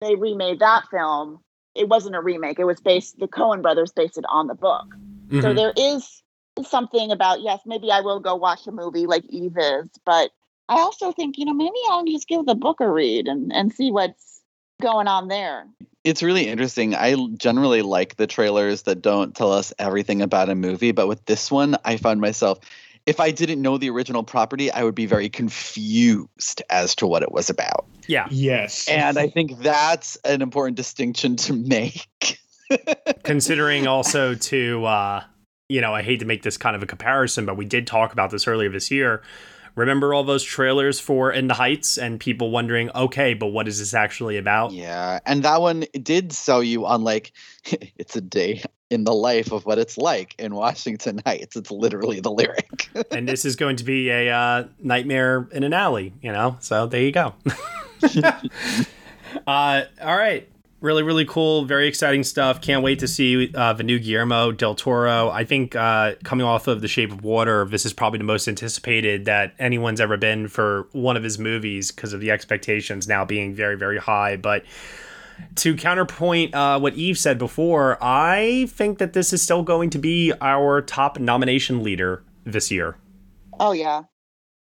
[0.00, 1.40] they remade that film.
[1.74, 2.58] It wasn't a remake.
[2.58, 3.18] It was based.
[3.18, 4.86] The Coen brothers based it on the book.
[5.30, 5.56] So Mhm.
[5.56, 6.22] there is
[6.62, 10.30] something about yes, maybe I will go watch a movie like Eve is, but
[10.68, 13.72] I also think you know maybe I'll just give the book a read and and
[13.72, 14.42] see what's
[14.80, 15.66] going on there.
[16.04, 16.94] It's really interesting.
[16.94, 21.24] I generally like the trailers that don't tell us everything about a movie, but with
[21.24, 22.58] this one, I found myself
[23.06, 27.22] if I didn't know the original property, I would be very confused as to what
[27.22, 27.86] it was about.
[28.06, 28.26] Yeah.
[28.30, 28.88] Yes.
[28.88, 32.38] And I think that's an important distinction to make.
[33.24, 35.22] considering also to uh
[35.68, 38.10] you know i hate to make this kind of a comparison but we did talk
[38.14, 39.22] about this earlier this year
[39.74, 43.78] remember all those trailers for in the heights and people wondering okay but what is
[43.78, 47.32] this actually about Yeah, and that one did sell you on like
[47.64, 51.56] it's a day in the life of what it's like in Washington Heights.
[51.56, 52.88] It's literally the lyric.
[53.10, 56.86] and this is going to be a uh, nightmare in an alley you know so
[56.86, 57.34] there you go
[59.46, 60.48] uh all right
[60.84, 64.74] really really cool very exciting stuff can't wait to see uh, the new guillermo del
[64.74, 68.24] toro i think uh, coming off of the shape of water this is probably the
[68.24, 73.08] most anticipated that anyone's ever been for one of his movies because of the expectations
[73.08, 74.62] now being very very high but
[75.56, 79.98] to counterpoint uh, what eve said before i think that this is still going to
[79.98, 82.96] be our top nomination leader this year
[83.60, 84.02] Oh yeah.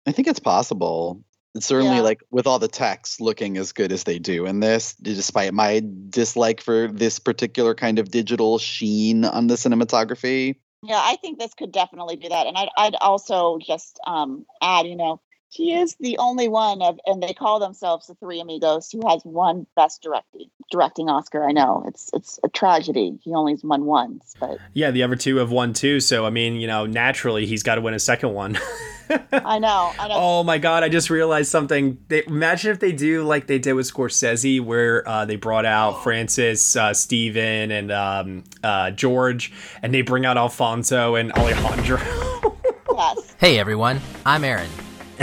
[0.07, 1.23] I think it's possible.
[1.55, 2.03] It's certainly Yeah.
[2.03, 5.83] like with all the text looking as good as they do in this, despite my
[6.09, 10.57] dislike for this particular kind of digital sheen on the cinematography.
[10.83, 12.47] Yeah, I think this could definitely do that.
[12.47, 15.21] And I'd, I'd also just um, add, you know,
[15.53, 19.23] he is the only one of, and they call themselves the Three Amigos, who has
[19.23, 21.47] one Best Directing directing Oscar.
[21.47, 23.19] I know it's it's a tragedy.
[23.23, 26.01] He only's won once, but Yeah, the other two have won too.
[26.01, 28.59] So I mean, you know, naturally he's got to win a second one.
[29.33, 29.93] I know.
[29.99, 30.15] I know.
[30.15, 31.99] oh my god, I just realized something.
[32.09, 36.03] They, imagine if they do like they did with Scorsese, where uh, they brought out
[36.03, 39.53] Francis, uh, Steven, and um, uh, George,
[39.83, 41.99] and they bring out Alfonso and Alejandro.
[42.95, 43.37] yes.
[43.39, 44.71] Hey everyone, I'm Aaron.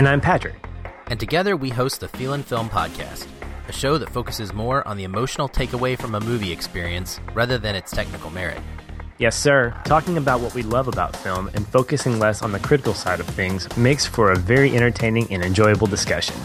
[0.00, 0.54] And I'm Patrick.
[1.08, 3.26] And together we host the Feel and Film Podcast,
[3.68, 7.74] a show that focuses more on the emotional takeaway from a movie experience rather than
[7.74, 8.58] its technical merit.
[9.18, 9.78] Yes, sir.
[9.84, 13.26] Talking about what we love about film and focusing less on the critical side of
[13.26, 16.36] things makes for a very entertaining and enjoyable discussion.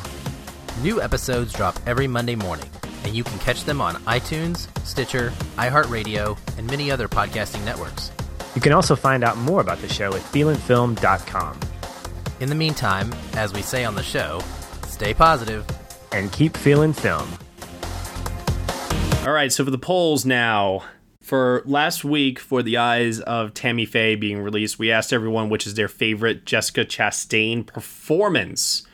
[0.82, 2.69] New episodes drop every Monday morning,
[3.06, 8.11] and you can catch them on iTunes, Stitcher, iHeartRadio, and many other podcasting networks.
[8.53, 11.60] You can also find out more about the show at feelandfilm.com.
[12.41, 14.41] In the meantime, as we say on the show,
[14.87, 15.65] stay positive
[16.11, 17.27] and keep feeling film.
[19.25, 20.83] All right, so for the polls now.
[21.21, 25.65] For last week, for the eyes of Tammy Faye being released, we asked everyone which
[25.65, 28.85] is their favorite Jessica Chastain performance.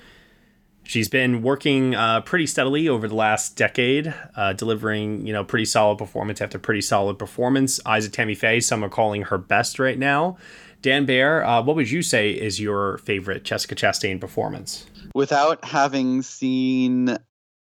[0.84, 5.66] She's been working uh, pretty steadily over the last decade, uh, delivering you know pretty
[5.66, 7.80] solid performance after pretty solid performance.
[7.86, 10.38] Eyes of Tammy Faye, some are calling her best right now.
[10.82, 14.86] Dan Bayer, uh, what would you say is your favorite Jessica Chastain performance?
[15.14, 17.18] Without having seen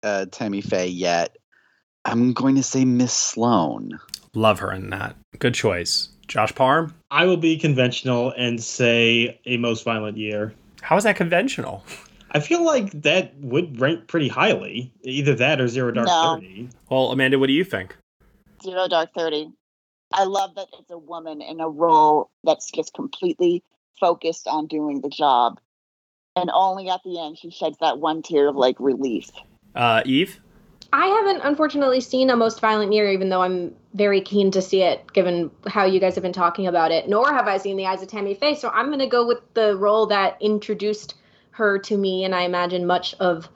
[0.03, 1.37] uh, Tammy Faye yet,
[2.05, 3.99] I'm going to say Miss Sloane.
[4.35, 5.16] Love her in that.
[5.39, 6.09] Good choice.
[6.29, 6.91] Josh Parr?
[7.11, 10.55] I will be conventional and say a most violent year.
[10.81, 11.85] How is that conventional?
[12.33, 14.93] I feel like that would rank pretty highly.
[15.03, 16.37] Either that or Zero Dark No.
[16.37, 16.69] Thirty.
[16.89, 17.95] Well, Amanda, what do you think?
[18.62, 19.51] Zero Dark Thirty.
[20.12, 23.62] I love that it's a woman in a role that's just completely
[23.98, 25.60] focused on doing the job,
[26.36, 29.30] and only at the end she sheds that one tear of like relief.
[29.74, 30.40] Uh, Eve?
[30.93, 34.82] I haven't unfortunately seen a most violent year, even though I'm very keen to see
[34.82, 37.09] it, given how you guys have been talking about it.
[37.09, 38.55] Nor have I seen the eyes of Tammy Faye.
[38.55, 41.14] So I'm going to go with the role that introduced
[41.52, 43.48] her to me, and I imagine much of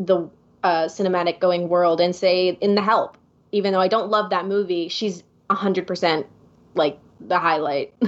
[0.00, 0.28] the
[0.64, 3.16] uh, cinematic going world, and say in The Help.
[3.52, 6.26] Even though I don't love that movie, she's 100%
[6.74, 7.94] like the highlight.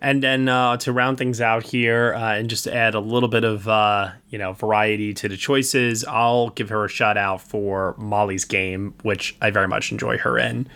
[0.00, 3.28] And then uh, to round things out here, uh, and just to add a little
[3.28, 7.40] bit of uh, you know variety to the choices, I'll give her a shout out
[7.40, 10.68] for Molly's Game, which I very much enjoy her in.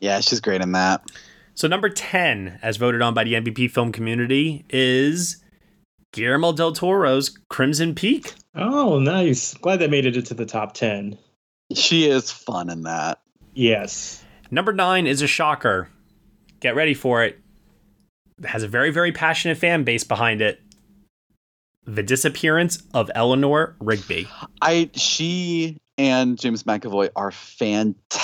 [0.00, 1.02] Yeah, she's great in that.
[1.54, 5.44] So number ten, as voted on by the NBP film community, is
[6.14, 8.32] Guillermo del Toro's Crimson Peak.
[8.54, 9.52] Oh, nice.
[9.54, 11.18] Glad they made it into the top 10.
[11.74, 13.20] She is fun in that.
[13.54, 14.23] Yes.
[14.54, 15.88] Number nine is a shocker.
[16.60, 17.40] Get ready for it.
[18.38, 20.60] It has a very, very passionate fan base behind it.
[21.86, 24.28] The disappearance of Eleanor Rigby.
[24.62, 28.23] I she and James McAvoy are fantastic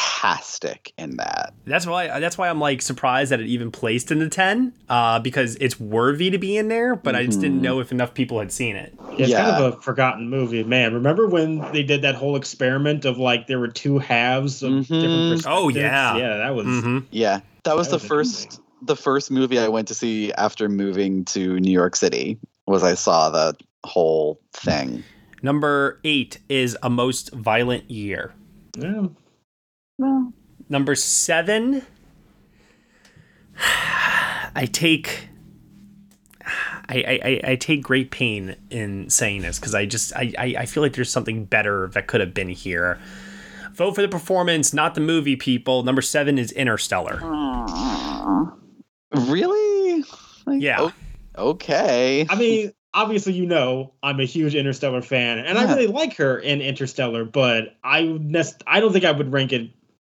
[0.98, 1.54] in that.
[1.66, 5.18] That's why that's why I'm like surprised that it even placed in the ten, uh,
[5.20, 7.62] because it's worthy to be in there, but I just didn't Mhm.
[7.62, 8.92] know if enough people had seen it.
[9.16, 10.62] Yeah, it's kind of a forgotten movie.
[10.62, 14.86] Man, remember when they did that whole experiment of like there were two halves of
[14.88, 15.46] different perspectives?
[15.46, 16.16] Oh, yeah.
[16.16, 19.68] Yeah, that was mhm Yeah, that was That the was first the first movie I
[19.68, 22.38] went to see after moving to New York City.
[22.66, 25.02] Was I saw the whole thing.
[25.42, 28.32] Number eight is a most violent year.
[28.78, 29.06] Yeah.
[30.00, 30.32] Well,
[30.70, 31.82] Number seven,
[34.54, 35.28] I take.
[36.88, 40.54] I, I, I- I take great pain in saying this because I just I, I,
[40.60, 42.98] I feel like there's something better that could have been here.
[43.74, 45.82] Vote for the performance, not the movie, people.
[45.82, 47.20] Number seven is Interstellar.
[49.14, 50.04] Really?
[50.48, 50.90] yeah.
[51.36, 52.26] Okay.
[52.28, 56.38] I mean, obviously, you know, I'm a huge Interstellar fan, and I really like her
[56.38, 59.70] in Interstellar, but I nest, I don't think I would rank it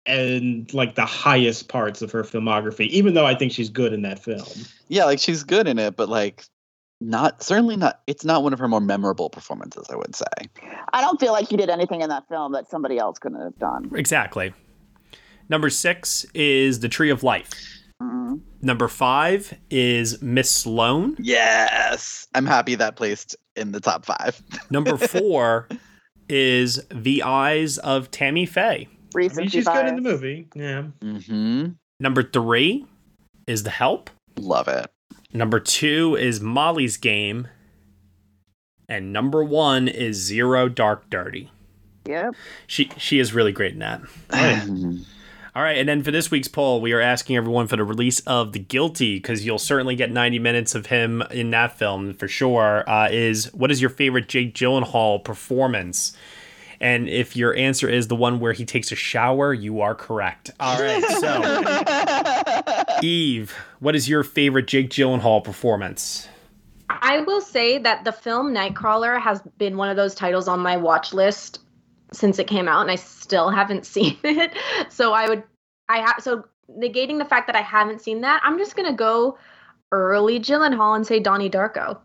[0.06, 4.02] in like the highest parts of her filmography, even though I think she's good in
[4.02, 4.46] that film.
[4.88, 6.44] Yeah, like she's good in it, but like
[7.00, 10.24] not certainly not it's not one of her more memorable performances, I would say.
[10.92, 13.58] I don't feel like she did anything in that film that somebody else couldn't have
[13.58, 13.90] done.
[13.94, 14.52] Exactly.
[15.48, 17.50] Number six is The Tree of Life.
[18.00, 18.36] Mm-hmm.
[18.62, 21.16] Number five is Miss Sloane.
[21.18, 22.26] Yes.
[22.34, 24.40] I'm happy that placed in the top five.
[24.70, 25.68] Number four
[26.28, 28.88] is The Eyes of Tammy Faye.
[29.14, 30.48] I mean, she's good in the movie.
[30.54, 30.84] Yeah.
[31.00, 31.68] Mm-hmm.
[32.00, 32.86] Number three
[33.46, 34.10] is The Help.
[34.38, 34.90] Love it.
[35.32, 37.48] Number two is Molly's Game.
[38.88, 41.50] And number one is Zero Dark Thirty.
[42.06, 42.34] Yep.
[42.66, 44.02] She she is really great in that.
[45.54, 48.20] All right, and then for this week's poll, we are asking everyone for the release
[48.20, 52.28] of The Guilty because you'll certainly get 90 minutes of him in that film for
[52.28, 52.88] sure.
[52.88, 56.16] Uh, is what is your favorite Jake Gyllenhaal performance?
[56.82, 60.50] And if your answer is the one where he takes a shower, you are correct.
[60.58, 66.28] All right, so Eve, what is your favorite Jake Gyllenhaal performance?
[66.90, 70.76] I will say that the film Nightcrawler has been one of those titles on my
[70.76, 71.60] watch list
[72.12, 74.52] since it came out, and I still haven't seen it.
[74.90, 75.44] So I would,
[75.88, 79.38] I have, so negating the fact that I haven't seen that, I'm just gonna go
[79.92, 82.00] early Gyllenhaal and say Donnie Darko.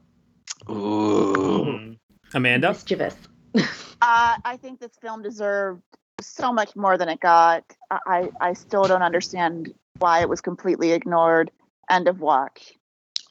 [0.69, 1.95] Ooh.
[2.35, 2.69] Amanda?
[2.69, 3.15] Mischievous.
[3.55, 5.81] Uh, I think this film deserved
[6.21, 7.63] so much more than it got.
[7.89, 11.49] I, I I still don't understand why it was completely ignored.
[11.89, 12.73] End of watch.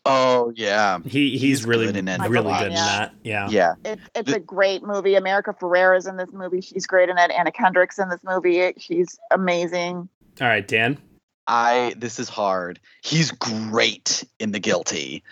[0.07, 1.01] Oh yeah.
[1.05, 2.21] He he's, really good in it.
[2.29, 3.13] really good in that.
[3.25, 3.49] Yeah.
[3.51, 3.75] Yeah.
[3.85, 5.17] It's it's a great movie.
[5.17, 6.61] America Ferrera's in this movie.
[6.61, 7.33] She's great in it.
[7.33, 8.73] Anna Kendrick's in this movie.
[8.79, 10.09] She's amazing.
[10.41, 10.99] All right, Dan.
[11.49, 12.79] I this is hard.
[13.03, 15.25] He's great in The Guilty.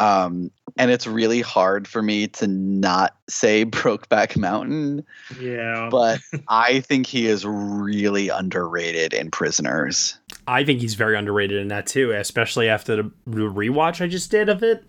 [0.00, 5.04] Um and it's really hard for me to not say Brokeback Mountain,
[5.40, 5.88] Yeah.
[5.90, 10.16] but I think he is really underrated in Prisoners.
[10.46, 14.48] I think he's very underrated in that too, especially after the rewatch I just did
[14.48, 14.84] of it.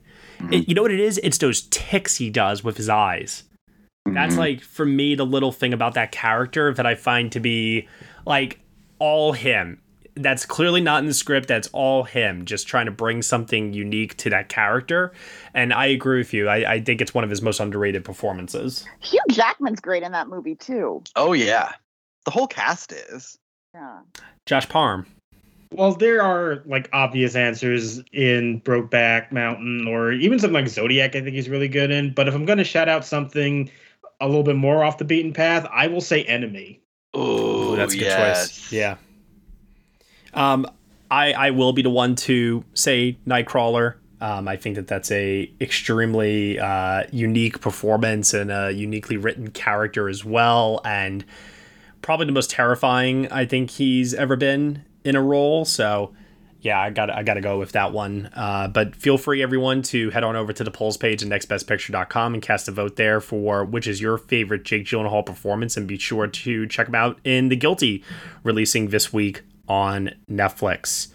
[0.52, 1.19] It- you know what it is?
[1.23, 3.44] It's those ticks he does with his eyes.
[4.06, 7.88] That's like for me the little thing about that character that I find to be
[8.26, 8.60] like
[8.99, 9.81] all him.
[10.22, 11.48] That's clearly not in the script.
[11.48, 15.14] That's all him, just trying to bring something unique to that character.
[15.54, 16.50] And I agree with you.
[16.50, 18.86] I, I think it's one of his most underrated performances.
[19.00, 21.04] Hugh Jackman's great in that movie too.
[21.16, 21.72] Oh yeah.
[22.26, 23.38] The whole cast is.
[23.74, 24.00] Yeah.
[24.46, 25.06] Josh Parham.
[25.72, 31.16] Well, there are like obvious answers in Brokeback Mountain or even something like Zodiac.
[31.16, 32.14] I think he's really good in.
[32.14, 33.70] But if I'm going to shout out something
[34.20, 36.82] a little bit more off the beaten path, I will say Enemy.
[37.14, 38.50] Oh, that's a good yes.
[38.50, 38.72] choice.
[38.72, 38.98] Yeah.
[40.34, 40.68] Um,
[41.12, 43.96] I I will be the one to say Nightcrawler.
[44.22, 50.10] Um, I think that that's a extremely uh, unique performance and a uniquely written character
[50.10, 51.24] as well, and
[52.02, 55.64] probably the most terrifying I think he's ever been in a role.
[55.64, 56.14] So
[56.62, 58.30] yeah, I got I got to go with that one.
[58.36, 62.34] Uh, but feel free everyone to head on over to the polls page at nextbestpicture.com
[62.34, 65.98] and cast a vote there for which is your favorite Jake Gyllenhaal performance, and be
[65.98, 68.04] sure to check him out in The Guilty,
[68.44, 71.10] releasing this week on Netflix.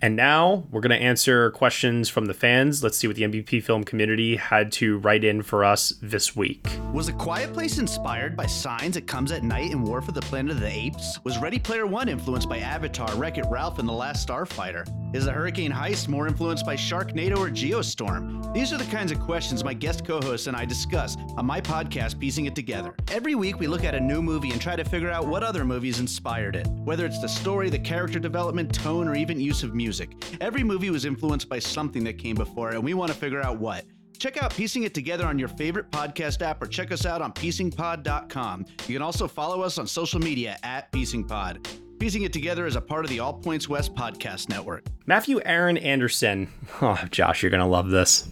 [0.00, 2.84] And now we're going to answer questions from the fans.
[2.84, 6.68] Let's see what the NBP film community had to write in for us this week.
[6.92, 10.20] Was A Quiet Place inspired by Signs It Comes at Night and War for the
[10.20, 11.18] Planet of the Apes?
[11.24, 14.86] Was Ready Player One influenced by Avatar, Wreck It Ralph, and The Last Starfighter?
[15.14, 18.52] Is The Hurricane Heist more influenced by Sharknado or Geostorm?
[18.54, 21.60] These are the kinds of questions my guest co hosts and I discuss on my
[21.60, 22.94] podcast, Piecing It Together.
[23.10, 25.64] Every week, we look at a new movie and try to figure out what other
[25.64, 29.74] movies inspired it, whether it's the story, the character development, tone, or even use of
[29.88, 30.10] music.
[30.42, 33.58] Every movie was influenced by something that came before, and we want to figure out
[33.58, 33.86] what.
[34.18, 37.32] Check out Piecing It Together on your favorite podcast app or check us out on
[37.32, 38.66] piecingpod.com.
[38.86, 41.66] You can also follow us on social media at piecingpod.
[41.98, 44.84] Piecing It Together is a part of the All Points West podcast network.
[45.06, 46.48] Matthew Aaron Anderson.
[46.82, 48.28] Oh, Josh, you're going to love this.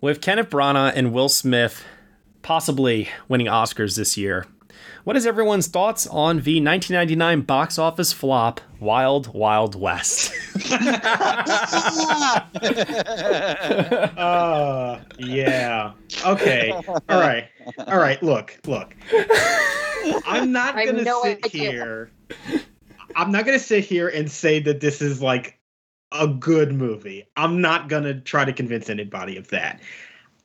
[0.00, 1.84] With Kenneth Branagh and Will Smith
[2.42, 4.46] possibly winning Oscars this year,
[5.04, 10.32] what is everyone's thoughts on the 1999 box office flop Wild Wild West?
[14.16, 15.92] uh, yeah.
[16.26, 16.70] Okay.
[16.70, 17.48] All right.
[17.86, 18.22] All right.
[18.22, 18.94] Look, look.
[20.26, 21.70] I'm not gonna no sit idea.
[21.70, 22.10] here.
[23.16, 25.58] I'm not gonna sit here and say that this is like
[26.12, 27.26] a good movie.
[27.36, 29.80] I'm not gonna try to convince anybody of that.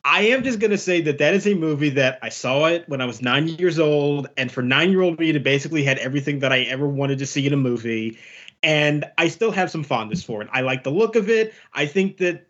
[0.10, 3.02] I am just gonna say that that is a movie that I saw it when
[3.02, 6.40] I was nine years old, and for nine year old me, it basically had everything
[6.40, 8.18] that I ever wanted to see in a movie,
[8.64, 10.48] and I still have some fondness for it.
[10.54, 11.54] I like the look of it.
[11.74, 12.48] I think that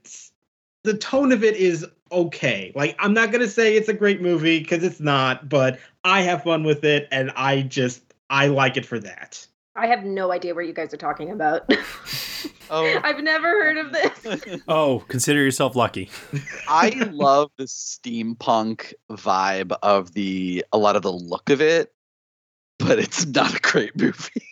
[0.83, 2.71] the tone of it is okay.
[2.75, 6.43] Like I'm not gonna say it's a great movie because it's not, but I have
[6.43, 9.47] fun with it, and I just I like it for that.
[9.77, 11.71] I have no idea what you guys are talking about.
[12.69, 14.61] Oh, I've never heard of this.
[14.67, 16.09] oh, consider yourself lucky.
[16.67, 21.93] I love the steampunk vibe of the a lot of the look of it,
[22.79, 24.43] but it's not a great movie.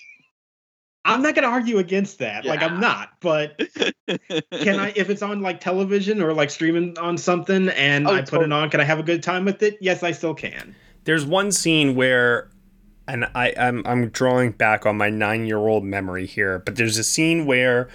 [1.03, 2.45] I'm not gonna argue against that.
[2.45, 3.61] Like I'm not, but
[4.07, 8.21] can I if it's on like television or like streaming on something and Oh, I
[8.21, 9.77] put it on, can I have a good time with it?
[9.81, 10.75] Yes, I still can.
[11.03, 12.49] There's one scene where,
[13.07, 16.97] and I, I'm I'm drawing back on my nine year old memory here, but there's
[16.97, 17.89] a scene where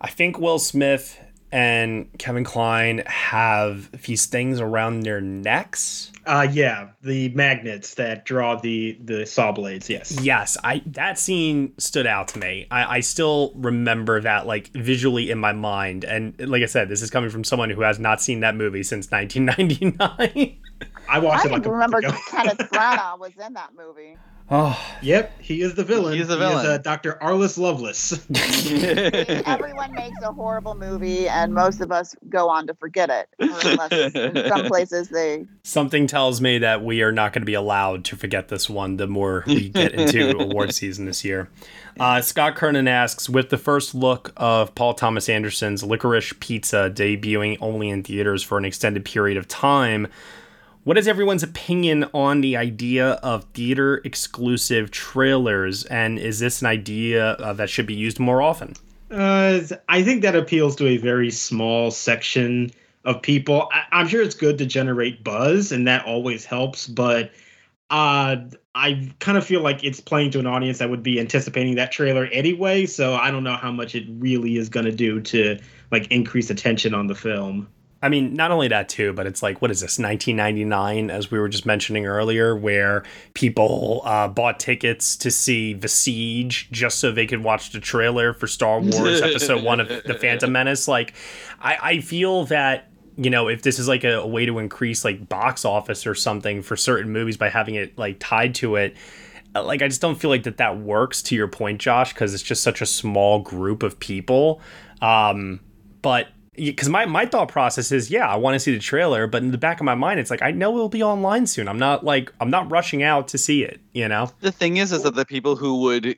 [0.00, 1.18] I think Will Smith
[1.50, 6.12] and Kevin Kline have these things around their necks.
[6.26, 10.18] Uh yeah, the magnets that draw the the saw blades, yes.
[10.22, 12.66] Yes, I that scene stood out to me.
[12.70, 17.00] I, I still remember that like visually in my mind, and like I said, this
[17.00, 20.58] is coming from someone who has not seen that movie since 1999.
[21.08, 24.16] I watched I didn't remember Kenneth Branagh was in that movie.
[24.50, 26.16] Oh, yep, he is the villain.
[26.16, 26.64] He's the He villain.
[26.64, 27.18] is, uh, Dr.
[27.20, 28.12] Arliss Loveless.
[29.46, 33.28] Everyone makes a horrible movie, and most of us go on to forget it.
[33.38, 37.52] Unless in some places they Something tells me that we are not going to be
[37.54, 41.50] allowed to forget this one the more we get into award season this year.
[42.00, 47.58] Uh, Scott Kernan asks With the first look of Paul Thomas Anderson's Licorice Pizza debuting
[47.60, 50.08] only in theaters for an extended period of time,
[50.88, 55.84] what is everyone's opinion on the idea of theater exclusive trailers?
[55.84, 58.72] And is this an idea uh, that should be used more often?
[59.10, 59.60] Uh,
[59.90, 62.70] I think that appeals to a very small section
[63.04, 63.68] of people.
[63.70, 66.86] I, I'm sure it's good to generate buzz, and that always helps.
[66.86, 67.32] But
[67.90, 68.36] uh,
[68.74, 71.92] I kind of feel like it's playing to an audience that would be anticipating that
[71.92, 72.86] trailer anyway.
[72.86, 75.58] So I don't know how much it really is going to do to
[75.90, 77.68] like increase attention on the film.
[78.00, 81.38] I mean, not only that too, but it's like, what is this, 1999, as we
[81.38, 83.02] were just mentioning earlier, where
[83.34, 88.32] people uh, bought tickets to see The Siege just so they could watch the trailer
[88.32, 90.86] for Star Wars Episode One of The Phantom Menace.
[90.86, 91.14] Like,
[91.60, 95.04] I, I feel that you know if this is like a, a way to increase
[95.04, 98.96] like box office or something for certain movies by having it like tied to it
[99.56, 102.32] uh, like i just don't feel like that that works to your point josh because
[102.32, 104.60] it's just such a small group of people
[105.02, 105.58] um
[106.00, 109.42] but because my, my thought process is yeah i want to see the trailer but
[109.42, 111.78] in the back of my mind it's like i know it'll be online soon i'm
[111.78, 115.02] not like i'm not rushing out to see it you know The thing is, is
[115.04, 116.16] that the people who would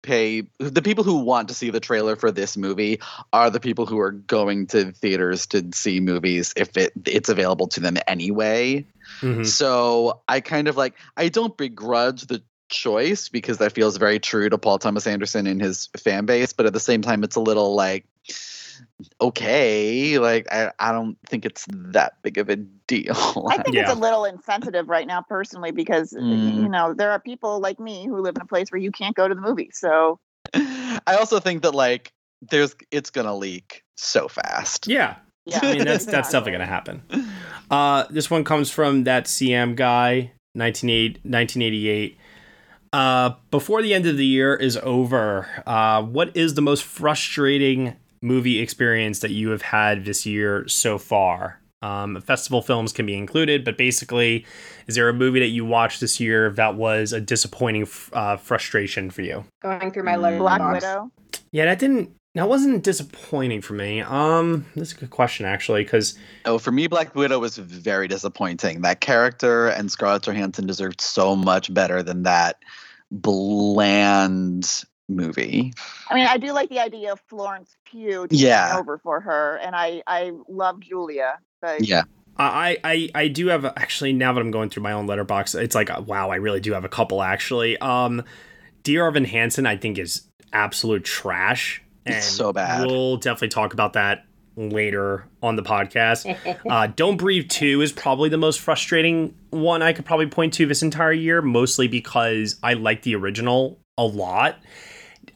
[0.00, 3.00] pay, the people who want to see the trailer for this movie
[3.32, 7.66] are the people who are going to theaters to see movies if it it's available
[7.66, 8.86] to them anyway.
[9.20, 9.44] Mhm.
[9.44, 14.48] So I kind of like I don't begrudge the choice because that feels very true
[14.48, 17.40] to Paul Thomas Anderson and his fan base, but at the same time it's a
[17.40, 18.06] little like
[19.20, 20.18] okay.
[20.18, 23.14] Like I, I don't think it's that big of a deal.
[23.50, 26.62] I think it's a little insensitive right now, personally, because Mm.
[26.62, 29.14] you know there are people like me who live in a place where you can't
[29.14, 29.78] go to the movies.
[29.78, 30.18] So
[30.54, 32.12] I also think that like
[32.50, 34.86] there's it's gonna leak so fast.
[34.86, 35.16] Yeah.
[35.46, 37.02] Yeah, I mean that's that's definitely gonna happen.
[37.70, 41.20] Uh, this one comes from that CM guy, 1988.
[41.24, 42.18] 1988.
[42.92, 47.96] Uh, before the end of the year is over, uh, what is the most frustrating
[48.20, 51.60] movie experience that you have had this year so far?
[51.80, 54.44] Um, festival films can be included, but basically,
[54.88, 58.36] is there a movie that you watched this year that was a disappointing f- uh,
[58.36, 59.44] frustration for you?
[59.62, 60.38] Going through my letter.
[60.38, 61.12] Black Widow.
[61.52, 62.10] Yeah, that didn't.
[62.34, 64.00] That wasn't disappointing for me.
[64.00, 68.82] Um, that's a good question actually, because Oh, for me, Black Widow was very disappointing.
[68.82, 72.56] That character and Scarlett Johansson deserved so much better than that
[73.10, 75.72] bland movie.
[76.08, 78.76] I mean, I do like the idea of Florence Pugh taking Yeah.
[78.78, 81.38] over for her, and I I love Julia.
[81.60, 82.02] But Yeah.
[82.40, 85.74] I, I I do have actually now that I'm going through my own Letterboxd, it's
[85.74, 87.76] like wow, I really do have a couple actually.
[87.78, 88.22] Um,
[88.84, 90.22] Dear Evan Hansen, I think is
[90.52, 91.82] absolute trash.
[92.06, 92.86] And It's so bad.
[92.86, 94.24] We'll definitely talk about that
[94.56, 96.60] later on the podcast.
[96.70, 100.66] uh, Don't Breathe 2 is probably the most frustrating one I could probably point to
[100.66, 104.58] this entire year, mostly because I like the original a lot.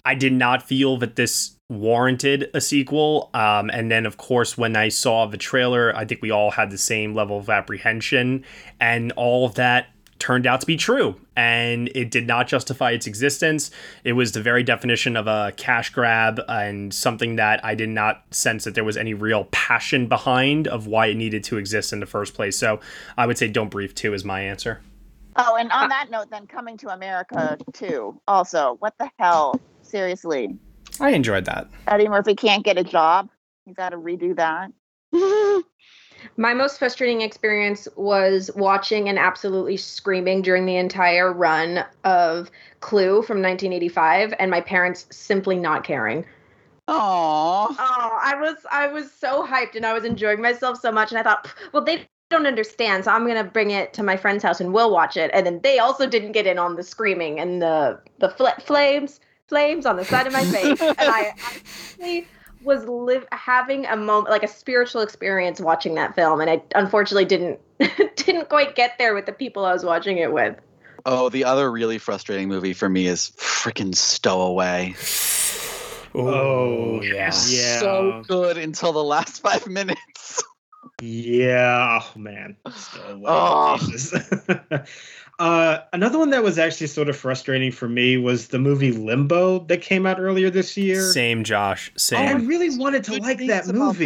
[0.04, 3.30] I did not feel that this warranted a sequel.
[3.34, 6.70] Um, and then, of course, when I saw the trailer, I think we all had
[6.70, 8.44] the same level of apprehension,
[8.80, 9.86] and all of that
[10.18, 11.16] turned out to be true.
[11.34, 13.72] And it did not justify its existence.
[14.04, 18.22] It was the very definition of a cash grab and something that I did not
[18.30, 21.98] sense that there was any real passion behind of why it needed to exist in
[21.98, 22.56] the first place.
[22.56, 22.78] So
[23.18, 24.80] I would say Don't Breathe 2 is my answer.
[25.36, 28.20] oh, and on that note, then coming to America too.
[28.28, 29.60] Also, what the hell?
[29.92, 30.58] Seriously,
[31.00, 31.68] I enjoyed that.
[31.86, 33.28] Eddie Murphy can't get a job.
[33.66, 34.72] He's got to redo that.
[36.38, 42.50] My most frustrating experience was watching and absolutely screaming during the entire run of
[42.80, 46.24] Clue from 1985 and my parents simply not caring.
[46.88, 46.96] Aww.
[47.68, 51.18] Oh, I was I was so hyped and I was enjoying myself so much and
[51.18, 54.58] I thought, well they don't understand, so I'm gonna bring it to my friend's house
[54.58, 55.30] and we'll watch it.
[55.34, 59.20] And then they also didn't get in on the screaming and the the fl- flames
[59.52, 62.26] flames on the side of my face, and I actually
[62.64, 67.26] was live having a moment like a spiritual experience watching that film, and I unfortunately
[67.26, 67.60] didn't
[68.16, 70.56] didn't quite get there with the people I was watching it with.
[71.04, 74.94] Oh, the other really frustrating movie for me is freaking Stowaway.
[76.14, 77.30] Oh, oh, yeah.
[77.46, 77.78] Yeah.
[77.78, 80.42] So good until the last five minutes.
[81.02, 82.56] Yeah, oh man.
[82.74, 83.78] So, Oh.
[85.38, 85.48] Jesus.
[85.48, 89.60] uh, another one that was actually sort of frustrating for me was the movie Limbo
[89.66, 91.00] that came out earlier this year.
[91.12, 91.92] Same, Josh.
[91.96, 92.20] Same.
[92.28, 94.04] Oh, I really wanted to like that movie.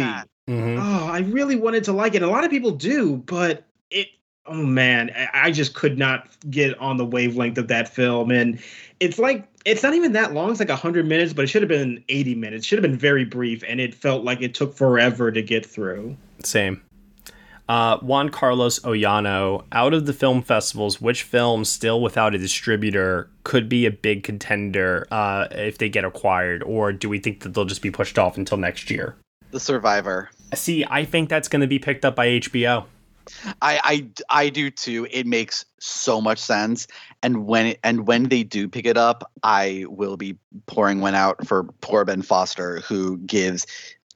[0.49, 0.77] Mhm.
[0.81, 2.21] Oh, I really wanted to like it.
[2.21, 4.07] A lot of people do, but it.
[4.45, 8.57] Oh man, I- I just could not get on the wavelength of that film, and
[9.01, 10.49] it's like it's not even that long.
[10.51, 12.65] It's like hundred minutes, but it should have been eighty minutes.
[12.65, 16.15] Should have been very brief, and it felt like it took forever to get through.
[16.43, 16.81] Same.
[17.69, 23.29] Uh, Juan Carlos Ollano, out of the film festivals, which film still without a distributor
[23.43, 27.53] could be a big contender uh, if they get acquired, or do we think that
[27.53, 29.15] they'll just be pushed off until next year?
[29.51, 30.29] The Survivor.
[30.53, 32.85] See, I think that's going to be picked up by HBO.
[33.61, 35.05] I, I I do too.
[35.11, 36.87] It makes so much sense,
[37.21, 41.15] and when it, and when they do pick it up, I will be pouring one
[41.15, 43.67] out for poor Ben Foster, who gives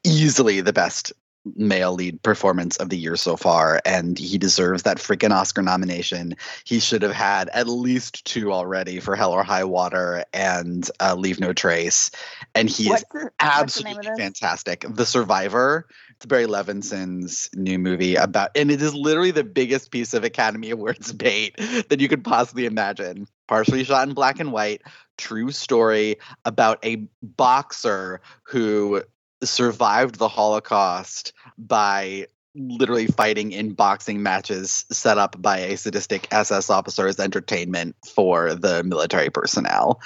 [0.06, 1.12] easily the best
[1.56, 6.36] male lead performance of the year so far, and he deserves that freaking Oscar nomination.
[6.64, 11.16] He should have had at least two already for Hell or High Water and uh,
[11.16, 12.12] Leave No Trace,
[12.54, 13.34] and he What's is the- what's
[13.76, 14.86] the absolutely fantastic.
[14.88, 15.88] The Survivor.
[16.18, 20.70] It's Barry Levinson's new movie about, and it is literally the biggest piece of Academy
[20.70, 21.56] Awards bait
[21.90, 23.26] that you could possibly imagine.
[23.48, 24.84] Partially shot in black and white,
[25.18, 29.02] true story about a boxer who
[29.44, 36.70] survived the Holocaust by literally fighting in boxing matches set up by a sadistic SS
[36.70, 40.02] officer as entertainment for the military personnel.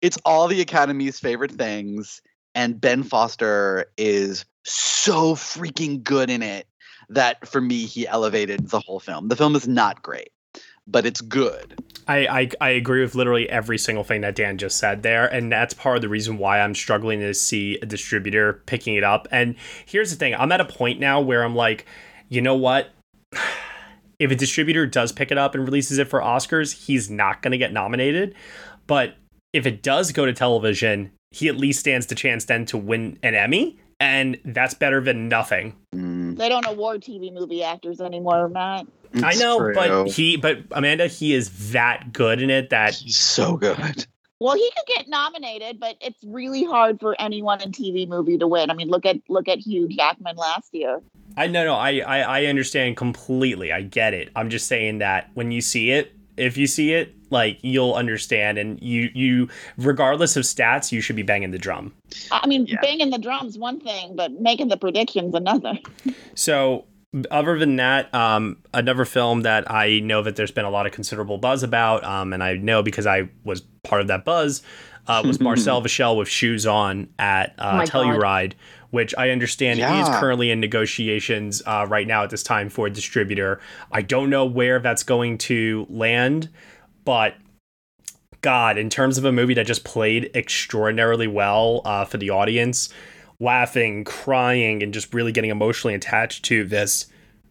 [0.00, 2.22] It's all the Academy's favorite things,
[2.54, 6.66] and Ben Foster is so freaking good in it
[7.10, 9.28] that for me he elevated the whole film.
[9.28, 10.30] The film is not great,
[10.86, 11.80] but it's good.
[12.06, 15.50] I, I I agree with literally every single thing that Dan just said there, and
[15.50, 19.26] that's part of the reason why I'm struggling to see a distributor picking it up.
[19.30, 19.56] And
[19.86, 21.86] here's the thing: I'm at a point now where I'm like,
[22.28, 22.90] you know what?
[24.20, 27.50] If a distributor does pick it up and releases it for Oscars, he's not going
[27.50, 28.36] to get nominated.
[28.86, 29.16] But
[29.52, 33.18] if it does go to television, he at least stands the chance then to win
[33.24, 33.76] an Emmy.
[33.98, 35.74] and that's better than nothing.
[35.92, 38.86] They don't award TV movie actors anymore, Matt.
[39.22, 43.56] I know, but he, but Amanda, he is that good in it that he's so
[43.56, 44.06] good.
[44.40, 48.48] Well, he could get nominated, but it's really hard for anyone in TV movie to
[48.48, 48.70] win.
[48.70, 51.00] I mean, look at look at Hugh Jackman last year.
[51.36, 53.72] I no no I, I I understand completely.
[53.72, 54.30] I get it.
[54.36, 58.58] I'm just saying that when you see it, if you see it, like you'll understand,
[58.58, 61.94] and you you regardless of stats, you should be banging the drum.
[62.30, 65.78] I mean, banging the drums one thing, but making the predictions another.
[66.34, 66.84] So,
[67.30, 70.92] other than that, um, another film that I know that there's been a lot of
[70.92, 74.62] considerable buzz about, um, and I know because I was part of that buzz,
[75.06, 77.92] uh, was Marcel the Shell with Shoes On at Oh uh, my God.
[77.92, 78.52] Telluride,
[78.90, 82.90] which I understand is currently in negotiations uh, right now at this time for a
[82.90, 83.60] distributor.
[83.92, 86.48] I don't know where that's going to land,
[87.04, 87.34] but
[88.40, 92.92] God, in terms of a movie that just played extraordinarily well uh, for the audience,
[93.44, 97.06] laughing, crying, and just really getting emotionally attached to this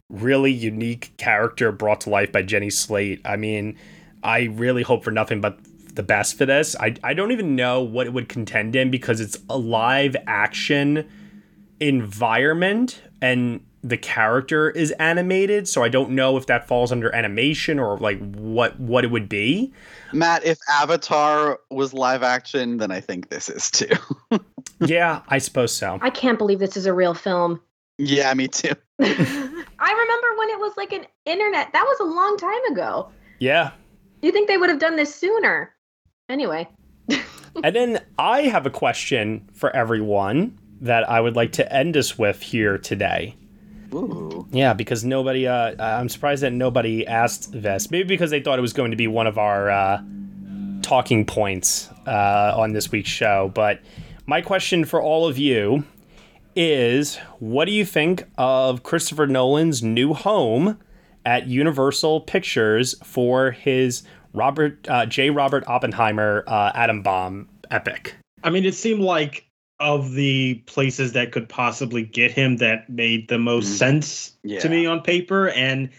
[0.10, 3.22] really unique character brought to life by Jenny Slate.
[3.24, 3.78] I mean,
[4.24, 5.60] I really hope for nothing but
[5.96, 6.76] the best for this.
[6.80, 11.10] I, I don't even know what it would contend in because it's a live action
[11.80, 17.78] environment and the character is animated so i don't know if that falls under animation
[17.80, 19.72] or like what what it would be
[20.14, 23.90] Matt, if Avatar was live action, then I think this is too.
[24.80, 27.60] yeah i suppose so I can't believe this is a real film.
[27.98, 28.74] yeah, me too.
[29.02, 31.74] I remember when it was like an internet.
[31.74, 33.10] That was a long time ago.
[33.40, 33.72] yeah
[34.22, 35.74] You think they would have done this sooner?
[36.30, 36.68] Anyway,
[37.64, 42.18] and then i have a question for everyone that i would like to end us
[42.18, 43.36] with here today
[43.94, 44.48] Ooh.
[44.52, 45.48] Yeah, because nobody.
[45.48, 47.92] Uh, I'm surprised that nobody asked this.
[47.92, 50.02] Maybe because they thought it was going to be one of our uh,
[50.82, 53.52] talking points uh, on this week's show.
[53.54, 53.80] But
[54.26, 55.84] my question for all of you
[56.56, 60.80] is: What do you think of Christopher Nolan's new home
[61.26, 64.04] at Universal Pictures for his
[64.34, 65.30] Robert uh, J.
[65.30, 68.16] Robert Oppenheimer uh, atom bomb epic?
[68.44, 69.48] I mean, it seemed like
[69.80, 74.60] of the places that could possibly get him that made the most sense Yeah.
[74.60, 75.50] to me on paper.
[75.50, 75.90] And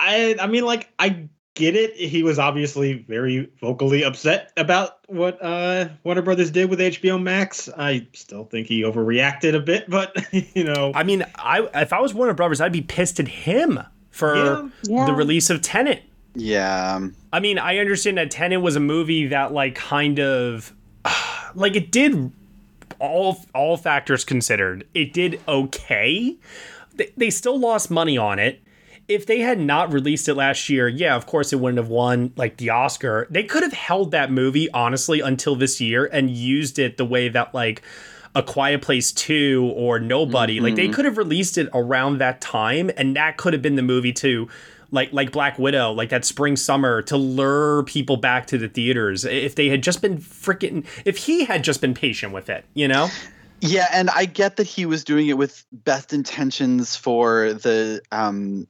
[0.00, 1.94] I I mean like I get it.
[1.96, 7.68] He was obviously very vocally upset about what uh Warner Brothers did with HBO Max.
[7.76, 10.14] I still think he overreacted a bit, but
[10.54, 13.80] you know I mean, I if I was Warner Brothers, I'd be pissed at him
[14.10, 14.68] for Yeah.
[14.84, 15.06] Yeah.
[15.06, 16.02] the release of Tenet.
[16.34, 17.00] Yeah.
[17.32, 20.72] I mean, I understand that Tenet was a movie that like kind of
[21.54, 22.32] like it did
[22.98, 26.36] all all factors considered, it did okay.
[26.94, 28.60] They, they still lost money on it.
[29.08, 32.32] If they had not released it last year, yeah, of course it wouldn't have won
[32.36, 33.26] like the Oscar.
[33.30, 37.28] They could have held that movie honestly until this year and used it the way
[37.30, 37.82] that like
[38.34, 40.92] a Quiet Place 2 or Nobody, like they Mhm.
[40.92, 44.46] could have released it around that time and that could have been the movie to
[44.90, 49.24] like like Black Widow, like that spring summer to lure people back to the theaters.
[49.24, 52.88] If they had just been freaking if he had just been patient with it, you
[52.88, 53.08] know?
[53.60, 58.66] Yeah, and I get that he was doing it with best intentions for the um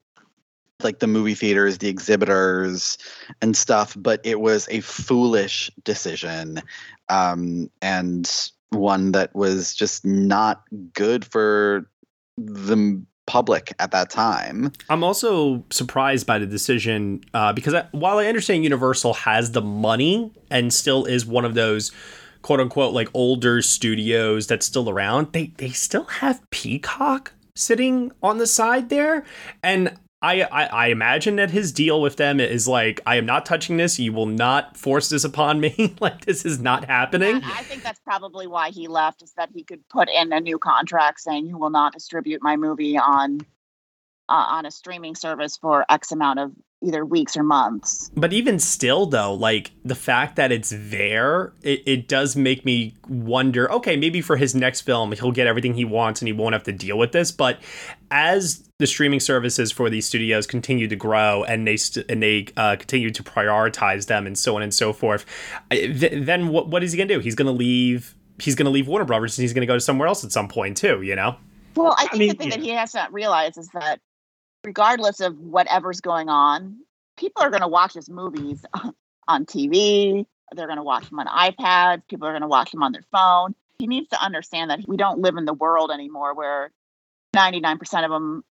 [0.83, 2.99] like the movie theaters, the exhibitors
[3.43, 6.63] and stuff, but it was a foolish decision
[7.09, 10.63] um and one that was just not
[10.93, 11.89] good for
[12.37, 14.73] the public at that time.
[14.89, 19.63] I'm also surprised by the decision uh, because I, while I understand Universal has the
[19.63, 21.93] money and still is one of those
[22.43, 28.39] quote unquote like older studios that's still around, they they still have Peacock sitting on
[28.39, 29.25] the side there,
[29.63, 29.97] and.
[30.21, 33.77] I, I, I imagine that his deal with them is like, I am not touching
[33.77, 34.01] this.
[34.01, 35.95] You will not force this upon me.
[36.01, 37.37] like, this is not happening.
[37.45, 40.59] I think that's probably why he left, is that he could put in a new
[40.59, 43.41] contract saying you will not distribute my movie on
[44.29, 46.53] uh, on a streaming service for X amount of
[46.83, 48.11] either weeks or months.
[48.15, 52.95] But even still, though, like the fact that it's there, it, it does make me
[53.09, 56.53] wonder okay, maybe for his next film, he'll get everything he wants and he won't
[56.53, 57.33] have to deal with this.
[57.33, 57.61] But
[58.11, 62.47] as the streaming services for these studios continue to grow and they st- and they
[62.57, 65.27] uh, continue to prioritize them and so on and so forth,
[65.71, 67.21] th- then what, what is he going to do?
[67.21, 68.15] He's going to leave.
[68.41, 70.31] He's going to leave Warner Brothers and he's going to go to somewhere else at
[70.31, 71.03] some point too.
[71.03, 71.37] You know.
[71.75, 74.01] Well, I think mean, the thing that he has to realize is that
[74.69, 76.77] regardless of whatever's going on,
[77.17, 78.67] people are going to watch his movies
[79.29, 80.27] on TV.
[80.55, 82.03] They're going to watch them on iPads.
[82.07, 83.55] People are going to watch them on their phone.
[83.79, 86.71] He needs to understand that we don't live in the world anymore where
[87.35, 88.45] 99% of them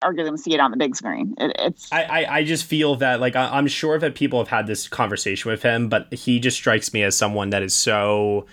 [0.00, 1.34] are going to see it on the big screen.
[1.38, 4.48] It, it's I, I, I just feel that like I, I'm sure that people have
[4.48, 8.46] had this conversation with him, but he just strikes me as someone that is so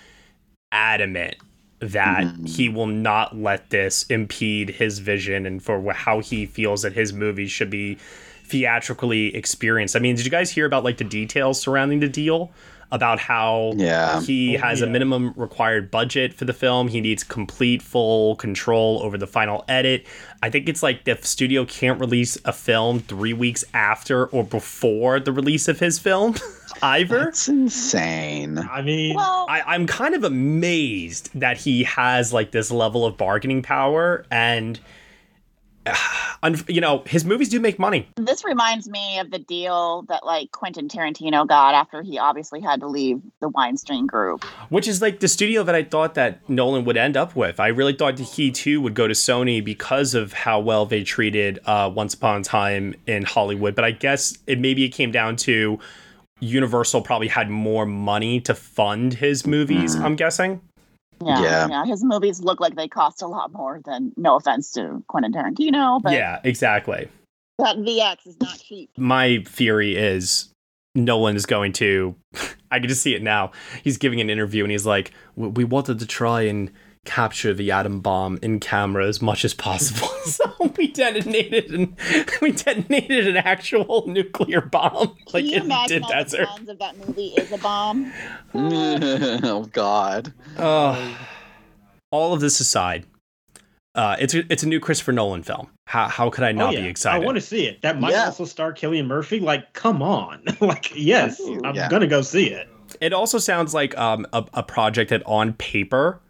[0.72, 1.36] adamant
[1.82, 2.46] that Mm-hmm.
[2.46, 7.12] he will not let this impede his vision and for how he feels that his
[7.12, 7.98] movies should be
[8.44, 9.96] theatrically experienced.
[9.96, 12.52] I mean, did you guys hear about like the details surrounding the deal?
[12.92, 14.20] About how Yeah.
[14.20, 16.88] he has a minimum required budget for the film.
[16.88, 20.06] He needs complete, full control over the final edit.
[20.42, 25.18] I think it's like the studio can't release a film three weeks after or before
[25.20, 26.34] the release of his film,
[26.82, 27.24] either.
[27.24, 28.58] That's insane.
[28.58, 33.62] I mean, I, I'm kind of amazed that he has like this level of bargaining
[33.62, 34.78] power and.
[36.68, 38.08] you know, his movies do make money.
[38.16, 42.80] This reminds me of the deal that like Quentin Tarantino got after he obviously had
[42.80, 44.44] to leave the Weinstein Group.
[44.68, 47.60] which is like the studio that I thought that Nolan would end up with.
[47.60, 51.02] I really thought that he too would go to Sony because of how well they
[51.02, 53.74] treated uh, Once Upon a Time in Hollywood.
[53.74, 55.78] But I guess it maybe it came down to
[56.40, 59.94] Universal probably had more money to fund his movies.
[59.94, 60.60] I'm guessing.
[61.26, 61.68] Yeah, Yeah.
[61.68, 64.12] yeah, His movies look like they cost a lot more than.
[64.16, 67.08] No offense to Quentin Tarantino, but yeah, exactly.
[67.58, 68.90] that VX is not cheap.
[68.96, 70.50] My theory is
[70.94, 72.14] Nolan is going to.
[72.70, 73.52] I can just see it now.
[73.84, 76.70] He's giving an interview and he's like, "We we wanted to try and
[77.04, 80.44] capture the atom bomb in camera as much as possible, so
[80.76, 81.96] we detonated and
[82.40, 86.46] we detonated an actual nuclear bomb like Can you in the imagine all the desert."
[86.48, 88.12] puns of that movie is a bomb?
[88.54, 90.32] oh God.
[90.56, 91.14] Uh,
[92.10, 93.04] all of this aside,
[93.94, 95.68] uh, it's a, it's a new Christopher Nolan film.
[95.86, 96.84] How how could I not oh, yeah.
[96.84, 97.20] be excited?
[97.20, 97.82] I want to see it.
[97.82, 98.26] That might Yeah.
[98.26, 99.40] also star Cillian Murphy.
[99.40, 100.42] Like, come on.
[100.60, 101.88] like, yes, I'm yeah.
[101.90, 102.68] gonna go see it.
[103.00, 106.20] It also sounds like um, a, a project that on paper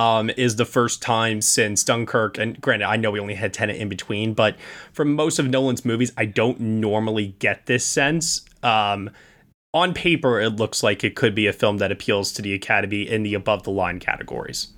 [0.00, 2.38] um, is the first time since Dunkirk.
[2.38, 4.56] And granted, I know we only had Tenet in between, but
[4.92, 8.42] for most of Nolan's movies, I don't normally get this sense.
[8.62, 9.10] Um,
[9.72, 13.02] on paper, it looks like it could be a film that appeals to the Academy
[13.08, 14.68] in the above the line categories.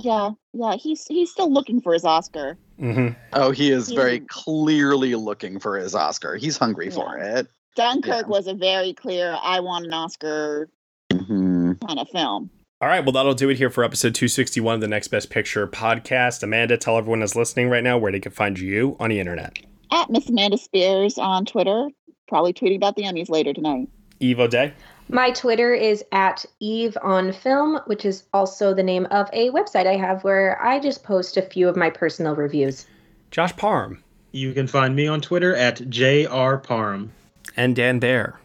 [0.00, 0.76] Yeah, yeah.
[0.76, 2.56] He's he's still looking for his Oscar.
[2.80, 3.18] Mm-hmm.
[3.32, 6.36] Oh, he is He- very clearly looking for his Oscar.
[6.36, 7.48] He's hungry for it.
[7.74, 10.68] Dunkirk was a very clear "I want an Oscar"
[11.12, 11.72] Mm-hmm.
[11.86, 12.50] kind of film.
[12.80, 15.66] All right, well, that'll do it here for episode 261 of the Next Best Picture
[15.66, 16.44] podcast.
[16.44, 19.58] Amanda, tell everyone that's listening right now where they can find you on the internet.
[19.90, 21.88] At Miss Amanda Spears on Twitter.
[22.28, 23.88] Probably tweeting about the Emmys later tonight.
[24.20, 24.72] Eve O'Dea.
[25.08, 29.88] My Twitter is at Eve on Film, which is also the name of a website
[29.88, 32.86] I have where I just post a few of my personal reviews.
[33.32, 34.04] Josh Parham.
[34.30, 37.10] You can find me on Twitter at JR Parham.
[37.56, 38.38] And Dan Bayer.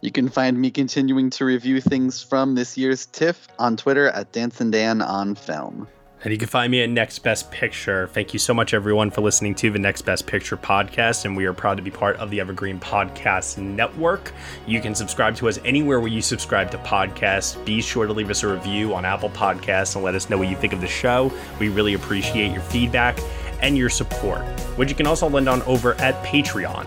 [0.00, 4.30] You can find me continuing to review things from this year's TIFF on Twitter at
[4.30, 5.88] Dancing Dan on Film.
[6.22, 8.08] And you can find me at Next Best Picture.
[8.08, 11.24] Thank you so much, everyone, for listening to the Next Best Picture podcast.
[11.24, 14.32] And we are proud to be part of the Evergreen Podcast Network.
[14.66, 17.64] You can subscribe to us anywhere where you subscribe to podcasts.
[17.64, 20.48] Be sure to leave us a review on Apple Podcasts and let us know what
[20.48, 21.32] you think of the show.
[21.58, 23.18] We really appreciate your feedback
[23.62, 24.42] and your support,
[24.76, 26.86] which you can also lend on over at Patreon.